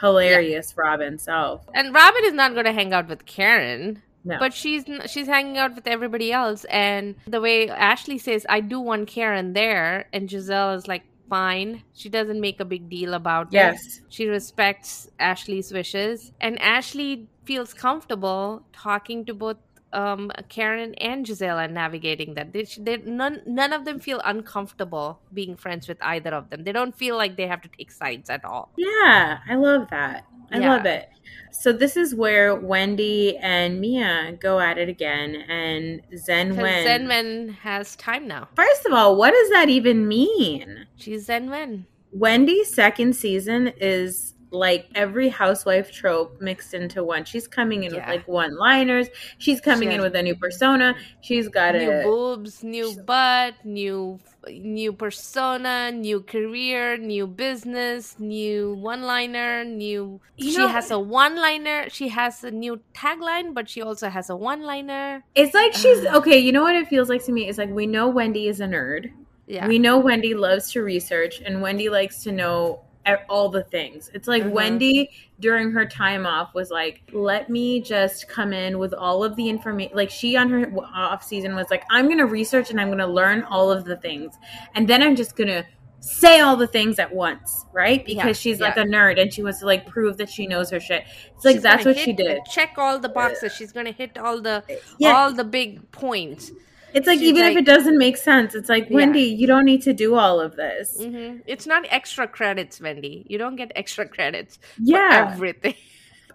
hilarious 0.00 0.74
Robin 0.76 1.18
self. 1.18 1.64
and 1.74 1.94
robin 1.94 2.24
is 2.24 2.32
not 2.32 2.52
going 2.52 2.64
to 2.66 2.72
hang 2.72 2.92
out 2.92 3.08
with 3.08 3.24
karen 3.26 4.02
No. 4.24 4.38
but 4.38 4.54
she's 4.54 4.84
she's 5.06 5.26
hanging 5.26 5.58
out 5.58 5.74
with 5.74 5.86
everybody 5.86 6.32
else 6.32 6.64
and 6.70 7.14
the 7.26 7.40
way 7.42 7.68
ashley 7.68 8.16
says 8.16 8.46
i 8.48 8.60
do 8.60 8.80
want 8.80 9.06
karen 9.06 9.52
there 9.52 10.08
and 10.14 10.30
gizelle 10.30 10.74
is 10.74 10.88
like 10.88 11.02
fine 11.28 11.82
she 11.92 12.08
doesn't 12.08 12.40
make 12.40 12.58
a 12.58 12.64
big 12.64 12.88
deal 12.88 13.14
about 13.14 13.48
it 13.48 13.54
yes. 13.54 14.00
she 14.08 14.26
respects 14.26 15.10
ashley's 15.18 15.72
wishes 15.72 16.32
and 16.40 16.58
ashley 16.60 17.28
feels 17.44 17.74
comfortable 17.74 18.64
talking 18.72 19.24
to 19.26 19.34
both 19.34 19.58
um, 19.94 20.30
karen 20.48 20.94
and 20.96 21.24
gizelle 21.26 21.62
and 21.64 21.72
navigating 21.74 22.34
that 22.34 22.52
they, 22.52 22.64
they, 22.78 22.96
none, 22.98 23.40
none 23.46 23.72
of 23.72 23.84
them 23.84 23.98
feel 24.00 24.20
uncomfortable 24.24 25.20
being 25.32 25.56
friends 25.56 25.88
with 25.88 25.98
either 26.02 26.30
of 26.34 26.50
them 26.50 26.64
they 26.64 26.72
don't 26.72 26.96
feel 26.96 27.16
like 27.16 27.36
they 27.36 27.46
have 27.46 27.62
to 27.62 27.68
take 27.78 27.90
sides 27.90 28.28
at 28.30 28.44
all 28.44 28.70
Yeah, 28.76 29.38
I 29.48 29.54
love 29.54 29.88
that. 29.90 30.24
I 30.52 30.58
Yeah. 30.58 30.74
love 30.74 30.86
it. 30.86 31.08
so 31.52 31.72
this 31.72 31.96
is 31.96 32.14
where 32.14 32.54
Wendy 32.54 33.36
and 33.38 33.80
Mia 33.80 34.36
go 34.40 34.60
at 34.60 34.76
it 34.78 34.88
again, 34.88 35.36
and 35.48 36.02
Zen 36.18 36.56
Wen. 36.56 36.84
Zen 36.84 37.08
Wen 37.08 37.48
has 37.62 37.96
time 37.96 38.28
now. 38.28 38.48
First 38.54 38.84
of 38.86 38.92
all, 38.92 39.16
what 39.16 39.32
does 39.32 39.50
that 39.50 39.68
even 39.70 40.06
mean? 40.06 40.86
She's 40.96 41.24
Zen 41.26 41.48
Wen. 41.50 41.86
Wendy's 42.12 42.72
second 42.74 43.14
season 43.16 43.72
is 43.80 44.33
like 44.54 44.88
every 44.94 45.28
housewife 45.28 45.90
trope 45.90 46.40
mixed 46.40 46.72
into 46.74 47.02
one. 47.04 47.24
She's 47.24 47.46
coming 47.46 47.82
in 47.82 47.94
with 47.94 48.06
like 48.06 48.26
one 48.28 48.56
liners. 48.56 49.08
She's 49.38 49.60
coming 49.60 49.90
She 49.90 49.96
in 49.96 50.00
with 50.00 50.14
a 50.14 50.22
new 50.22 50.36
persona. 50.36 50.94
She's 51.20 51.48
got 51.48 51.74
a 51.74 51.78
New 51.78 51.90
a 51.90 52.02
boobs, 52.02 52.62
new 52.62 52.94
butt, 53.02 53.54
new 53.64 54.20
new 54.48 54.92
persona, 54.92 55.90
new 55.90 56.20
career, 56.20 56.96
new 56.96 57.26
business, 57.26 58.14
new 58.18 58.74
one-liner, 58.74 59.64
new. 59.64 60.20
You 60.36 60.52
she 60.52 60.58
know- 60.58 60.68
has 60.68 60.90
a 60.90 60.98
one-liner. 60.98 61.88
She 61.90 62.08
has 62.08 62.44
a 62.44 62.50
new 62.50 62.80
tagline, 62.94 63.54
but 63.54 63.68
she 63.68 63.82
also 63.82 64.08
has 64.08 64.30
a 64.30 64.36
one-liner. 64.36 65.24
It's 65.34 65.54
like 65.54 65.72
ah. 65.74 65.78
she's 65.78 66.06
okay. 66.06 66.38
You 66.38 66.52
know 66.52 66.62
what 66.62 66.76
it 66.76 66.88
feels 66.88 67.08
like 67.08 67.24
to 67.24 67.32
me? 67.32 67.48
It's 67.48 67.58
like 67.58 67.70
we 67.70 67.86
know 67.86 68.08
Wendy 68.08 68.48
is 68.48 68.60
a 68.60 68.66
nerd. 68.66 69.10
Yeah, 69.46 69.66
We 69.66 69.78
know 69.78 69.98
Wendy 69.98 70.32
loves 70.32 70.72
to 70.72 70.82
research, 70.82 71.42
and 71.44 71.60
Wendy 71.60 71.90
likes 71.90 72.22
to 72.22 72.32
know 72.32 72.80
all 73.28 73.48
the 73.48 73.62
things. 73.64 74.10
It's 74.14 74.28
like 74.28 74.42
Mhm. 74.44 74.50
Wendy 74.50 75.10
during 75.40 75.70
her 75.72 75.84
time 75.84 76.26
off 76.26 76.54
was 76.54 76.70
like, 76.70 77.02
"Let 77.12 77.50
me 77.50 77.80
just 77.80 78.28
come 78.28 78.52
in 78.52 78.78
with 78.78 78.94
all 78.94 79.24
of 79.24 79.36
the 79.36 79.48
information." 79.48 79.96
Like 79.96 80.10
she 80.10 80.36
on 80.36 80.48
her 80.50 80.72
off 80.94 81.22
season 81.22 81.54
was 81.54 81.70
like, 81.70 81.84
"I'm 81.90 82.06
going 82.06 82.18
to 82.18 82.26
research 82.26 82.70
and 82.70 82.80
I'm 82.80 82.88
going 82.88 82.98
to 82.98 83.06
learn 83.06 83.42
all 83.42 83.70
of 83.70 83.84
the 83.84 83.96
things, 83.96 84.34
and 84.74 84.88
then 84.88 85.02
I'm 85.02 85.16
just 85.16 85.36
going 85.36 85.48
to." 85.48 85.64
say 86.06 86.40
all 86.40 86.54
the 86.54 86.66
things 86.66 86.98
at 86.98 87.14
once 87.14 87.64
right 87.72 88.04
because 88.04 88.26
Yeah, 88.26 88.32
she's 88.34 88.60
like 88.60 88.76
a 88.76 88.82
nerd 88.82 89.18
and 89.18 89.32
she 89.32 89.42
wants 89.42 89.60
to 89.60 89.64
like 89.64 89.86
prove 89.86 90.18
that 90.18 90.28
she 90.28 90.46
knows 90.46 90.68
her 90.68 90.78
shit 90.78 91.04
it's 91.34 91.46
like 91.46 91.54
She's 91.54 91.62
that's 91.62 91.86
what 91.86 91.96
she 91.96 92.12
did 92.12 92.44
Check 92.44 92.74
all 92.76 92.98
the 92.98 93.08
boxes. 93.08 93.54
She's 93.54 93.72
gonna 93.72 93.90
hit 93.90 94.18
all 94.18 94.42
the 94.42 94.62
yeah 94.98 95.16
all 95.16 95.32
the 95.32 95.44
big 95.44 95.90
points. 95.92 96.52
It's 96.94 97.06
like 97.06 97.18
she's 97.18 97.28
even 97.28 97.44
if 97.44 97.56
it 97.56 97.66
doesn't 97.66 97.98
make 97.98 98.16
sense 98.16 98.54
it's 98.54 98.68
like 98.68 98.86
Yeah. 98.88 98.96
wendy 98.96 99.22
you 99.22 99.46
don't 99.46 99.64
need 99.64 99.82
to 99.82 99.92
do 99.92 100.14
all 100.14 100.40
of 100.40 100.56
this 100.56 101.02
hmm 101.04 101.38
It's 101.46 101.66
not 101.66 101.84
extra 101.90 102.26
credits, 102.28 102.80
Wendy. 102.80 103.26
You 103.28 103.36
don't 103.38 103.56
get 103.56 103.72
extra 103.76 104.06
credits 104.08 104.58
yeah 104.78 105.26
for 105.26 105.32
everything. 105.34 105.74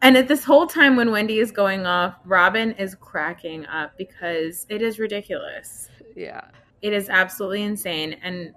And 0.02 0.16
at 0.16 0.30
this 0.30 0.46
whole 0.46 0.66
time 0.66 0.96
when 0.96 1.12
Wendy 1.12 1.40
is 1.40 1.52
going 1.52 1.86
off, 1.86 2.16
Robin 2.24 2.72
is 2.72 2.96
cracking 2.96 3.66
up 3.66 3.98
because 3.98 4.66
it 4.70 4.82
is 4.82 4.98
ridiculous. 4.98 5.90
yeah. 6.16 6.46
It 6.82 6.94
is 6.94 7.10
absolutely 7.10 7.64
insane. 7.64 8.16
And 8.24 8.54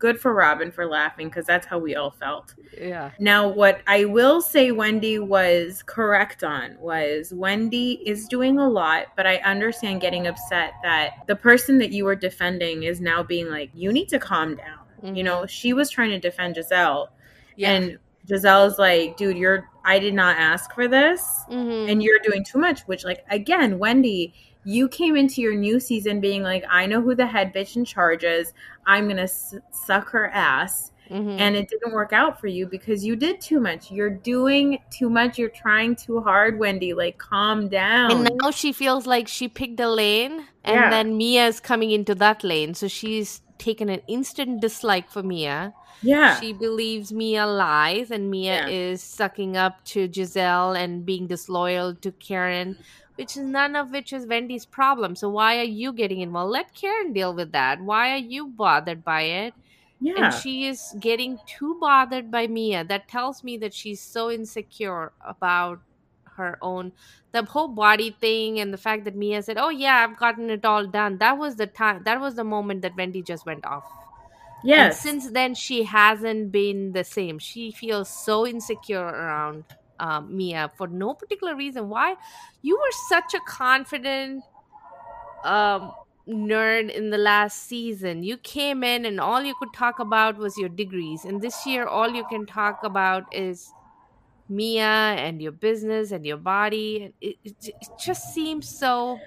good 0.00 0.18
for 0.18 0.34
Robin 0.34 0.72
for 0.72 0.86
laughing 0.86 1.28
because 1.28 1.46
that's 1.46 1.66
how 1.66 1.78
we 1.78 1.94
all 1.94 2.10
felt. 2.10 2.54
Yeah. 2.76 3.12
Now, 3.20 3.46
what 3.46 3.82
I 3.86 4.06
will 4.06 4.40
say 4.40 4.72
Wendy 4.72 5.20
was 5.20 5.84
correct 5.86 6.42
on 6.42 6.76
was 6.80 7.32
Wendy 7.32 8.02
is 8.04 8.26
doing 8.26 8.58
a 8.58 8.68
lot, 8.68 9.08
but 9.16 9.26
I 9.28 9.36
understand 9.36 10.00
getting 10.00 10.26
upset 10.26 10.72
that 10.82 11.10
the 11.28 11.36
person 11.36 11.78
that 11.78 11.92
you 11.92 12.04
were 12.04 12.16
defending 12.16 12.82
is 12.82 13.00
now 13.00 13.22
being 13.22 13.48
like, 13.48 13.70
you 13.74 13.92
need 13.92 14.08
to 14.08 14.18
calm 14.18 14.56
down. 14.56 15.14
You 15.16 15.22
know, 15.22 15.46
she 15.46 15.72
was 15.72 15.88
trying 15.90 16.10
to 16.10 16.18
defend 16.18 16.56
Gizelle, 16.56 17.08
Yeah. 17.56 17.70
and 17.72 17.98
Gizelle's 18.26 18.78
like, 18.78 19.16
dude, 19.16 19.36
you're, 19.38 19.68
I 19.84 19.98
did 19.98 20.12
not 20.12 20.36
ask 20.36 20.74
for 20.74 20.88
this 20.88 21.26
Mhm. 21.50 21.90
and 21.90 22.02
you're 22.02 22.18
doing 22.22 22.44
too 22.44 22.58
much 22.58 22.82
which 22.82 23.02
like 23.02 23.24
again 23.30 23.78
wendy 23.78 24.34
you 24.64 24.88
came 24.88 25.16
into 25.16 25.40
your 25.40 25.54
new 25.54 25.80
season 25.80 26.20
being 26.20 26.42
like 26.42 26.64
i 26.70 26.84
know 26.86 27.00
who 27.00 27.14
the 27.14 27.26
head 27.26 27.52
bitch 27.54 27.76
in 27.76 27.84
charge 27.84 28.24
is 28.24 28.52
i'm 28.86 29.08
gonna 29.08 29.22
s- 29.22 29.54
suck 29.72 30.08
her 30.10 30.28
ass 30.30 30.92
Mhm. 31.10 31.40
and 31.40 31.56
it 31.56 31.68
didn't 31.68 31.92
work 31.92 32.12
out 32.12 32.38
for 32.40 32.46
you 32.46 32.66
because 32.66 33.04
you 33.04 33.16
did 33.16 33.40
too 33.40 33.58
much 33.58 33.90
you're 33.90 34.10
doing 34.10 34.78
too 34.90 35.10
much 35.10 35.38
you're 35.38 35.48
trying 35.48 35.96
too 35.96 36.20
hard 36.20 36.58
wendy 36.58 36.92
like 36.94 37.18
calm 37.18 37.68
down 37.68 38.12
And 38.12 38.30
now 38.40 38.50
she 38.52 38.70
feels 38.72 39.06
like 39.08 39.26
she 39.26 39.48
picked 39.48 39.80
a 39.80 39.88
lane, 39.88 40.44
and 40.62 40.76
Yeah. 40.76 40.90
then 40.90 41.16
Mia's 41.16 41.58
coming 41.58 41.90
into 41.90 42.14
that 42.16 42.44
lane. 42.44 42.74
So 42.74 42.86
she's 42.86 43.40
taken 43.58 43.88
an 43.88 44.02
instant 44.06 44.60
dislike 44.60 45.10
for 45.10 45.22
Mia. 45.24 45.72
yeah 46.02 46.38
She 46.38 46.52
believes 46.52 47.12
Mia 47.12 47.44
lies, 47.44 48.12
and 48.12 48.30
Mia 48.30 48.68
Yeah. 48.68 48.68
is 48.68 49.02
sucking 49.02 49.56
up 49.56 49.84
to 49.86 50.06
Gizelle 50.08 50.74
and 50.78 51.04
being 51.04 51.26
disloyal 51.26 51.92
to 51.96 52.12
Karen, 52.12 52.78
which 53.20 53.36
is 53.36 53.44
none 53.44 53.76
of 53.76 53.90
which 53.92 54.12
is 54.12 54.26
Wendy's 54.26 54.66
problem. 54.66 55.14
So 55.14 55.28
why 55.28 55.58
are 55.58 55.72
you 55.80 55.92
getting 55.92 56.20
involved? 56.22 56.52
Let 56.52 56.74
Karen 56.74 57.12
deal 57.12 57.34
with 57.34 57.52
that. 57.52 57.80
Why 57.82 58.12
are 58.12 58.16
you 58.34 58.48
bothered 58.48 59.04
by 59.04 59.22
it? 59.22 59.54
yeah 60.00 60.14
and 60.16 60.34
she 60.34 60.66
is 60.66 60.94
getting 60.98 61.38
too 61.46 61.76
bothered 61.80 62.30
by 62.30 62.46
Mia. 62.46 62.84
That 62.84 63.08
tells 63.08 63.44
me 63.44 63.58
that 63.58 63.74
she's 63.74 64.00
so 64.00 64.30
insecure 64.30 65.12
about 65.20 65.80
her 66.36 66.58
own 66.62 66.92
the 67.32 67.44
whole 67.44 67.68
body 67.68 68.10
thing 68.20 68.58
and 68.60 68.72
the 68.72 68.78
fact 68.78 69.04
that 69.04 69.14
Mia 69.14 69.42
said, 69.42 69.58
"Oh 69.58 69.68
yeah, 69.68 69.96
I've 70.08 70.16
gotten 70.18 70.50
it 70.50 70.64
all 70.64 70.86
done." 70.86 71.18
That 71.18 71.38
was 71.38 71.56
the 71.56 71.66
time. 71.66 72.02
That 72.04 72.20
was 72.20 72.34
the 72.34 72.44
moment 72.44 72.82
that 72.82 72.96
Wendy 72.96 73.22
just 73.22 73.46
went 73.46 73.66
off. 73.66 73.84
And 74.72 74.92
yes 74.92 75.00
since 75.00 75.30
then, 75.30 75.54
she 75.54 75.84
hasn't 75.84 76.52
been 76.52 76.92
the 76.92 77.04
same. 77.04 77.38
She 77.38 77.70
feels 77.72 78.08
so 78.10 78.46
insecure 78.46 79.02
around 79.04 79.64
um, 80.00 80.36
Mia 80.36 80.70
for 80.76 80.88
no 80.88 81.14
particular 81.14 81.54
reason. 81.54 81.88
Why? 81.88 82.16
You 82.62 82.76
were 82.76 82.92
such 83.08 83.34
a 83.34 83.40
confident 83.46 84.42
um, 85.44 85.92
nerd 86.28 86.90
in 86.90 87.10
the 87.10 87.18
last 87.18 87.64
season. 87.64 88.22
You 88.22 88.36
came 88.38 88.82
in 88.82 89.04
and 89.04 89.20
all 89.20 89.42
you 89.42 89.54
could 89.58 89.72
talk 89.74 89.98
about 89.98 90.36
was 90.36 90.56
your 90.56 90.68
degrees. 90.68 91.24
And 91.24 91.40
this 91.40 91.66
year, 91.66 91.86
all 91.86 92.10
you 92.10 92.24
can 92.30 92.46
talk 92.46 92.80
about 92.82 93.32
is 93.32 93.72
Mia 94.48 94.82
and 94.82 95.40
your 95.40 95.52
business 95.52 96.10
and 96.12 96.24
your 96.24 96.38
body. 96.38 97.12
It, 97.20 97.36
it, 97.44 97.54
it 97.62 97.88
just 98.02 98.34
seems 98.34 98.68
so 98.68 99.18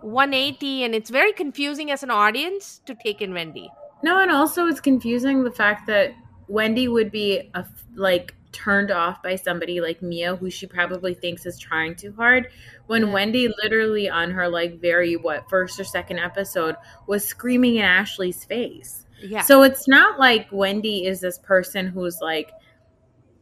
180 0.00 0.84
and 0.84 0.94
it's 0.94 1.10
very 1.10 1.32
confusing 1.32 1.90
as 1.90 2.02
an 2.02 2.10
audience 2.10 2.80
to 2.86 2.94
take 2.94 3.20
in 3.20 3.34
Wendy. 3.34 3.70
No, 4.02 4.20
and 4.20 4.30
also 4.30 4.66
it's 4.66 4.80
confusing 4.80 5.44
the 5.44 5.50
fact 5.50 5.86
that 5.86 6.12
Wendy 6.48 6.88
would 6.88 7.12
be 7.12 7.50
a, 7.54 7.64
like 7.94 8.34
turned 8.52 8.90
off 8.90 9.22
by 9.22 9.36
somebody 9.36 9.80
like 9.80 10.02
Mia, 10.02 10.36
who 10.36 10.50
she 10.50 10.66
probably 10.66 11.14
thinks 11.14 11.46
is 11.46 11.58
trying 11.58 11.94
too 11.94 12.12
hard, 12.14 12.48
when 12.86 13.06
Yeah. 13.06 13.12
Wendy 13.12 13.48
literally 13.62 14.08
on 14.08 14.30
her 14.30 14.48
like 14.48 14.80
very 14.80 15.16
what 15.16 15.48
first 15.48 15.80
or 15.80 15.84
second 15.84 16.18
episode 16.18 16.76
was 17.06 17.24
screaming 17.24 17.76
in 17.76 17.84
Ashley's 17.84 18.44
face. 18.44 19.06
Yeah. 19.20 19.42
So 19.42 19.62
it's 19.62 19.88
not 19.88 20.18
like 20.18 20.48
Wendy 20.52 21.06
is 21.06 21.20
this 21.20 21.38
person 21.38 21.86
who's 21.86 22.20
like, 22.20 22.50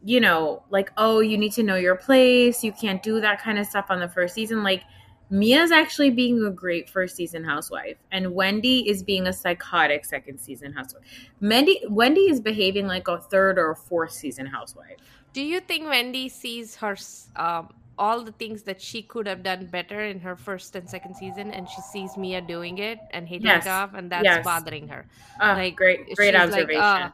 you 0.03 0.19
know, 0.19 0.63
like 0.69 0.91
oh 0.97 1.19
you 1.19 1.37
need 1.37 1.53
to 1.53 1.63
know 1.63 1.75
your 1.75 1.95
place, 1.95 2.63
you 2.63 2.71
can't 2.71 3.03
do 3.03 3.21
that 3.21 3.41
kind 3.41 3.59
of 3.59 3.67
stuff 3.67 3.87
on 3.89 3.99
the 3.99 4.09
first 4.09 4.33
season, 4.33 4.63
like. 4.63 4.83
Mia's 5.31 5.71
actually 5.71 6.09
being 6.09 6.43
a 6.45 6.51
great 6.51 6.89
first 6.89 7.15
season 7.15 7.43
housewife, 7.43 7.95
and 8.11 8.35
Wendy 8.35 8.87
is 8.89 9.01
being 9.01 9.27
a 9.27 9.33
psychotic 9.33 10.03
second 10.03 10.37
season 10.39 10.73
housewife. 10.73 11.03
Wendy 11.41 11.81
Wendy 11.89 12.29
is 12.29 12.41
behaving 12.41 12.85
like 12.85 13.07
a 13.07 13.17
third 13.17 13.57
or 13.57 13.73
fourth 13.73 14.11
season 14.11 14.45
housewife. 14.45 14.97
Do 15.33 15.41
you 15.41 15.61
think 15.61 15.87
Wendy 15.87 16.27
sees 16.27 16.75
her 16.75 16.97
um, 17.37 17.69
all 17.97 18.23
the 18.23 18.33
things 18.33 18.63
that 18.63 18.81
she 18.81 19.01
could 19.01 19.25
have 19.25 19.41
done 19.43 19.67
better 19.67 20.01
in 20.01 20.19
her 20.19 20.35
first 20.35 20.75
and 20.75 20.89
second 20.89 21.15
season, 21.15 21.51
and 21.51 21.69
she 21.69 21.81
sees 21.81 22.17
Mia 22.17 22.41
doing 22.41 22.79
it 22.79 22.99
and 23.11 23.25
hating 23.27 23.47
Yes. 23.47 23.65
it 23.65 23.69
off, 23.69 23.93
and 23.93 24.11
that's 24.11 24.25
Yes. 24.25 24.43
bothering 24.43 24.87
her? 24.89 25.05
Ah, 25.39 25.53
Like, 25.53 25.75
great, 25.77 26.13
great 26.15 26.33
she's 26.33 26.41
observation. 26.41 26.81
Like, 26.81 27.05
uh, 27.05 27.09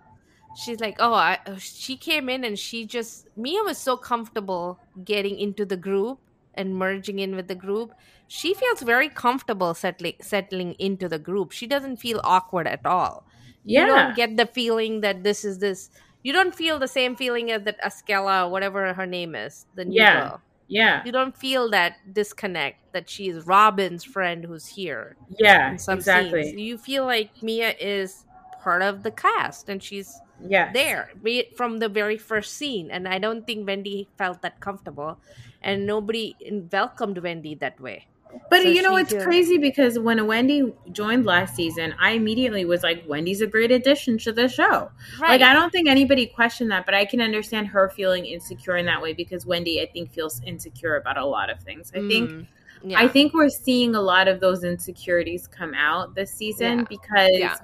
she's 0.56 0.80
like, 0.80 0.96
oh, 1.00 1.14
I, 1.14 1.38
uh, 1.46 1.58
she 1.58 1.98
came 1.98 2.30
in 2.30 2.44
and 2.44 2.58
she 2.58 2.86
just 2.86 3.28
Mia 3.38 3.62
was 3.64 3.78
so 3.78 3.96
comfortable 3.96 4.80
getting 5.04 5.38
into 5.38 5.66
the 5.66 5.78
group 5.78 6.20
and 6.58 6.76
merging 6.76 7.20
in 7.20 7.36
with 7.36 7.48
the 7.48 7.56
group. 7.56 7.94
She 8.28 8.54
feels 8.54 8.82
very 8.82 9.10
comfortable 9.10 9.74
settling 9.74 10.16
settling 10.22 10.74
into 10.80 11.08
the 11.08 11.20
group. 11.20 11.52
She 11.52 11.68
doesn't 11.68 11.98
feel 11.98 12.20
awkward 12.24 12.68
at 12.68 12.86
all. 12.86 13.26
You 13.64 13.82
Yeah. 13.82 13.86
don't 13.86 14.16
get 14.16 14.38
the 14.38 14.46
feeling 14.48 15.02
that 15.02 15.24
this 15.24 15.46
is 15.46 15.60
this. 15.60 15.90
You 16.24 16.34
don't 16.34 16.56
feel 16.56 16.80
the 16.80 16.88
same 16.88 17.16
feeling 17.16 17.52
as 17.52 17.64
that 17.64 17.80
Askale, 17.82 18.50
whatever 18.50 18.94
her 18.94 19.06
name 19.06 19.36
is, 19.36 19.66
the 19.76 19.86
new 19.86 19.96
Yeah. 20.02 20.14
girl. 20.20 20.42
yeah, 20.70 21.02
You 21.06 21.14
don't 21.14 21.36
feel 21.38 21.70
that 21.72 21.94
disconnect 22.14 22.92
that 22.92 23.10
she 23.10 23.30
is 23.30 23.46
Robin's 23.48 24.04
friend 24.04 24.44
who's 24.44 24.68
here 24.68 25.16
yeah, 25.40 25.72
exactly. 25.90 26.44
scenes. 26.44 26.60
You 26.60 26.78
feel 26.78 27.06
like 27.06 27.32
Mia 27.42 27.74
is 27.80 28.26
part 28.62 28.82
of 28.82 29.04
the 29.04 29.12
cast 29.12 29.70
and 29.70 29.82
she's 29.82 30.22
Yeah, 30.46 30.72
there 30.72 31.12
from 31.56 31.80
the 31.80 31.90
very 31.90 32.18
first 32.18 32.54
scene. 32.54 32.92
And 32.92 33.08
I 33.08 33.18
don't 33.18 33.46
think 33.48 33.66
Wendy 33.68 34.08
felt 34.18 34.42
that 34.44 34.60
comfortable, 34.60 35.20
and 35.62 35.86
nobody 35.88 36.36
welcomed 36.72 37.18
Wendy 37.20 37.56
that 37.56 37.80
way. 37.80 38.08
But 38.50 38.62
So 38.64 38.68
you 38.68 38.82
know, 38.82 38.98
it's 38.98 39.10
did- 39.12 39.24
crazy 39.24 39.58
because 39.58 39.98
when 39.98 40.28
Wendy 40.28 40.74
joined 40.92 41.26
last 41.26 41.56
season, 41.56 41.96
I 41.98 42.12
immediately 42.12 42.66
was 42.66 42.84
like, 42.84 43.04
Wendy's 43.08 43.40
a 43.42 43.48
great 43.48 43.72
addition 43.72 44.18
to 44.20 44.34
the 44.34 44.50
show. 44.50 44.92
Right? 45.20 45.40
Like, 45.40 45.42
I 45.42 45.54
don't 45.54 45.72
think 45.72 45.88
anybody 45.88 46.28
questioned 46.28 46.70
that, 46.72 46.86
but 46.86 46.94
I 46.94 47.06
can 47.06 47.22
understand 47.22 47.68
her 47.68 47.90
feeling 47.90 48.26
insecure 48.26 48.76
in 48.76 48.86
that 48.86 49.02
way 49.02 49.14
because 49.14 49.46
Wendy, 49.46 49.82
I 49.82 49.86
think, 49.86 50.12
feels 50.12 50.42
insecure 50.46 50.98
about 50.98 51.18
a 51.18 51.26
lot 51.26 51.50
of 51.50 51.62
things. 51.62 51.92
I 51.96 52.00
think. 52.08 52.30
Mm, 52.30 52.48
yeah. 52.84 53.00
I 53.00 53.08
think 53.08 53.34
we're 53.34 53.50
seeing 53.50 53.96
a 53.96 54.02
lot 54.02 54.28
of 54.28 54.40
those 54.42 54.64
insecurities 54.66 55.48
come 55.48 55.74
out 55.74 56.14
this 56.14 56.32
season 56.32 56.80
Yeah. 56.80 56.86
because 56.90 57.30
Yeah. 57.40 57.56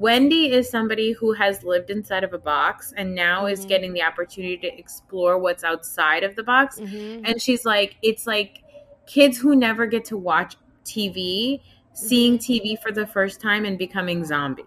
Wendy 0.00 0.50
is 0.50 0.70
somebody 0.70 1.12
who 1.12 1.34
has 1.34 1.62
lived 1.62 1.90
inside 1.90 2.24
of 2.24 2.32
a 2.32 2.38
box 2.38 2.94
and 2.96 3.14
now 3.14 3.44
is 3.44 3.64
Mhm. 3.64 3.68
getting 3.68 3.92
the 3.92 4.02
opportunity 4.02 4.56
to 4.56 4.78
explore 4.78 5.36
what's 5.38 5.62
outside 5.62 6.24
of 6.24 6.34
the 6.36 6.42
box. 6.42 6.80
Mhm. 6.80 7.20
And 7.24 7.40
she's 7.40 7.66
like, 7.66 7.96
it's 8.00 8.26
like 8.26 8.62
kids 9.06 9.36
who 9.36 9.54
never 9.54 9.84
get 9.86 10.06
to 10.06 10.16
watch 10.16 10.56
TV 10.84 11.60
seeing 11.92 12.38
TV 12.38 12.76
for 12.76 12.92
the 12.92 13.06
first 13.06 13.42
time 13.42 13.66
and 13.66 13.76
becoming 13.76 14.24
zombies. 14.24 14.64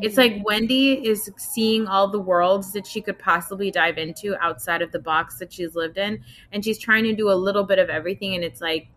It's 0.00 0.16
like 0.16 0.40
Wendy 0.42 1.06
is 1.06 1.30
seeing 1.36 1.86
all 1.86 2.08
the 2.08 2.18
worlds 2.18 2.72
that 2.72 2.86
she 2.86 3.02
could 3.02 3.18
possibly 3.18 3.70
dive 3.70 3.98
into 3.98 4.34
outside 4.42 4.80
of 4.80 4.90
the 4.90 4.98
box 4.98 5.38
that 5.38 5.52
she's 5.52 5.74
lived 5.74 5.98
in, 5.98 6.24
and 6.50 6.64
she's 6.64 6.78
trying 6.78 7.04
to 7.04 7.12
do 7.14 7.30
a 7.30 7.34
little 7.34 7.64
bit 7.64 7.78
of 7.78 7.90
everything. 7.90 8.34
And 8.34 8.42
it's 8.42 8.62
like. 8.62 8.88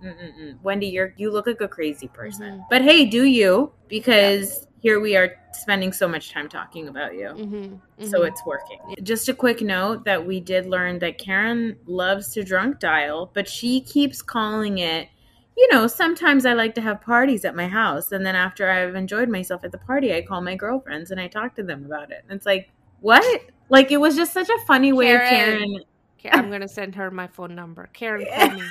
Wendy, 0.63 0.87
you're 0.87 1.13
you 1.17 1.31
look 1.31 1.47
like 1.47 1.59
a 1.59 1.67
crazy 1.67 2.07
person, 2.07 2.59
Mhm. 2.59 2.65
but 2.69 2.81
hey, 2.81 3.03
do 3.05 3.25
you? 3.25 3.73
Because 3.89 4.67
here 4.85 4.99
we 4.99 5.15
are 5.17 5.35
spending 5.51 5.91
so 5.91 6.07
much 6.07 6.29
time 6.29 6.47
talking 6.47 6.89
about 6.89 7.15
you. 7.15 7.29
Mhm. 7.29 7.79
So 8.07 8.19
Mhm. 8.19 8.27
it's 8.27 8.45
working. 8.45 8.79
Just 9.01 9.27
a 9.27 9.33
quick 9.33 9.61
note 9.61 10.05
that 10.05 10.23
we 10.23 10.39
did 10.39 10.67
learn 10.67 10.99
that 10.99 11.17
Karen 11.17 11.75
loves 11.87 12.31
to 12.33 12.43
drunk 12.43 12.79
dial, 12.79 13.31
but 13.33 13.49
she 13.49 13.81
keeps 13.81 14.21
calling 14.21 14.77
it, 14.77 15.09
you 15.57 15.67
know, 15.73 15.87
sometimes 15.87 16.45
I 16.45 16.53
like 16.53 16.75
to 16.75 16.81
have 16.81 17.01
parties 17.01 17.45
at 17.45 17.55
my 17.55 17.67
house. 17.67 18.11
And 18.11 18.23
then 18.23 18.35
after 18.35 18.69
I've 18.69 18.93
enjoyed 18.93 19.27
myself 19.27 19.63
at 19.63 19.71
the 19.71 19.79
party, 19.79 20.13
I 20.13 20.21
call 20.21 20.41
my 20.41 20.53
girlfriends 20.55 21.09
and 21.09 21.19
I 21.19 21.29
talk 21.29 21.55
to 21.55 21.63
them 21.63 21.83
about 21.87 22.11
it. 22.11 22.23
And 22.29 22.37
it's 22.37 22.45
like, 22.45 22.69
what? 23.01 23.41
Like, 23.69 23.91
it 23.91 23.97
was 23.97 24.15
just 24.15 24.33
such 24.33 24.49
a 24.49 24.57
funny 24.67 24.93
way 24.93 25.13
of 25.15 25.21
Karen. 25.21 25.79
Karen. 26.19 26.39
I'm 26.39 26.51
gonna 26.51 26.67
send 26.67 26.93
her 26.93 27.09
my 27.09 27.25
phone 27.25 27.55
number. 27.55 27.89
Karen, 27.91 28.27
call 28.31 28.49
me. 28.59 28.61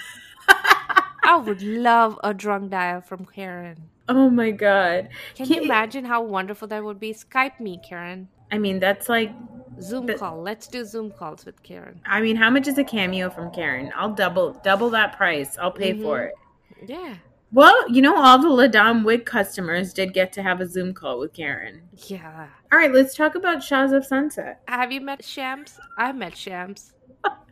I 1.24 1.36
would 1.36 1.62
love 1.62 2.18
a 2.22 2.32
drunk 2.34 2.70
dial 2.70 3.00
from 3.00 3.24
Karen. 3.26 3.88
oh 4.08 4.28
my 4.30 4.50
God. 4.50 5.08
Can 5.34 5.46
Can- 5.46 5.56
you 5.56 5.62
imagine 5.62 6.04
how 6.04 6.22
wonderful 6.22 6.68
that 6.68 6.84
would 6.84 7.00
be? 7.00 7.12
Skype 7.14 7.58
me, 7.60 7.80
Karen. 7.88 8.28
I 8.52 8.58
mean, 8.58 8.78
that's 8.78 9.08
like, 9.08 9.32
Zoom 9.80 10.06
But- 10.06 10.18
call. 10.18 10.40
Let's 10.42 10.66
do 10.68 10.84
Zoom 10.84 11.10
calls 11.10 11.44
with 11.46 11.62
Karen. 11.62 12.00
I 12.06 12.20
mean, 12.20 12.36
how 12.36 12.50
much 12.50 12.68
is 12.68 12.78
a 12.78 12.84
cameo 12.84 13.28
from 13.30 13.50
Karen? 13.50 13.92
I'll 13.96 14.12
double 14.12 14.52
double 14.62 14.90
that 14.90 15.16
price. 15.16 15.56
I'll 15.58 15.72
pay 15.72 15.92
for 16.00 16.18
Mhm. 16.20 16.28
it. 16.28 16.90
Yeah. 16.90 17.14
Well, 17.52 17.88
you 17.90 18.02
know, 18.02 18.16
all 18.16 18.38
the 18.38 18.48
La 18.48 18.66
Dame 18.66 19.04
wig 19.04 19.24
customers 19.24 19.92
did 19.92 20.12
get 20.12 20.32
to 20.34 20.42
have 20.42 20.60
a 20.60 20.66
Zoom 20.66 20.92
call 20.92 21.18
with 21.20 21.32
Karen. 21.32 21.82
Yeah. 22.08 22.46
All 22.72 22.78
right, 22.78 22.92
let's 22.92 23.14
talk 23.16 23.34
about 23.36 23.62
Shahs 23.62 23.92
of 23.92 24.04
Sunset. 24.04 24.60
Have 24.66 24.90
you 24.92 25.00
met 25.00 25.24
Shams? 25.24 25.78
I've 25.96 26.16
met 26.16 26.36
Shams. 26.36 26.93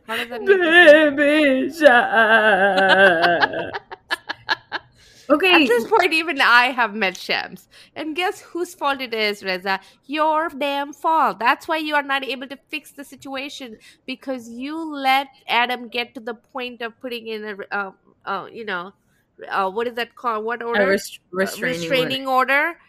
How 0.07 0.17
does 0.17 0.29
that 0.29 0.41
make 0.41 0.49
you 0.49 0.63
feel? 0.63 1.11
Baby 1.11 1.69
okay, 5.29 5.63
At 5.63 5.67
this 5.67 5.87
point, 5.87 6.13
even 6.13 6.41
I 6.41 6.65
have 6.71 6.93
met 6.93 7.17
Shams. 7.17 7.67
And 7.95 8.15
guess 8.15 8.41
whose 8.41 8.73
fault 8.75 9.01
it 9.01 9.13
is, 9.13 9.43
Reza? 9.43 9.79
Your 10.05 10.49
damn 10.49 10.93
fault. 10.93 11.39
That's 11.39 11.67
why 11.67 11.77
you 11.77 11.95
are 11.95 12.03
not 12.03 12.23
able 12.25 12.47
to 12.47 12.57
fix 12.69 12.91
the 12.91 13.03
situation 13.03 13.77
because 14.05 14.49
you 14.49 14.77
let 14.93 15.27
Adam 15.47 15.87
get 15.87 16.13
to 16.15 16.19
the 16.19 16.33
point 16.33 16.81
of 16.81 16.99
putting 16.99 17.27
in 17.27 17.43
a, 17.45 17.75
uh, 17.75 17.91
uh, 18.25 18.47
you 18.51 18.65
know, 18.65 18.93
uh, 19.49 19.69
what 19.69 19.87
is 19.87 19.93
that 19.95 20.15
called? 20.15 20.45
What 20.45 20.61
a 20.61 20.65
order? 20.65 20.87
rest- 20.87 21.19
Uh, 21.33 21.37
restraining, 21.37 21.79
restraining 21.79 22.27
order. 22.27 22.53
order. 22.53 22.79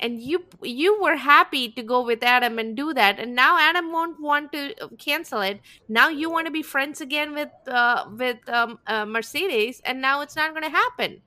And 0.00 0.20
you 0.22 0.44
you 0.62 1.00
were 1.02 1.16
happy 1.16 1.70
to 1.72 1.82
go 1.82 2.04
with 2.04 2.22
Adam 2.22 2.58
and 2.58 2.76
do 2.76 2.94
that, 2.94 3.18
and 3.18 3.34
now 3.34 3.58
Adam 3.58 3.90
won't 3.90 4.20
want 4.20 4.52
to 4.52 4.74
uh, 4.80 4.88
cancel 4.98 5.40
it. 5.40 5.60
Now 5.88 6.08
you 6.08 6.30
want 6.30 6.46
to 6.46 6.52
be 6.52 6.62
friends 6.62 7.00
again 7.00 7.34
with 7.34 7.50
uh, 7.66 8.06
with 8.16 8.48
um, 8.48 8.78
uh, 8.86 9.06
Mercedes, 9.06 9.82
and 9.84 10.00
now 10.00 10.20
it's 10.20 10.36
not 10.36 10.50
going 10.52 10.62
to 10.62 10.70
happen 10.70 11.20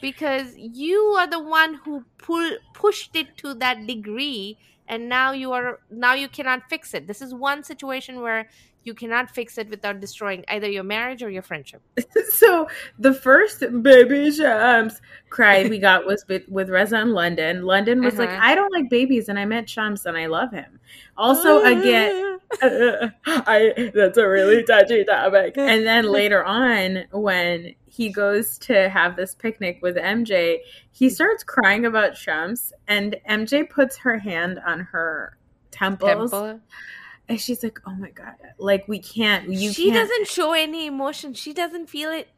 because 0.00 0.54
you 0.56 0.98
are 1.18 1.26
the 1.26 1.42
one 1.42 1.74
who 1.84 2.04
pull 2.18 2.50
pushed 2.72 3.14
it 3.16 3.36
to 3.38 3.54
that 3.54 3.86
degree 3.86 4.58
and 4.86 5.08
now 5.08 5.32
you 5.32 5.52
are 5.52 5.80
now 5.90 6.12
you 6.14 6.28
cannot 6.28 6.68
fix 6.68 6.92
it 6.94 7.06
this 7.06 7.22
is 7.22 7.34
one 7.34 7.62
situation 7.62 8.20
where 8.20 8.48
you 8.84 8.94
cannot 8.94 9.30
fix 9.30 9.58
it 9.58 9.68
without 9.68 10.00
destroying 10.00 10.44
either 10.48 10.68
your 10.68 10.84
marriage 10.84 11.22
or 11.22 11.30
your 11.30 11.42
friendship 11.42 11.82
so 12.30 12.68
the 12.98 13.12
first 13.12 13.64
baby 13.82 14.30
Shams 14.30 15.00
cry 15.30 15.66
we 15.68 15.78
got 15.78 16.06
was 16.06 16.24
with, 16.28 16.48
with 16.48 16.70
Reza 16.70 17.00
in 17.00 17.12
London. 17.12 17.64
London 17.64 18.02
was 18.02 18.18
like, 18.18 18.28
Uh-huh. 18.28 18.40
I 18.40 18.54
don't 18.54 18.72
like 18.72 18.88
babies, 18.88 19.28
and 19.28 19.38
I 19.38 19.44
met 19.44 19.68
Shams 19.68 20.06
and 20.06 20.16
I 20.16 20.26
love 20.26 20.52
him. 20.52 20.78
Also, 21.16 21.62
again, 21.64 22.38
I 22.62 23.90
that's 23.94 24.18
a 24.18 24.28
really 24.28 24.62
touchy 24.62 25.04
topic. 25.04 25.54
And 25.58 25.86
then 25.86 26.04
later 26.04 26.44
on, 26.44 27.04
when 27.10 27.74
he 27.86 28.10
goes 28.10 28.58
to 28.58 28.88
have 28.88 29.16
this 29.16 29.34
picnic 29.34 29.78
with 29.82 29.96
MJ, 29.96 30.58
he 30.92 31.10
starts 31.10 31.42
crying 31.42 31.86
about 31.86 32.16
Shams, 32.16 32.72
and 32.86 33.16
MJ 33.28 33.68
puts 33.68 33.96
her 33.98 34.18
hand 34.18 34.60
on 34.64 34.80
her 34.80 35.36
temples, 35.70 36.30
Temple. 36.30 36.60
And 37.28 37.40
she's 37.40 37.62
like, 37.62 37.78
"Oh 37.86 37.94
my 37.94 38.10
god, 38.10 38.34
like 38.58 38.86
we 38.88 38.98
can't, 38.98 39.48
you 39.48 39.72
she 39.72 39.90
can't." 39.90 40.08
doesn't 40.08 40.28
show 40.28 40.52
any 40.52 40.86
emotion 40.86 41.34
she 41.34 41.52
doesn't 41.52 41.88
feel 41.88 42.10
it 42.10 42.28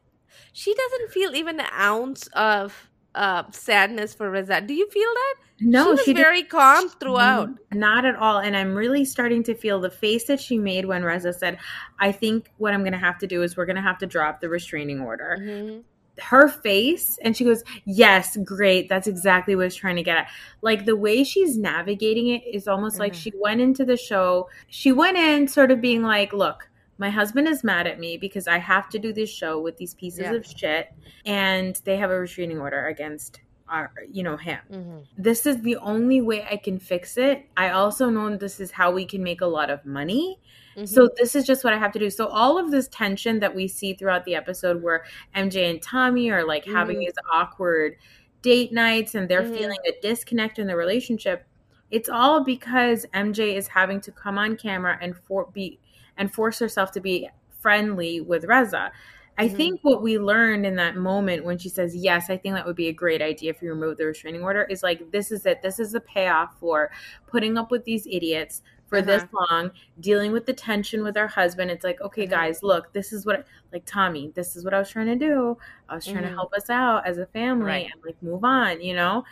she 0.53 0.73
doesn't 0.73 1.11
feel 1.11 1.35
even 1.35 1.59
an 1.59 1.65
ounce 1.73 2.27
of 2.27 2.89
uh, 3.15 3.43
sadness 3.51 4.13
for 4.13 4.29
Reza. 4.29 4.61
Do 4.61 4.73
you 4.73 4.89
feel 4.89 5.09
that? 5.13 5.35
no, 5.59 5.83
she 5.85 5.89
was 5.89 5.99
she 6.03 6.13
very 6.13 6.43
calm 6.43 6.89
throughout. 6.89 7.49
Not 7.73 8.05
at 8.05 8.15
all. 8.15 8.39
And 8.39 8.55
I'm 8.55 8.75
really 8.75 9.05
starting 9.05 9.41
to 9.43 9.55
feel 9.55 9.79
the 9.79 9.89
face 9.89 10.25
that 10.25 10.39
she 10.39 10.57
made 10.59 10.85
when 10.85 11.03
Reza 11.03 11.33
said, 11.33 11.57
I 11.99 12.11
think 12.11 12.51
what 12.57 12.73
I'm 12.73 12.81
going 12.81 12.91
to 12.93 12.99
have 12.99 13.17
to 13.19 13.27
do 13.27 13.41
is 13.41 13.57
we're 13.57 13.65
going 13.65 13.75
to 13.77 13.81
have 13.81 13.97
to 13.99 14.05
drop 14.05 14.39
the 14.41 14.49
restraining 14.49 14.99
order. 14.99 15.37
Mhm. 15.39 15.83
Her 16.21 16.47
face, 16.47 17.17
and 17.21 17.35
she 17.37 17.43
goes, 17.43 17.63
Yes, 17.85 18.37
great. 18.43 18.89
That's 18.89 19.07
exactly 19.07 19.55
what 19.55 19.63
I 19.63 19.65
was 19.65 19.75
trying 19.75 19.97
to 19.97 20.03
get 20.03 20.17
at. 20.17 20.29
Like 20.61 20.85
the 20.85 20.95
way 20.95 21.23
she's 21.23 21.57
navigating 21.57 22.27
it 22.29 22.43
is 22.51 22.67
almost 22.67 22.99
like 22.99 23.13
Mhm. 23.13 23.21
she 23.21 23.31
went 23.39 23.61
into 23.61 23.85
the 23.85 23.97
show. 23.97 24.49
She 24.67 24.91
went 24.91 25.17
in 25.17 25.47
sort 25.47 25.71
of 25.71 25.81
being 25.81 26.03
like, 26.03 26.33
Look, 26.33 26.69
my 26.97 27.09
husband 27.09 27.47
is 27.47 27.63
mad 27.63 27.85
at 27.87 27.99
me 27.99 28.17
because 28.17 28.47
I 28.47 28.57
have 28.57 28.89
to 28.89 28.99
do 28.99 29.13
this 29.13 29.29
show 29.29 29.61
with 29.61 29.77
these 29.77 29.93
pieces 29.93 30.21
Yeah. 30.21 30.33
of 30.33 30.45
shit, 30.45 30.87
and 31.25 31.79
they 31.85 31.97
have 31.97 32.09
a 32.09 32.19
restraining 32.19 32.59
order 32.59 32.87
against 32.87 33.41
our, 33.69 33.91
you 34.11 34.23
know, 34.23 34.37
him 34.37 34.59
Mhm. 34.71 35.05
this 35.17 35.45
is 35.45 35.61
the 35.61 35.75
only 35.77 36.21
way 36.21 36.45
I 36.49 36.57
can 36.57 36.79
fix 36.79 37.17
it. 37.17 37.45
I 37.55 37.69
also 37.69 38.09
know 38.09 38.35
this 38.35 38.59
is 38.59 38.71
how 38.71 38.91
we 38.91 39.05
can 39.05 39.23
make 39.23 39.41
a 39.41 39.45
lot 39.45 39.69
of 39.69 39.85
money. 39.85 40.39
Mhm. 40.75 40.87
So 40.87 41.09
this 41.17 41.35
is 41.35 41.45
just 41.45 41.63
what 41.63 41.73
I 41.73 41.77
have 41.77 41.91
to 41.93 41.99
do. 41.99 42.09
So 42.09 42.27
all 42.27 42.57
of 42.57 42.71
this 42.71 42.87
tension 42.87 43.39
that 43.39 43.53
we 43.53 43.67
see 43.67 43.93
throughout 43.93 44.25
the 44.25 44.35
episode 44.35 44.81
where 44.81 45.05
MJ 45.35 45.69
and 45.69 45.81
Tommy 45.81 46.31
are 46.31 46.45
like 46.45 46.65
having 46.65 46.97
Mhm. 46.97 46.99
these 47.01 47.13
awkward 47.31 47.95
date 48.41 48.71
nights 48.71 49.15
and 49.15 49.27
they're 49.27 49.41
Mhm. 49.43 49.57
feeling 49.57 49.79
a 49.87 49.93
disconnect 50.01 50.59
in 50.59 50.67
the 50.67 50.75
relationship, 50.75 51.45
it's 51.91 52.09
all 52.09 52.43
because 52.43 53.05
MJ 53.13 53.55
is 53.55 53.67
having 53.67 53.99
to 54.01 54.11
come 54.11 54.37
on 54.37 54.55
camera 54.55 54.97
and 55.01 55.15
for 55.17 55.49
be 55.51 55.79
and 56.17 56.33
force 56.33 56.59
herself 56.59 56.91
to 56.91 56.99
be 57.01 57.29
friendly 57.59 58.21
with 58.21 58.45
Reza. 58.45 58.91
I 59.37 59.47
Mhm. 59.47 59.55
think 59.55 59.79
what 59.83 60.01
we 60.01 60.17
learned 60.17 60.65
in 60.65 60.75
that 60.77 60.95
moment 60.95 61.45
when 61.45 61.57
she 61.57 61.69
says, 61.69 61.95
Yes, 61.95 62.29
I 62.29 62.37
think 62.37 62.55
that 62.55 62.65
would 62.65 62.75
be 62.75 62.87
a 62.87 62.93
great 62.93 63.21
idea 63.21 63.51
if 63.51 63.61
you 63.61 63.69
remove 63.69 63.97
the 63.97 64.05
restraining 64.05 64.43
order 64.43 64.63
is 64.63 64.81
like, 64.83 65.11
this 65.11 65.31
is 65.31 65.45
it. 65.45 65.61
This 65.61 65.79
is 65.79 65.91
the 65.91 65.99
payoff 66.01 66.57
for 66.59 66.91
putting 67.27 67.57
up 67.57 67.69
with 67.71 67.83
these 67.85 68.07
idiots 68.07 68.63
for 68.87 69.01
this 69.01 69.25
long, 69.33 69.69
dealing 69.99 70.31
with 70.31 70.45
the 70.45 70.53
tension 70.53 71.03
with 71.03 71.17
our 71.17 71.27
husband. 71.27 71.69
It's 71.69 71.83
like, 71.83 71.99
okay, 72.01 72.25
Mhm. 72.25 72.29
guys, 72.29 72.63
look, 72.63 72.93
this 72.93 73.11
is 73.13 73.25
what, 73.25 73.45
like, 73.73 73.83
Tommy, 73.85 74.31
this 74.33 74.55
is 74.55 74.63
what 74.63 74.73
I 74.73 74.79
was 74.79 74.89
trying 74.89 75.07
to 75.07 75.15
do. 75.15 75.57
I 75.89 75.95
was 75.95 76.05
trying 76.07 76.23
to 76.23 76.29
Mhm. 76.29 76.33
help 76.35 76.53
us 76.53 76.69
out 76.69 77.05
as 77.05 77.17
a 77.17 77.25
family 77.27 77.65
Right. 77.65 77.89
and 77.93 78.01
like 78.05 78.21
move 78.23 78.43
on, 78.45 78.81
you 78.81 78.95
know? 78.95 79.25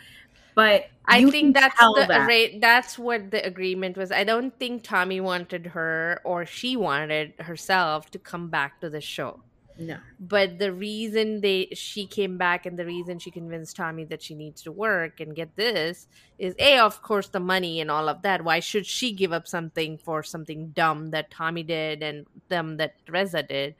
But 0.54 0.86
I 1.06 1.24
think 1.30 1.54
that's 1.54 1.78
the 1.78 2.04
that. 2.08 2.60
that's 2.60 2.98
what 2.98 3.30
the 3.30 3.44
agreement 3.46 3.96
was. 3.96 4.12
I 4.12 4.24
don't 4.24 4.58
think 4.58 4.82
Tommy 4.84 5.20
wanted 5.20 5.66
her 5.68 6.20
or 6.24 6.46
she 6.46 6.76
wanted 6.76 7.34
herself 7.40 8.10
to 8.12 8.18
come 8.18 8.48
back 8.50 8.80
to 8.80 8.90
the 8.90 9.00
show. 9.00 9.42
No. 9.78 9.98
But 10.18 10.58
the 10.58 10.72
reason 10.72 11.40
they 11.40 11.68
she 11.72 12.06
came 12.06 12.38
back 12.38 12.66
and 12.66 12.78
the 12.78 12.86
reason 12.86 13.18
she 13.18 13.30
convinced 13.30 13.76
Tommy 13.76 14.04
that 14.04 14.22
she 14.22 14.34
needs 14.34 14.62
to 14.62 14.72
work 14.72 15.20
and 15.20 15.34
get 15.34 15.54
this 15.56 16.06
is 16.38 16.54
a 16.58 16.78
of 16.78 17.02
course 17.02 17.28
the 17.28 17.40
money 17.40 17.80
and 17.80 17.90
all 17.90 18.08
of 18.08 18.22
that. 18.22 18.42
Why 18.42 18.60
should 18.60 18.86
she 18.86 19.12
give 19.12 19.32
up 19.32 19.46
something 19.46 19.98
for 19.98 20.22
something 20.22 20.68
dumb 20.68 21.10
that 21.10 21.30
Tommy 21.30 21.62
did 21.62 22.02
and 22.02 22.26
them 22.48 22.78
that 22.78 22.94
Reza 23.08 23.42
did? 23.42 23.74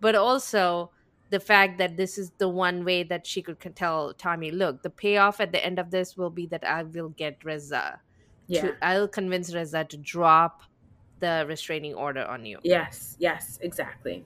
But 0.00 0.14
also 0.14 0.90
the 1.30 1.40
fact 1.40 1.78
that 1.78 1.96
this 1.96 2.18
is 2.18 2.30
the 2.38 2.48
one 2.48 2.84
way 2.84 3.02
that 3.04 3.26
she 3.26 3.42
could 3.42 3.58
tell 3.76 4.12
Tommy, 4.14 4.50
look, 4.50 4.82
the 4.82 4.90
payoff 4.90 5.40
at 5.40 5.52
the 5.52 5.64
end 5.64 5.78
of 5.78 5.90
this 5.90 6.16
will 6.16 6.30
be 6.30 6.46
that 6.46 6.64
I 6.64 6.82
will 6.82 7.10
get 7.10 7.44
Reza. 7.44 8.00
Yeah. 8.46 8.62
To, 8.62 8.76
I'll 8.82 9.08
convince 9.08 9.54
Reza 9.54 9.84
to 9.84 9.96
drop 9.96 10.62
the 11.20 11.44
restraining 11.46 11.94
order 11.94 12.24
on 12.24 12.44
you 12.46 12.58
Yes. 12.62 13.16
Yes. 13.18 13.58
Exactly. 13.62 14.24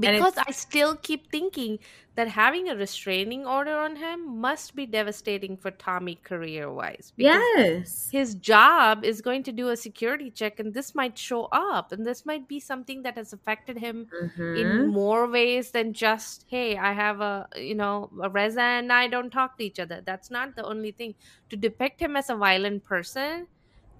Because 0.00 0.34
I 0.46 0.52
still 0.52 0.96
keep 0.96 1.30
thinking 1.30 1.78
that 2.14 2.28
having 2.28 2.68
a 2.68 2.76
restraining 2.76 3.46
order 3.46 3.76
on 3.76 3.96
him 3.96 4.38
must 4.40 4.74
be 4.74 4.86
devastating 4.86 5.56
for 5.56 5.70
Tommy 5.70 6.16
career 6.16 6.72
wise. 6.72 7.12
Yes. 7.16 8.08
His 8.10 8.34
job 8.34 9.04
is 9.04 9.20
going 9.20 9.42
to 9.44 9.52
do 9.52 9.68
a 9.68 9.76
security 9.76 10.30
check, 10.30 10.58
and 10.60 10.72
this 10.74 10.94
might 10.94 11.18
show 11.18 11.44
up, 11.52 11.92
and 11.92 12.06
this 12.06 12.24
might 12.24 12.48
be 12.48 12.58
something 12.58 13.02
that 13.02 13.16
has 13.16 13.32
affected 13.32 13.78
him 13.78 14.10
Mhm. 14.10 14.56
in 14.56 14.86
more 14.86 15.26
ways 15.28 15.72
than 15.72 15.92
just, 15.92 16.46
hey, 16.48 16.76
I 16.78 16.92
have 16.92 17.20
a, 17.20 17.48
you 17.56 17.74
know, 17.74 18.10
a 18.22 18.30
Reza 18.30 18.60
and 18.62 18.92
I 18.92 19.08
don't 19.08 19.30
talk 19.30 19.58
to 19.58 19.64
each 19.64 19.78
other. 19.78 20.00
That's 20.00 20.30
not 20.30 20.56
the 20.56 20.64
only 20.64 20.92
thing. 20.92 21.14
To 21.50 21.56
depict 21.56 22.00
him 22.00 22.16
as 22.16 22.30
a 22.30 22.36
violent 22.36 22.84
person 22.84 23.48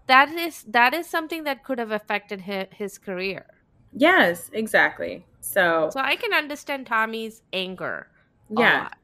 that 0.07 0.31
is 0.31 0.65
that 0.65 0.95
is 0.95 1.07
something 1.09 1.45
that 1.45 1.65
could 1.65 1.79
have 1.79 1.93
affected 1.93 2.43
his, 2.43 2.67
his 2.73 2.99
career. 2.99 3.47
Yes, 3.93 4.51
exactly. 4.53 5.25
So, 5.41 5.91
So 5.93 6.01
I 6.01 6.17
can 6.17 6.33
understand 6.33 6.87
Tommy's 6.87 7.43
anger. 7.53 8.09
a 8.57 8.61
yeah. 8.61 8.79
lot. 8.83 8.95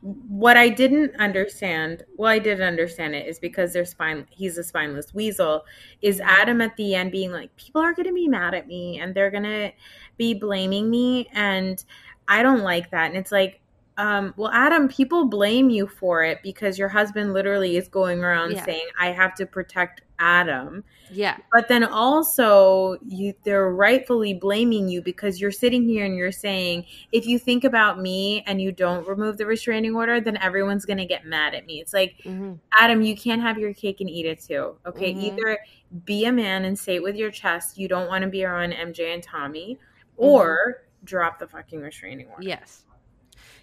What 0.00 0.56
I 0.56 0.68
didn't 0.68 1.16
understand, 1.16 2.04
well, 2.16 2.30
I 2.30 2.38
did 2.38 2.60
understand 2.60 3.16
it, 3.16 3.26
is 3.26 3.40
because 3.40 3.72
they're 3.72 3.84
spine. 3.84 4.26
He's 4.30 4.56
a 4.56 4.62
spineless 4.62 5.12
weasel. 5.12 5.64
Is 6.02 6.20
Adam 6.20 6.60
at 6.60 6.76
the 6.76 6.94
end 6.94 7.10
being 7.10 7.32
like, 7.32 7.54
people 7.56 7.82
are 7.82 7.92
going 7.92 8.06
to 8.06 8.14
be 8.14 8.28
mad 8.28 8.54
at 8.54 8.68
me 8.68 9.00
and 9.00 9.12
they're 9.12 9.30
going 9.32 9.42
to 9.42 9.72
be 10.16 10.34
blaming 10.34 10.88
me, 10.88 11.28
and 11.32 11.84
I 12.28 12.44
don't 12.44 12.60
like 12.62 12.92
that. 12.92 13.08
And 13.08 13.16
it's 13.16 13.32
like, 13.32 13.60
um, 13.96 14.34
well, 14.36 14.52
Adam, 14.52 14.86
people 14.86 15.24
blame 15.24 15.68
you 15.68 15.88
for 15.88 16.22
it 16.22 16.38
because 16.44 16.78
your 16.78 16.88
husband 16.88 17.32
literally 17.32 17.76
is 17.76 17.88
going 17.88 18.22
around 18.22 18.52
Yeah. 18.52 18.64
saying, 18.64 18.86
"I 19.00 19.08
have 19.08 19.34
to 19.34 19.46
protect 19.46 20.02
Adam." 20.18 20.84
Yeah. 21.10 21.38
But 21.52 21.68
then 21.68 21.84
also, 21.84 22.98
you 23.06 23.34
they're 23.44 23.72
rightfully 23.72 24.34
blaming 24.34 24.88
you 24.88 25.00
because 25.02 25.40
you're 25.40 25.50
sitting 25.50 25.82
here 25.84 26.04
and 26.04 26.16
you're 26.16 26.32
saying, 26.32 26.84
if 27.12 27.26
you 27.26 27.38
think 27.38 27.64
about 27.64 27.98
me 28.00 28.42
and 28.46 28.60
you 28.60 28.72
don't 28.72 29.06
remove 29.06 29.38
the 29.38 29.46
restraining 29.46 29.94
order, 29.94 30.20
then 30.20 30.36
everyone's 30.38 30.84
going 30.84 30.98
to 30.98 31.06
get 31.06 31.24
mad 31.24 31.54
at 31.54 31.66
me. 31.66 31.80
It's 31.80 31.94
like, 31.94 32.20
hmm 32.22 32.54
Adam, 32.78 33.02
you 33.02 33.16
can't 33.16 33.40
have 33.42 33.58
your 33.58 33.72
cake 33.72 34.00
and 34.00 34.10
eat 34.10 34.26
it 34.26 34.40
too. 34.40 34.76
Okay, 34.86 35.14
Mhm. 35.14 35.22
either 35.22 35.58
be 36.04 36.26
a 36.26 36.32
man 36.32 36.64
and 36.64 36.78
say 36.78 36.96
it 36.96 37.02
with 37.02 37.16
your 37.16 37.30
chest, 37.30 37.78
you 37.78 37.88
don't 37.88 38.08
want 38.08 38.22
to 38.22 38.28
be 38.28 38.44
around 38.44 38.72
MJ 38.72 39.14
and 39.14 39.22
Tommy, 39.22 39.78
or 40.16 40.84
drop 41.04 41.38
the 41.38 41.46
fucking 41.46 41.80
restraining 41.80 42.26
order. 42.28 42.42
Yes. 42.42 42.84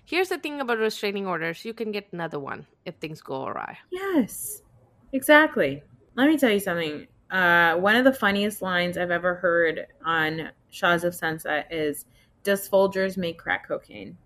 Here's 0.06 0.30
the 0.30 0.38
thing 0.38 0.62
about 0.62 0.78
restraining 0.80 1.28
orders: 1.28 1.66
you 1.66 1.74
can 1.74 1.92
get 1.92 2.08
another 2.14 2.40
one 2.40 2.66
if 2.86 2.96
things 2.96 3.22
go 3.22 3.46
awry. 3.46 3.78
Yes, 3.92 4.62
exactly. 5.14 5.84
Let 6.16 6.28
me 6.30 6.38
tell 6.38 6.52
you 6.52 6.60
something. 6.60 7.08
Uh, 7.32 7.76
one 7.76 7.96
of 7.96 8.04
the 8.06 8.14
funniest 8.14 8.62
lines 8.62 8.98
I've 8.98 9.12
ever 9.12 9.36
heard 9.36 9.88
on 10.06 10.50
Shahs 10.70 11.04
of 11.04 11.14
Sunset 11.16 11.68
is, 11.72 12.06
"Does 12.44 12.70
Folgers 12.70 13.18
make 13.18 13.38
crack 13.38 13.68
cocaine?" 13.68 14.18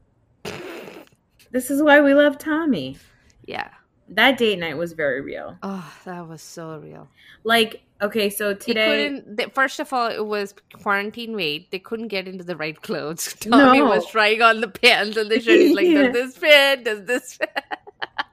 This 1.51 1.71
is 1.71 1.81
why 1.81 2.01
we 2.01 2.13
love 2.13 2.37
Tommy. 2.37 2.97
Yeah. 3.45 3.69
That 4.09 4.37
date 4.37 4.59
night 4.59 4.77
was 4.77 4.93
very 4.93 5.21
real. 5.21 5.57
Oh, 5.63 5.93
that 6.05 6.27
was 6.27 6.41
so 6.41 6.77
real. 6.77 7.07
Like, 7.43 7.81
okay, 8.01 8.29
so 8.29 8.53
today. 8.53 9.21
They, 9.25 9.45
first 9.45 9.79
of 9.79 9.93
all, 9.93 10.07
it 10.09 10.25
was 10.25 10.53
quarantine 10.81 11.35
weight. 11.35 11.69
They 11.71 11.79
couldn't 11.79 12.07
get 12.09 12.27
into 12.27 12.43
the 12.43 12.55
right 12.55 12.79
clothes. 12.81 13.33
Tommy 13.39 13.79
No. 13.79 13.85
was 13.85 14.05
trying 14.07 14.41
on 14.41 14.61
the 14.61 14.67
pants 14.67 15.15
and 15.17 15.29
the 15.29 15.39
shirt. 15.39 15.59
He's 15.59 15.75
like, 15.75 15.87
Yeah. 15.87 16.11
"Does 16.11 16.13
this 16.33 16.37
fit? 16.37 16.83
Does 16.85 17.05
this 17.05 17.33
fit?" 17.35 17.63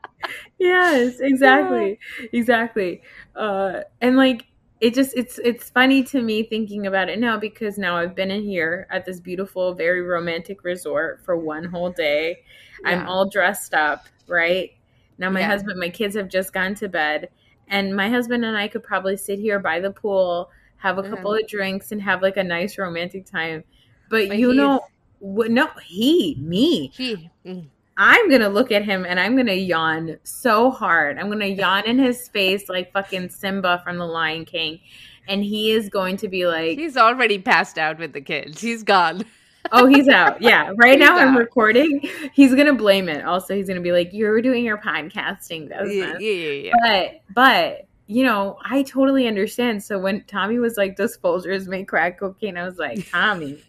yes, 0.58 1.14
exactly, 1.20 1.98
exactly. 2.32 3.02
Uh, 3.34 3.80
and 4.00 4.16
like, 4.16 4.46
it 4.80 4.94
just 4.94 5.16
it's 5.16 5.38
it's 5.38 5.70
funny 5.70 6.02
to 6.04 6.20
me 6.20 6.42
thinking 6.42 6.86
about 6.86 7.08
it 7.08 7.18
now 7.18 7.38
because 7.38 7.78
now 7.78 7.96
I've 7.96 8.14
been 8.14 8.30
in 8.30 8.42
here 8.42 8.86
at 8.90 9.04
this 9.06 9.20
beautiful, 9.20 9.74
very 9.74 10.02
romantic 10.02 10.64
resort 10.64 11.24
for 11.24 11.36
one 11.36 11.64
whole 11.64 11.90
day. 11.90 12.42
I'm 12.84 13.06
all 13.06 13.28
dressed 13.28 13.74
up, 13.74 14.08
right? 14.26 14.70
Now 15.18 15.30
my 15.30 15.40
Yeah. 15.40 15.46
husband, 15.46 15.80
my 15.80 15.88
kids 15.88 16.14
have 16.16 16.28
just 16.28 16.52
gone 16.52 16.74
to 16.76 16.88
bed, 16.88 17.30
and 17.68 17.96
my 17.96 18.10
husband 18.10 18.44
and 18.44 18.56
I 18.56 18.68
could 18.68 18.82
probably 18.82 19.16
sit 19.16 19.38
here 19.38 19.58
by 19.58 19.80
the 19.80 19.90
pool, 19.90 20.50
have 20.76 20.98
a 20.98 21.02
Uh-huh. 21.02 21.16
couple 21.16 21.32
of 21.34 21.46
drinks, 21.48 21.90
and 21.92 22.02
have 22.02 22.22
like 22.22 22.36
a 22.36 22.44
nice 22.44 22.76
romantic 22.78 23.24
time. 23.26 23.64
But, 24.08 24.28
But 24.28 24.38
you 24.38 24.52
know, 24.52 24.80
what? 25.18 25.50
No, 25.50 25.68
he, 25.84 26.36
me. 26.40 26.92
He. 26.96 27.30
mm. 27.44 27.70
I'm 27.98 28.28
gonna 28.30 28.48
look 28.48 28.70
at 28.72 28.84
him 28.84 29.06
and 29.06 29.18
I'm 29.18 29.36
gonna 29.36 29.52
yawn 29.54 30.18
so 30.24 30.70
hard. 30.70 31.18
I'm 31.18 31.28
gonna 31.30 31.46
yawn 31.46 31.84
in 31.86 31.98
his 31.98 32.28
face 32.28 32.68
like 32.68 32.92
fucking 32.92 33.30
Simba 33.30 33.80
from 33.84 33.98
The 33.98 34.06
Lion 34.06 34.44
King, 34.44 34.80
and 35.28 35.42
he 35.42 35.70
is 35.72 35.88
going 35.88 36.16
to 36.18 36.28
be 36.28 36.46
like, 36.46 36.78
He's 36.78 36.96
already 36.96 37.38
passed 37.38 37.78
out 37.78 37.98
with 37.98 38.12
the 38.12 38.20
kids. 38.20 38.60
He's 38.60 38.82
gone. 38.82 39.24
"Oh, 39.72 39.86
he's 39.86 40.08
out." 40.08 40.40
Yeah, 40.42 40.72
right 40.76 40.98
He's 40.98 41.08
now 41.08 41.16
I'm 41.18 41.36
recording. 41.36 42.00
He's 42.32 42.54
gonna 42.54 42.74
blame 42.74 43.08
it. 43.08 43.24
Also, 43.24 43.54
he's 43.56 43.66
gonna 43.68 43.80
be 43.80 43.92
like, 43.92 44.10
"You're 44.12 44.40
doing 44.42 44.64
your 44.64 44.78
podcasting 44.78 45.68
Yeah, 45.70 45.82
business." 45.82 46.22
yeah, 46.22 46.30
yeah. 46.32 46.72
yeah. 46.72 46.72
But, 46.82 47.34
but 47.34 47.88
you 48.06 48.22
know, 48.24 48.58
I 48.64 48.82
totally 48.84 49.26
understand. 49.26 49.82
So 49.82 49.98
when 49.98 50.22
Tommy 50.24 50.58
was 50.60 50.76
like, 50.76 50.96
"Does 50.96 51.16
Folgers 51.18 51.66
make 51.66 51.88
crack 51.88 52.20
cocaine?" 52.20 52.56
I 52.56 52.64
was 52.64 52.76
like, 52.78 53.10
"Tommy, 53.10 53.60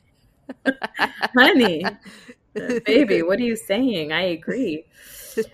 honey, 1.35 1.83
baby, 2.85 3.21
what 3.23 3.39
are 3.39 3.43
you 3.43 3.55
saying?" 3.55 4.11
I 4.11 4.21
agree. 4.21 4.85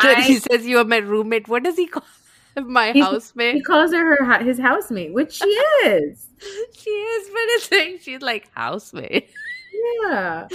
I- 0.00 0.22
he 0.26 0.36
says 0.38 0.66
you 0.66 0.78
are 0.78 0.84
my 0.84 0.98
roommate. 0.98 1.48
What 1.48 1.62
does 1.62 1.76
he 1.76 1.86
call 1.86 2.04
my 2.56 2.92
He 2.92 3.00
housemate? 3.00 3.64
calls 3.64 3.92
her, 3.92 4.24
her 4.24 4.42
his 4.44 4.58
housemate, 4.58 5.12
which 5.12 5.34
she 5.34 5.48
is. 5.84 6.26
she 6.72 6.90
is, 6.90 7.28
but 7.28 7.42
it's 7.56 7.70
like 7.70 8.00
she's 8.02 8.22
like 8.22 8.48
housemate. 8.54 9.30
Yeah. 9.72 10.48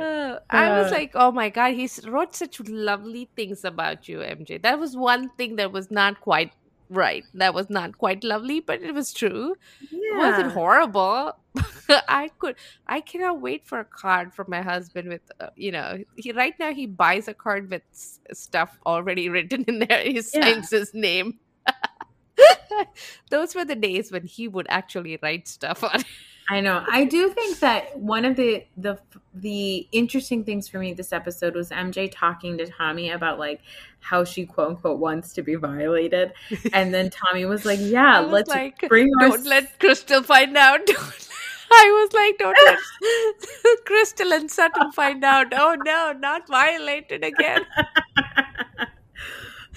Uh, 0.00 0.38
I 0.50 0.70
was 0.80 0.90
Uh, 0.90 0.94
like, 0.94 1.12
oh 1.14 1.30
my 1.30 1.50
god, 1.50 1.74
he 1.74 1.88
wrote 2.08 2.34
such 2.34 2.58
lovely 2.68 3.28
things 3.36 3.64
about 3.64 4.08
you, 4.08 4.18
MJ. 4.18 4.60
That 4.62 4.78
was 4.80 4.96
one 4.96 5.28
thing 5.36 5.56
that 5.56 5.70
was 5.72 5.90
not 5.90 6.20
quite 6.20 6.52
right. 6.88 7.24
That 7.34 7.54
was 7.54 7.68
not 7.70 7.98
quite 7.98 8.22
lovely, 8.24 8.60
but 8.60 8.82
it 8.82 8.92
was 8.94 9.12
true. 9.12 9.56
It 9.90 10.16
wasn't 10.18 10.46
Yeah. 10.48 10.52
horrible. 10.52 11.32
I 12.08 12.30
could, 12.38 12.56
I 12.86 13.00
cannot 13.00 13.40
wait 13.40 13.66
for 13.66 13.80
a 13.80 13.84
card 13.84 14.34
from 14.34 14.46
my 14.48 14.60
husband 14.62 15.08
with, 15.08 15.22
uh, 15.40 15.48
you 15.56 15.72
know, 15.72 15.98
he 16.16 16.32
right 16.32 16.54
now 16.58 16.72
he 16.72 16.86
buys 16.86 17.28
a 17.28 17.34
card 17.34 17.70
with 17.70 17.82
s- 17.92 18.20
stuff 18.32 18.78
already 18.86 19.28
written 19.34 19.64
in 19.68 19.78
there. 19.80 20.02
He 20.02 20.14
Yeah. 20.14 20.20
signs 20.22 20.70
his 20.70 20.92
name. 20.94 21.38
Those 23.30 23.54
were 23.54 23.64
the 23.64 23.74
days 23.74 24.12
when 24.12 24.24
he 24.26 24.48
would 24.48 24.66
actually 24.68 25.18
write 25.22 25.48
stuff 25.48 25.82
on. 25.84 26.00
it. 26.00 26.06
I 26.48 26.60
know. 26.60 26.84
I 26.88 27.04
do 27.04 27.28
think 27.30 27.58
that 27.58 27.98
one 27.98 28.24
of 28.24 28.36
the 28.36 28.64
the 28.76 28.98
the 29.34 29.88
interesting 29.90 30.44
things 30.44 30.68
for 30.68 30.78
me 30.78 30.92
this 30.92 31.12
episode 31.12 31.54
was 31.54 31.70
MJ 31.70 32.08
talking 32.12 32.56
to 32.58 32.66
Tommy 32.66 33.10
about 33.10 33.38
like 33.38 33.62
how 34.00 34.22
she 34.22 34.46
quote 34.46 34.70
unquote 34.70 34.98
wants 34.98 35.32
to 35.34 35.42
be 35.42 35.56
violated, 35.56 36.32
and 36.72 36.94
then 36.94 37.10
Tommy 37.10 37.46
was 37.46 37.64
like, 37.64 37.80
"Yeah, 37.82 38.20
was 38.20 38.32
let's 38.32 38.50
like, 38.50 38.88
bring 38.88 39.10
don't 39.18 39.44
let 39.44 39.78
Crystal 39.80 40.22
find 40.22 40.56
out. 40.56 40.88
I 41.70 41.90
was 42.00 42.12
like, 42.12 42.38
don't 42.38 42.56
let 42.64 43.84
Crystal 43.84 44.32
and 44.32 44.50
Sutton 44.50 44.92
find 44.92 45.24
out. 45.24 45.52
Oh 45.52 45.76
no, 45.84 46.12
not 46.12 46.46
violated 46.46 47.24
again. 47.24 47.66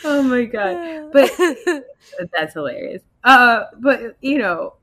oh 0.03 0.21
my 0.21 0.45
god, 0.45 1.11
but 1.13 1.31
that's 2.31 2.53
hilarious. 2.53 3.01
Uh, 3.23 3.63
but 3.79 4.17
you 4.21 4.37
know, 4.37 4.75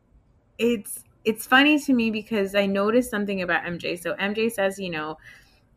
it's 0.58 1.04
it's 1.26 1.44
funny 1.44 1.78
to 1.80 1.92
me 1.92 2.10
because 2.10 2.54
I 2.54 2.66
noticed 2.66 3.10
something 3.10 3.42
about 3.42 3.64
MJ. 3.64 4.00
So 4.00 4.14
MJ 4.14 4.50
says, 4.50 4.78
you 4.78 4.90
know, 4.90 5.18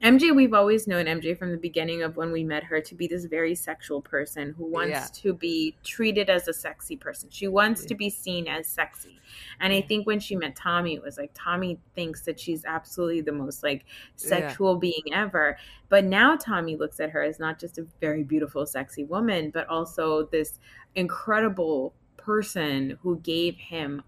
MJ, 0.01 0.33
we've 0.33 0.53
always 0.53 0.87
known 0.87 1.07
MJ 1.07 1.37
from 1.37 1.51
the 1.51 1.57
beginning 1.57 2.03
of 2.03 2.15
when 2.15 2.31
we 2.31 2.41
met 2.41 2.63
her 2.63 2.79
to 2.79 2.95
be 2.95 3.05
this 3.07 3.25
very 3.25 3.53
sexual 3.53 3.99
person 4.01 4.53
who 4.57 4.65
wants 4.65 4.91
Yeah. 4.91 5.07
to 5.23 5.33
be 5.33 5.75
treated 5.83 6.29
as 6.29 6.47
a 6.47 6.53
sexy 6.53 6.95
person. 6.95 7.29
She 7.31 7.49
wants 7.49 7.81
Yeah. 7.81 7.87
to 7.89 7.95
be 7.95 8.09
seen 8.09 8.47
as 8.47 8.67
sexy. 8.67 9.19
And 9.59 9.73
I 9.73 9.81
think 9.81 10.07
when 10.07 10.21
she 10.21 10.37
met 10.37 10.55
Tommy, 10.55 10.93
it 10.93 11.01
was 11.01 11.17
like 11.17 11.31
Tommy 11.33 11.81
thinks 11.95 12.21
that 12.21 12.39
she's 12.39 12.63
absolutely 12.63 13.21
the 13.21 13.33
most 13.33 13.61
like 13.61 13.83
sexual 14.15 14.77
being 14.77 15.03
ever. 15.11 15.57
But 15.89 16.05
now 16.05 16.37
Tommy 16.37 16.77
looks 16.77 17.01
at 17.01 17.09
her 17.09 17.23
as 17.23 17.39
not 17.39 17.59
just 17.59 17.77
a 17.77 17.87
very 17.99 18.23
beautiful, 18.23 18.65
sexy 18.65 19.03
woman, 19.03 19.49
but 19.49 19.67
also 19.67 20.27
this 20.27 20.59
incredible 20.95 21.93
person 22.15 22.97
who 23.01 23.17
gave 23.19 23.57
him 23.57 24.01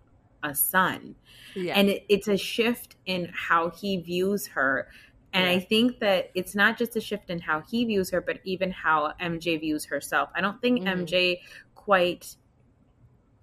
a 0.44 0.54
son 0.56 1.16
yeah. 1.56 1.74
and 1.78 1.89
it, 1.89 2.06
it's 2.10 2.28
a 2.28 2.38
shift 2.38 2.96
in 3.06 3.30
how 3.34 3.70
he 3.70 3.98
views 3.98 4.48
her 4.48 4.88
and 5.34 5.48
i 5.48 5.60
think 5.60 6.00
that 6.00 6.30
it's 6.36 6.56
not 6.56 6.78
just 6.78 6.96
a 6.96 7.02
shift 7.02 7.30
in 7.30 7.39
how 7.39 7.62
he 7.62 7.86
views 7.86 8.10
her 8.10 8.22
but 8.22 8.39
even 8.44 8.72
how 8.72 9.14
mj 9.22 9.60
views 9.60 9.86
herself 9.86 10.30
i 10.36 10.42
don't 10.42 10.62
think 10.62 10.82
Mhm. 10.82 11.04
mj 11.06 11.38
quite 11.76 12.36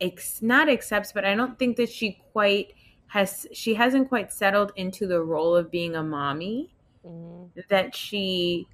ex- 0.00 0.42
not 0.42 0.68
accepts 0.68 1.12
but 1.12 1.24
i 1.24 1.34
don't 1.34 1.58
think 1.58 1.76
that 1.76 1.88
she 1.88 2.20
quite 2.32 2.74
has 3.06 3.46
she 3.52 3.74
hasn't 3.74 4.08
quite 4.08 4.32
settled 4.32 4.72
into 4.76 5.06
the 5.06 5.20
role 5.22 5.56
of 5.56 5.70
being 5.70 5.94
a 5.96 6.02
mommy 6.02 6.74
Mhm. 7.06 7.50
that 7.68 7.94
she 7.94 8.66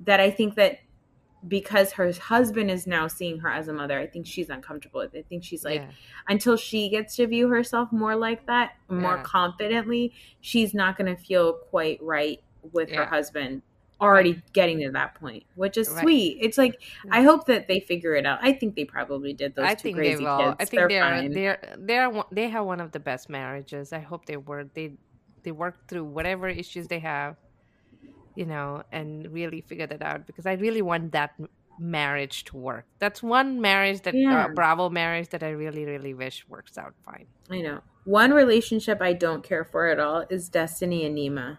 that 0.00 0.20
i 0.20 0.30
think 0.30 0.54
that 0.56 0.78
because 1.48 1.92
her 1.92 2.12
husband 2.12 2.70
is 2.70 2.86
now 2.86 3.06
seeing 3.06 3.38
her 3.38 3.48
as 3.50 3.68
a 3.68 3.72
mother 3.72 3.98
i 3.98 4.06
think 4.06 4.26
she's 4.26 4.48
uncomfortable 4.50 5.00
with 5.00 5.14
it 5.14 5.18
i 5.20 5.28
think 5.28 5.44
she's 5.44 5.64
like 5.64 5.80
Yeah. 5.80 5.90
until 6.28 6.56
she 6.56 6.88
gets 6.88 7.16
to 7.16 7.26
view 7.26 7.48
herself 7.48 7.92
more 7.92 8.16
like 8.16 8.46
that, 8.46 8.72
more 8.88 9.16
Yeah. 9.16 9.22
confidently, 9.22 10.12
she's 10.40 10.74
not 10.74 10.96
going 10.98 11.14
to 11.14 11.20
feel 11.22 11.54
quite 11.70 11.98
right 12.02 12.40
with 12.72 12.90
her 12.90 13.04
husband 13.06 13.62
already 14.00 14.42
getting 14.52 14.78
to 14.80 14.90
that 14.90 15.14
point, 15.14 15.44
which 15.54 15.76
is 15.78 15.88
Right. 15.88 16.02
sweet. 16.02 16.38
It's 16.42 16.58
like 16.58 16.82
I 17.10 17.22
hope 17.22 17.46
that 17.46 17.66
they 17.68 17.80
figure 17.80 18.14
it 18.14 18.26
out. 18.26 18.38
I 18.42 18.52
think 18.52 18.74
they 18.76 18.84
probably 18.84 19.32
did 19.32 19.54
those 19.54 19.64
I 19.66 19.74
two 19.74 19.82
think 19.84 19.96
they 19.96 20.02
crazy 20.10 20.24
will. 20.24 20.38
kids. 20.38 20.56
I 20.60 20.64
think 20.66 20.88
they're, 20.88 21.28
they're 21.28 21.58
they're 21.78 22.10
they're 22.10 22.24
they 22.32 22.48
have 22.50 22.66
one 22.66 22.80
of 22.80 22.92
the 22.92 23.00
best 23.00 23.28
marriages. 23.30 23.92
I 23.92 24.00
hope 24.00 24.26
they 24.26 24.36
were 24.36 24.64
they 24.74 24.98
they 25.44 25.52
work 25.52 25.86
through 25.88 26.04
whatever 26.04 26.48
issues 26.48 26.88
they 26.88 26.98
have, 26.98 27.36
you 28.36 28.46
know, 28.46 28.82
and 28.92 29.32
really 29.32 29.60
figure 29.62 29.86
that 29.86 30.02
out 30.02 30.26
because 30.26 30.46
I 30.46 30.52
really 30.54 30.82
want 30.82 31.12
that 31.12 31.32
marriage 31.78 32.44
to 32.44 32.56
work. 32.56 32.86
That's 32.98 33.22
one 33.22 33.60
marriage 33.60 34.00
that 34.02 34.14
Yeah. 34.14 34.46
uh, 34.46 34.48
Bravo 34.48 34.88
marriage 34.88 35.28
that 35.30 35.42
I 35.42 35.50
really 35.50 35.84
really 35.84 36.14
wish 36.14 36.46
works 36.48 36.78
out 36.78 36.94
fine. 37.04 37.26
I 37.50 37.60
know. 37.60 37.80
One 38.04 38.32
relationship 38.32 39.02
I 39.02 39.12
don't 39.14 39.42
care 39.42 39.64
for 39.64 39.86
at 39.88 39.98
all 39.98 40.24
is 40.30 40.48
Destiney 40.48 41.04
and 41.04 41.16
Nima. 41.18 41.58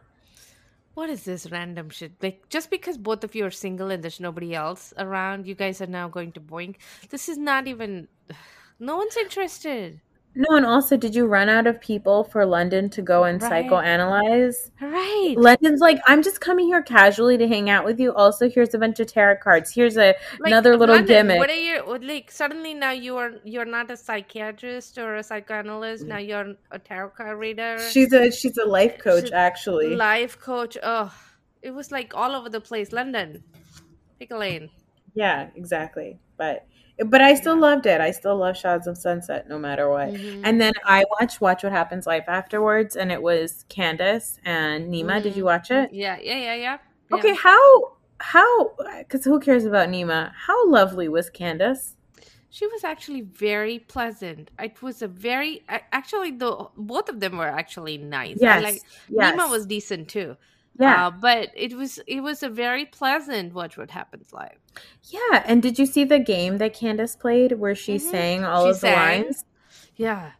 What 0.93 1.11
is 1.11 1.25
this 1.25 1.51
random 1.51 1.89
shit? 1.91 2.13
Like 2.23 2.49
just 2.49 2.71
because 2.71 2.97
both 2.97 3.23
of 3.23 3.35
you 3.35 3.45
are 3.45 3.51
single 3.51 3.91
and 3.91 4.03
there's 4.03 4.19
nobody 4.19 4.55
else 4.55 4.93
around, 4.97 5.45
you 5.45 5.53
guys 5.53 5.81
are 5.81 5.85
now 5.87 6.07
going 6.07 6.31
to 6.31 6.41
boink. 6.41 6.77
This 7.09 7.29
is 7.29 7.37
not 7.37 7.67
even. 7.67 8.07
No 8.79 8.95
one's 8.97 9.17
interested. 9.17 10.01
No, 10.39 10.55
and 10.55 10.67
also, 10.67 10.97
did 10.97 11.15
you 11.15 11.25
run 11.25 11.49
out 11.49 11.65
of 11.65 11.81
people 11.81 12.23
for 12.23 12.45
London 12.45 12.91
to 12.91 13.01
go 13.01 13.23
and 13.23 13.41
Right. 13.41 13.65
psychoanalyze? 13.65 14.69
Right. 14.79 15.33
London's 15.35 15.81
like, 15.81 15.99
I'm 16.05 16.21
just 16.21 16.39
coming 16.41 16.67
here 16.67 16.83
casually 16.83 17.39
to 17.39 17.47
hang 17.47 17.71
out 17.71 17.83
with 17.85 17.99
you. 17.99 18.13
Also, 18.13 18.47
here's 18.47 18.75
a 18.75 18.77
bunch 18.77 18.99
of 18.99 19.07
tarot 19.07 19.37
cards. 19.37 19.73
Here's 19.73 19.97
a 19.97 20.13
Like, 20.39 20.51
another 20.51 20.77
little 20.77 20.93
London, 20.95 21.27
gimmick. 21.27 21.39
What 21.39 21.49
are 21.49 21.53
you 21.53 21.81
like? 22.07 22.29
Suddenly 22.29 22.75
now 22.75 22.91
you 22.91 23.17
are 23.17 23.31
you're 23.45 23.65
not 23.65 23.89
a 23.89 23.97
psychiatrist 23.97 24.99
or 24.99 25.15
a 25.15 25.23
psychoanalyst. 25.23 26.05
Now 26.05 26.19
you're 26.19 26.53
a 26.69 26.77
tarot 26.77 27.09
card 27.17 27.39
reader, 27.39 27.79
She's 27.89 28.13
a 28.13 28.29
she's 28.31 28.57
a 28.59 28.65
life 28.65 28.99
coach, 28.99 29.23
She's 29.25 29.31
actually. 29.33 29.95
life 29.95 30.39
coach. 30.39 30.77
Oh, 30.83 31.11
it 31.63 31.71
was 31.71 31.91
like 31.91 32.13
all 32.13 32.35
over 32.35 32.49
the 32.49 32.61
place. 32.61 32.91
London, 32.93 33.43
pick 34.19 34.29
a 34.29 34.37
lane. 34.37 34.69
Yeah, 35.15 35.47
exactly. 35.55 36.19
But 36.37 36.67
but 37.05 37.21
I 37.21 37.35
still 37.35 37.57
loved 37.57 37.85
it. 37.85 38.01
I 38.01 38.11
still 38.11 38.37
love 38.37 38.57
Shahs 38.57 38.87
of 38.87 38.97
Sunset 38.97 39.47
no 39.47 39.59
matter 39.59 39.89
what. 39.89 40.09
Mhm. 40.09 40.41
And 40.43 40.59
then 40.59 40.73
I 40.85 41.03
watched 41.19 41.41
Watch 41.41 41.63
What 41.63 41.71
Happens 41.71 42.07
Live 42.07 42.23
afterwards, 42.27 42.95
and 42.95 43.11
it 43.11 43.21
was 43.21 43.65
Candace 43.69 44.39
and 44.45 44.91
Nima. 44.91 45.21
Did 45.21 45.35
you 45.35 45.45
watch 45.45 45.71
it? 45.71 45.93
Yeah, 45.93 46.17
yeah, 46.21 46.37
yeah, 46.37 46.55
yeah. 46.55 46.77
Okay, 47.11 47.29
yeah. 47.29 47.35
how 47.35 47.93
how 48.19 48.75
because 48.99 49.23
who 49.23 49.39
cares 49.39 49.65
about 49.65 49.89
Nima? 49.89 50.31
How 50.33 50.67
lovely 50.69 51.07
was 51.07 51.29
Candace? 51.29 51.93
She 52.49 52.65
was 52.65 52.83
actually 52.83 53.21
very 53.21 53.77
pleasant. 53.77 54.49
It 54.57 54.81
was 54.81 55.01
a 55.01 55.07
very 55.07 55.63
actually 55.67 56.31
the 56.31 56.67
both 56.75 57.09
of 57.09 57.19
them 57.19 57.37
were 57.37 57.47
actually 57.47 57.97
nice. 57.97 58.41
I 58.41 58.45
Yes, 58.45 58.63
like 58.63 58.81
yes. 59.09 59.35
Nima 59.35 59.49
was 59.49 59.65
decent 59.67 60.07
too. 60.07 60.37
Yeah, 60.79 61.07
Uh, 61.07 61.11
but 61.11 61.49
it 61.55 61.73
was 61.73 61.99
it 62.07 62.21
was 62.21 62.43
a 62.43 62.49
very 62.49 62.85
pleasant 62.85 63.53
watch 63.53 63.77
what 63.77 63.91
happens 63.91 64.31
live. 64.33 64.57
yeah. 65.03 65.43
And 65.45 65.61
did 65.61 65.79
you 65.79 65.85
see 65.85 66.03
the 66.03 66.19
game 66.19 66.57
that 66.59 66.73
Candace 66.73 67.15
played 67.15 67.53
where 67.53 67.75
she 67.75 67.95
Mhm. 67.95 68.01
sang 68.01 68.43
all 68.43 68.65
She 68.65 68.69
of 68.71 68.81
the 68.81 68.91
lines? 68.91 69.45
Yeah. 69.95 70.31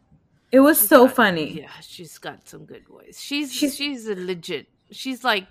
It 0.52 0.60
was 0.62 0.80
she's 0.80 0.90
so 0.90 1.06
got- 1.08 1.16
funny. 1.16 1.50
Yeah, 1.62 1.72
she's 1.82 2.18
got 2.20 2.48
some 2.48 2.66
good 2.66 2.88
voice. 2.88 3.20
She's 3.20 3.52
She's- 3.54 3.76
she's, 3.76 4.08
a 4.08 4.16
legit. 4.16 4.68
She's 4.92 5.24
like 5.24 5.48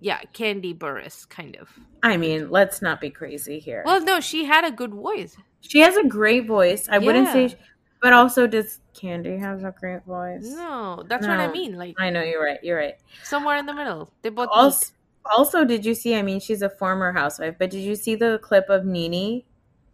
yeah, 0.00 0.20
Kandi 0.32 0.76
Burruss 0.78 1.28
kind 1.28 1.56
of. 1.56 1.68
I 2.04 2.16
mean, 2.16 2.50
let's 2.50 2.80
not 2.82 3.00
be 3.00 3.10
crazy 3.10 3.58
here. 3.58 3.82
Well, 3.84 4.00
no, 4.00 4.20
she 4.20 4.44
had 4.44 4.64
a 4.64 4.70
good 4.70 4.94
voice. 4.94 5.36
she 5.60 5.80
has 5.80 5.96
a 5.96 6.04
great 6.04 6.46
voice. 6.46 6.88
I 6.88 6.98
wouldn't 6.98 7.26
Yeah. 7.26 7.32
say, 7.48 7.56
but 8.02 8.12
also 8.12 8.46
does 8.46 8.80
Kandi 8.94 9.38
have 9.38 9.64
a 9.64 9.72
great 9.78 10.04
voice? 10.04 10.42
No, 10.44 11.02
that's 11.08 11.26
what 11.26 11.38
I 11.40 11.50
mean. 11.50 11.78
Like 11.78 11.94
I 11.98 12.10
know 12.10 12.22
you're 12.22 12.44
right. 12.44 12.58
You're 12.62 12.76
right. 12.78 12.94
somewhere 13.24 13.56
in 13.56 13.64
the 13.66 13.72
middle. 13.74 14.12
They 14.22 14.28
both. 14.28 14.48
Also, 14.52 14.92
also, 15.24 15.64
did 15.64 15.86
you 15.86 15.94
see? 15.94 16.14
I 16.16 16.22
mean, 16.22 16.40
she's 16.40 16.62
a 16.62 16.68
former 16.68 17.12
housewife, 17.12 17.54
but 17.58 17.70
did 17.70 17.80
you 17.80 17.94
see 17.94 18.16
the 18.16 18.38
clip 18.42 18.68
of 18.68 18.84
Nene 18.84 19.44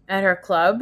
at 0.09 0.23
her 0.25 0.35
club? 0.37 0.81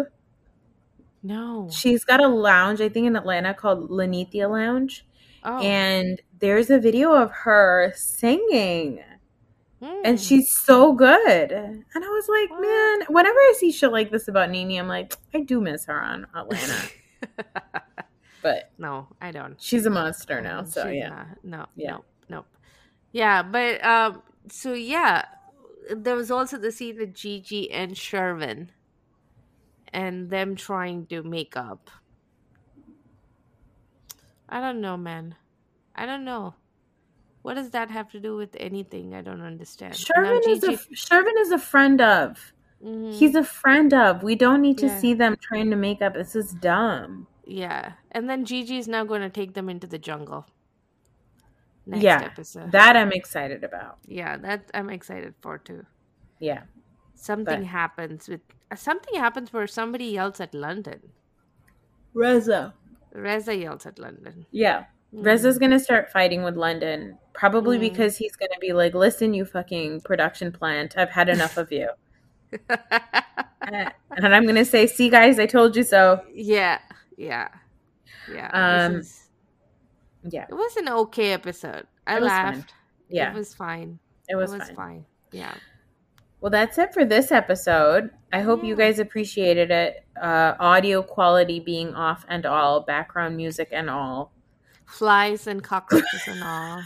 No. 1.22 1.68
She's 1.72 2.04
got 2.04 2.22
a 2.22 2.28
lounge, 2.28 2.80
I 2.80 2.88
think, 2.88 3.06
in 3.06 3.16
Atlanta 3.16 3.52
called 3.54 3.90
Linnethia 3.90 4.48
Lounge, 4.48 5.04
Oh. 5.44 5.58
and 5.58 6.20
there's 6.38 6.70
a 6.70 6.78
video 6.78 7.12
of 7.14 7.30
her 7.32 7.92
singing, 7.96 9.00
and 9.80 10.16
Mm. 10.18 10.28
she's 10.28 10.50
so 10.52 10.92
good. 10.92 11.50
And 11.52 11.84
I 11.94 11.98
was 11.98 12.28
like, 12.28 12.50
What? 12.50 12.60
man, 12.60 13.00
whenever 13.08 13.36
I 13.38 13.54
see 13.58 13.72
shit 13.72 13.90
like 13.90 14.10
this 14.10 14.28
about 14.28 14.50
Nene, 14.50 14.78
I'm 14.78 14.86
like, 14.88 15.14
I 15.34 15.40
do 15.40 15.60
miss 15.60 15.86
her 15.86 16.00
on 16.00 16.26
Atlanta, 16.34 16.74
but 18.42 18.70
no, 18.78 19.08
I 19.20 19.30
don't. 19.30 19.60
she's 19.60 19.86
a 19.86 19.90
monster 19.90 20.40
now. 20.40 20.64
So 20.64 20.84
She's 20.86 20.96
yeah, 20.98 21.08
not. 21.08 21.26
No, 21.44 21.66
Yeah. 21.76 21.90
no, 21.90 22.04
no. 22.28 22.44
Yeah, 23.12 23.42
but 23.42 23.84
um, 23.84 24.22
so 24.50 24.72
yeah, 24.74 25.24
there 25.90 26.14
was 26.16 26.30
also 26.30 26.58
the 26.58 26.70
scene 26.72 26.98
with 26.98 27.14
Gigi 27.14 27.70
and 27.70 27.92
Shervin, 27.92 28.68
and 29.92 30.28
them 30.30 30.54
trying 30.56 31.06
to 31.06 31.22
make 31.22 31.56
up. 31.56 31.90
I 34.48 34.60
don't 34.60 34.80
know, 34.80 34.96
man. 34.96 35.34
I 35.94 36.06
don't 36.06 36.24
know. 36.24 36.54
What 37.42 37.54
does 37.54 37.70
that 37.70 37.90
have 37.90 38.10
to 38.12 38.20
do 38.20 38.36
with 38.36 38.56
anything? 38.58 39.14
I 39.14 39.22
don't 39.22 39.40
understand. 39.40 39.94
Shervin 39.94 40.46
is 40.48 40.62
a 40.64 40.70
Gigi- 40.72 40.94
Shervin 40.94 41.40
is 41.40 41.52
a 41.52 41.58
friend 41.58 42.00
of. 42.00 42.52
Mhm. 42.84 43.12
He's 43.14 43.34
a 43.34 43.42
friend 43.44 43.92
of. 43.94 44.22
We 44.22 44.34
don't 44.34 44.60
need 44.60 44.78
to 44.78 44.86
Yeah. 44.86 44.98
see 44.98 45.14
them 45.14 45.36
trying 45.40 45.70
to 45.70 45.76
make 45.76 46.02
up. 46.02 46.14
This 46.14 46.36
is 46.36 46.52
dumb. 46.52 47.26
yeah, 47.48 47.92
and 48.10 48.28
then 48.28 48.44
Gigi 48.44 48.76
is 48.76 48.88
now 48.88 49.04
going 49.04 49.20
to 49.22 49.30
take 49.30 49.54
them 49.54 49.68
into 49.68 49.86
the 49.86 49.98
jungle. 49.98 50.46
Next 51.86 52.02
Yeah, 52.02 52.22
episode. 52.24 52.72
That 52.72 52.96
I'm 52.96 53.12
excited 53.12 53.62
about. 53.62 53.98
yeah, 54.06 54.36
that 54.38 54.68
I'm 54.74 54.90
excited 54.90 55.34
for 55.40 55.58
too. 55.58 55.86
Yeah. 56.40 56.64
something 57.18 57.60
But- 57.60 57.66
happens 57.68 58.28
with 58.28 58.42
something 58.74 59.14
happens 59.18 59.50
where 59.50 59.66
somebody 59.66 60.04
yells 60.04 60.38
at 60.38 60.52
London. 60.52 61.12
Reza. 62.12 62.74
Reza 63.12 63.56
yells 63.56 63.86
at 63.86 63.98
London. 63.98 64.44
Yeah. 64.50 64.84
Mm. 65.14 65.24
Reza's 65.24 65.58
gonna 65.58 65.78
start 65.78 66.10
fighting 66.10 66.42
with 66.42 66.56
London, 66.56 67.16
probably 67.32 67.78
Mm. 67.78 67.80
because 67.88 68.18
he's 68.18 68.36
gonna 68.36 68.58
be 68.60 68.72
like, 68.74 68.94
"Listen, 68.94 69.32
you 69.32 69.44
fucking 69.46 70.02
production 70.02 70.52
plant, 70.52 70.98
I've 70.98 71.10
had 71.10 71.28
enough 71.30 71.56
of 71.56 71.72
you," 71.72 71.88
and 72.68 73.92
and 74.10 74.34
I'm 74.34 74.46
gonna 74.46 74.64
say, 74.64 74.86
"See, 74.86 75.10
guys, 75.10 75.38
I 75.38 75.46
told 75.46 75.76
you 75.76 75.82
so." 75.82 76.22
yeah, 76.32 76.78
yeah, 77.16 77.48
yeah. 78.32 78.50
Um, 78.52 78.94
this 78.94 79.06
is, 79.06 79.28
Yeah, 80.24 80.46
it 80.48 80.54
was 80.54 80.76
an 80.76 80.88
okay 80.88 81.32
episode. 81.32 81.86
I 82.06 82.18
was 82.20 82.28
fine. 82.28 82.54
laughed. 82.54 82.74
yeah, 83.08 83.30
it 83.30 83.34
was 83.36 83.54
fine. 83.54 83.98
it 84.28 84.36
was, 84.36 84.52
it 84.52 84.58
was 84.58 84.68
fine. 84.68 84.76
fine. 84.76 85.04
Yeah. 85.32 85.54
Well, 86.40 86.50
that's 86.50 86.78
it 86.78 86.92
for 86.92 87.04
this 87.04 87.32
episode. 87.32 88.10
I 88.32 88.40
hope 88.40 88.62
you 88.62 88.76
guys 88.76 88.98
appreciated 88.98 89.70
it. 89.70 90.04
Uh, 90.20 90.54
audio 90.60 91.02
quality 91.02 91.60
being 91.60 91.94
off 91.94 92.24
and 92.28 92.44
all, 92.44 92.80
background 92.80 93.36
music 93.36 93.68
and 93.72 93.88
all. 93.88 94.32
Flies 94.84 95.46
and 95.46 95.62
cockroaches 95.62 96.22
and 96.26 96.42
all. 96.44 96.82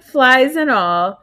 flies 0.02 0.56
and 0.56 0.70
all. 0.70 1.22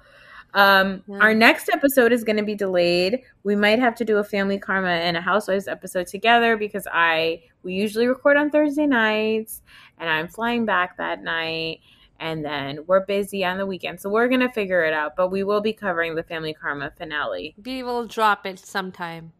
Um, 0.57 1.03
Yeah. 1.07 1.19
Our 1.19 1.33
next 1.33 1.69
episode 1.69 2.11
is 2.11 2.23
going 2.23 2.37
to 2.37 2.43
be 2.43 2.55
delayed. 2.55 3.21
We 3.43 3.55
might 3.55 3.79
have 3.79 3.95
to 3.95 4.05
do 4.05 4.17
a 4.17 4.23
Family 4.23 4.57
Karma 4.57 4.89
and 4.89 5.15
a 5.15 5.21
Housewives 5.21 5.67
episode 5.67 6.07
together 6.07 6.57
because 6.57 6.87
I 6.91 7.43
we 7.63 7.73
usually 7.73 8.07
record 8.07 8.37
on 8.37 8.49
Thursday 8.49 8.87
nights, 8.87 9.61
and 9.99 10.09
I'm 10.09 10.27
flying 10.27 10.65
back 10.65 10.97
that 10.97 11.21
night, 11.21 11.79
and 12.19 12.43
then 12.43 12.79
we're 12.87 13.05
busy 13.05 13.45
on 13.45 13.57
the 13.57 13.65
weekend, 13.65 13.99
so 14.01 14.09
we're 14.09 14.27
gonna 14.27 14.51
figure 14.51 14.83
it 14.83 14.93
out. 14.93 15.15
But 15.15 15.29
we 15.31 15.43
will 15.43 15.61
be 15.61 15.73
covering 15.73 16.15
the 16.15 16.23
Family 16.23 16.53
Karma 16.53 16.91
finale. 16.97 17.53
We 17.63 17.83
will 17.83 18.07
drop 18.07 18.45
it 18.45 18.57
sometime. 18.59 19.33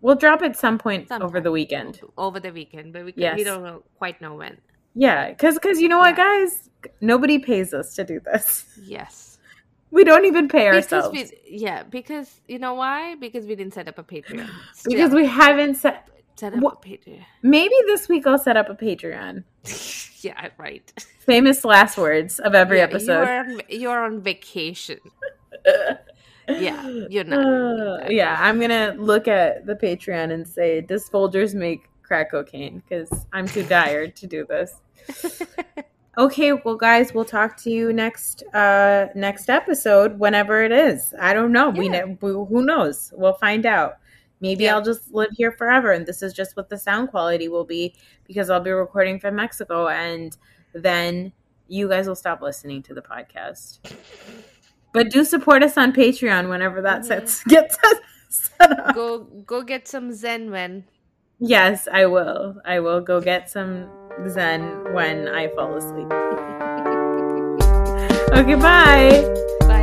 We'll 0.00 0.16
drop 0.16 0.42
it 0.42 0.56
some 0.56 0.78
point 0.78 1.10
over 1.10 1.40
the 1.40 1.50
weekend. 1.50 2.00
Over 2.16 2.38
the 2.40 2.52
weekend, 2.52 2.92
but 2.92 3.04
we, 3.04 3.12
can, 3.12 3.22
Yes. 3.22 3.36
we 3.36 3.44
don't 3.44 3.62
know, 3.62 3.82
quite 3.98 4.20
know 4.20 4.34
when. 4.36 4.58
Yeah, 4.94 5.30
because 5.30 5.54
because 5.54 5.80
you 5.80 5.88
know 5.88 5.98
what, 5.98 6.16
guys, 6.16 6.70
nobody 7.00 7.38
pays 7.38 7.74
us 7.74 7.94
to 7.96 8.04
do 8.04 8.20
this. 8.20 8.64
Yes. 8.82 9.25
We 9.90 10.04
don't 10.04 10.24
even 10.24 10.48
pay 10.48 10.68
Because 10.70 10.92
ourselves 10.92 11.32
we, 11.32 11.58
yeah, 11.58 11.82
because 11.84 12.40
you 12.48 12.58
know 12.58 12.74
why? 12.74 13.14
Because 13.14 13.46
we 13.46 13.54
didn't 13.54 13.74
set 13.74 13.88
up 13.88 13.98
a 13.98 14.02
Patreon. 14.02 14.48
because 14.84 15.12
we 15.12 15.26
haven't 15.26 15.74
set. 15.76 16.08
set 16.36 16.54
up 16.54 16.60
Wha- 16.60 16.70
a 16.70 16.76
Patreon. 16.76 17.24
Maybe 17.42 17.74
this 17.86 18.08
week 18.08 18.26
I'll 18.26 18.38
set 18.38 18.56
up 18.56 18.68
a 18.68 18.74
Patreon. 18.74 19.44
yeah, 20.24 20.48
right. 20.58 20.92
Famous 21.20 21.64
last 21.64 21.96
words 21.98 22.38
of 22.40 22.54
every 22.54 22.78
Yeah, 22.78 22.84
episode. 22.84 23.22
You're 23.22 23.38
on, 23.38 23.60
you're 23.68 24.04
on 24.04 24.20
vacation. 24.20 24.98
Yeah, 26.48 26.86
you're 27.10 27.24
not. 27.24 27.44
Uh, 28.04 28.08
yeah, 28.08 28.36
I'm 28.38 28.60
gonna 28.60 28.94
look 28.96 29.26
at 29.26 29.66
the 29.66 29.74
Patreon 29.74 30.32
and 30.32 30.46
say, 30.46 30.80
"Does 30.80 31.10
Folgers 31.10 31.54
make 31.54 31.88
crack 32.04 32.30
cocaine?" 32.30 32.84
Because 32.88 33.10
I'm 33.32 33.48
too 33.48 33.64
tired 33.68 34.14
to 34.14 34.28
do 34.28 34.46
this. 34.46 34.76
Okay, 36.18 36.52
well, 36.54 36.76
guys, 36.76 37.12
we'll 37.12 37.26
talk 37.26 37.56
to 37.58 37.70
you 37.70 37.92
next 37.92 38.42
uh 38.54 39.06
next 39.14 39.50
episode, 39.50 40.18
whenever 40.18 40.62
it 40.64 40.72
is. 40.72 41.12
I 41.20 41.34
don't 41.34 41.52
know. 41.52 41.68
We 41.70 41.86
Yeah. 41.90 42.04
know. 42.06 42.16
Who 42.46 42.64
knows? 42.64 43.12
We'll 43.16 43.34
find 43.34 43.66
out. 43.66 43.98
Maybe 44.40 44.64
Yeah. 44.64 44.74
I'll 44.76 44.82
just 44.82 45.12
live 45.12 45.30
here 45.36 45.52
forever, 45.52 45.92
and 45.92 46.06
this 46.06 46.22
is 46.22 46.32
just 46.32 46.56
what 46.56 46.68
the 46.70 46.78
sound 46.78 47.10
quality 47.10 47.48
will 47.48 47.64
be 47.64 47.94
because 48.26 48.48
I'll 48.50 48.60
be 48.60 48.70
recording 48.70 49.18
from 49.20 49.34
Mexico, 49.36 49.88
and 49.88 50.36
then 50.72 51.32
you 51.68 51.88
guys 51.88 52.06
will 52.06 52.14
stop 52.14 52.40
listening 52.40 52.82
to 52.84 52.94
the 52.94 53.02
podcast. 53.02 53.80
But 54.92 55.10
do 55.10 55.24
support 55.24 55.62
us 55.62 55.76
on 55.76 55.92
Patreon 55.92 56.48
whenever 56.48 56.80
that 56.82 57.02
Mhm. 57.02 57.04
sets 57.04 57.44
gets 57.54 57.76
set 58.30 58.78
up. 58.80 58.94
go 58.94 59.18
go 59.44 59.62
get 59.62 59.86
some 59.86 60.12
Zen 60.12 60.50
Wen. 60.50 60.84
Yes, 61.38 61.86
I 61.92 62.06
will. 62.06 62.56
I 62.64 62.80
will 62.80 63.02
go 63.02 63.20
get 63.20 63.50
some 63.50 63.90
Zen 64.28 64.84
Wen 64.92 65.28
I 65.28 65.48
fall 65.54 65.76
asleep. 65.76 66.12
okay, 68.32 68.54
bye. 68.54 69.75